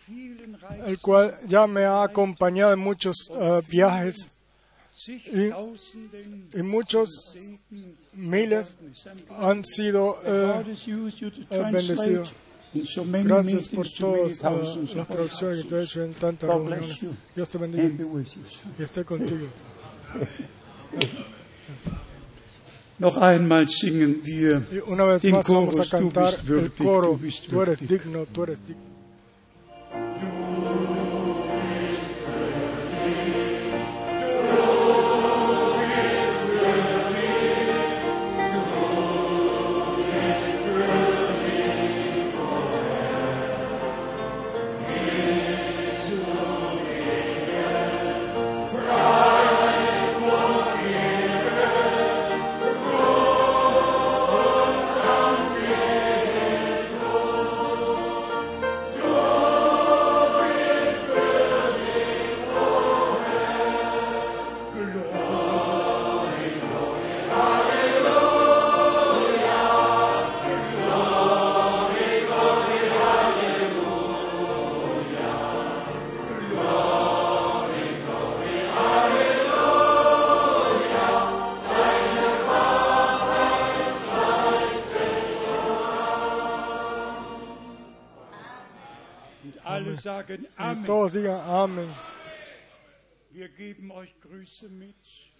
[0.85, 4.29] el cual ya me ha acompañado en muchos eh, viajes
[6.53, 7.35] y muchos
[8.13, 8.77] miles
[9.37, 10.63] han sido eh,
[11.49, 12.33] bendecidos.
[12.73, 14.41] Gracias por todas
[14.95, 16.99] las traducciones que tú has hecho en tantas reuniones.
[17.35, 17.89] Dios te bendiga
[18.79, 19.47] y esté contigo.
[22.99, 26.43] Noch einmal singen wir Y una vez den más vamos a Chorus, du cantar bist
[26.43, 27.89] el würdig, coro, du bist tú eres würdig.
[27.89, 28.92] digno, tú eres digno.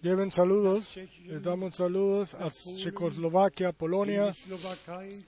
[0.00, 0.96] Lleven saludos.
[1.24, 4.34] Les damos saludos a Checoslovaquia, Polonia,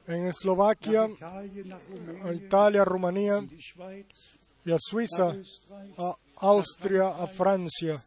[0.07, 1.09] en Eslovaquia,
[2.25, 3.47] a Italia, Rumanía
[4.65, 5.35] y a Suiza,
[5.97, 8.03] a Austria, a Francia,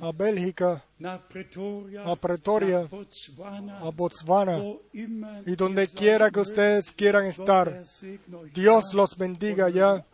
[0.00, 2.88] a Bélgica, a Pretoria,
[3.80, 4.60] a Botswana
[4.92, 7.84] y donde quiera que ustedes quieran estar.
[8.52, 10.04] Dios los bendiga ya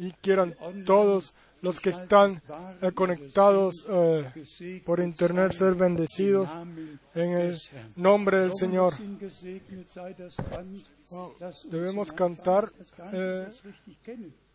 [0.00, 1.32] y quieran todos
[1.62, 2.42] los que están
[2.82, 6.50] eh, conectados eh, por internet ser bendecidos
[7.14, 7.58] en el
[7.96, 8.94] nombre del Señor.
[11.70, 12.70] Debemos cantar,
[13.12, 13.48] eh.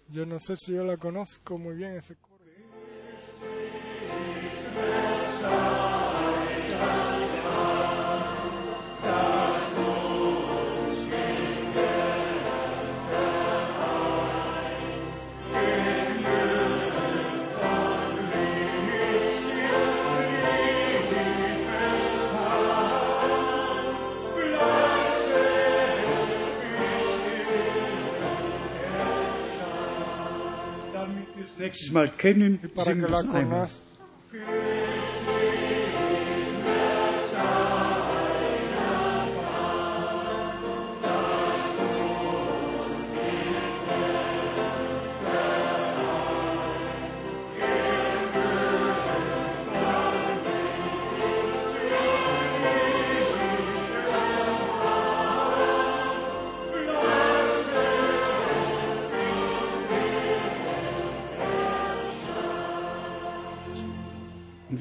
[0.09, 2.37] Yo no sé si yo la conozco muy bien ese coro.
[31.71, 32.67] Que
[33.01, 33.81] wir la es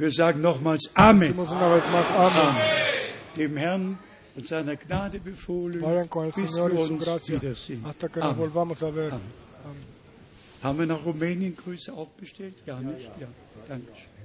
[0.06, 1.34] wir sagen nochmals Amen.
[1.36, 2.56] Amén.
[3.36, 3.98] Dem Herrn
[4.36, 7.84] und seiner Gnade befohlen, Vayan con el bis Señor wir uns wiedersehen.
[7.84, 8.38] hasta que nos Amen.
[8.38, 9.20] volvamos a ver.
[10.62, 12.54] Haben wir nach Rumänien Grüße auch bestellt?
[12.66, 13.10] Ja, nicht?
[13.20, 13.28] Ja,
[13.68, 14.15] danke schön.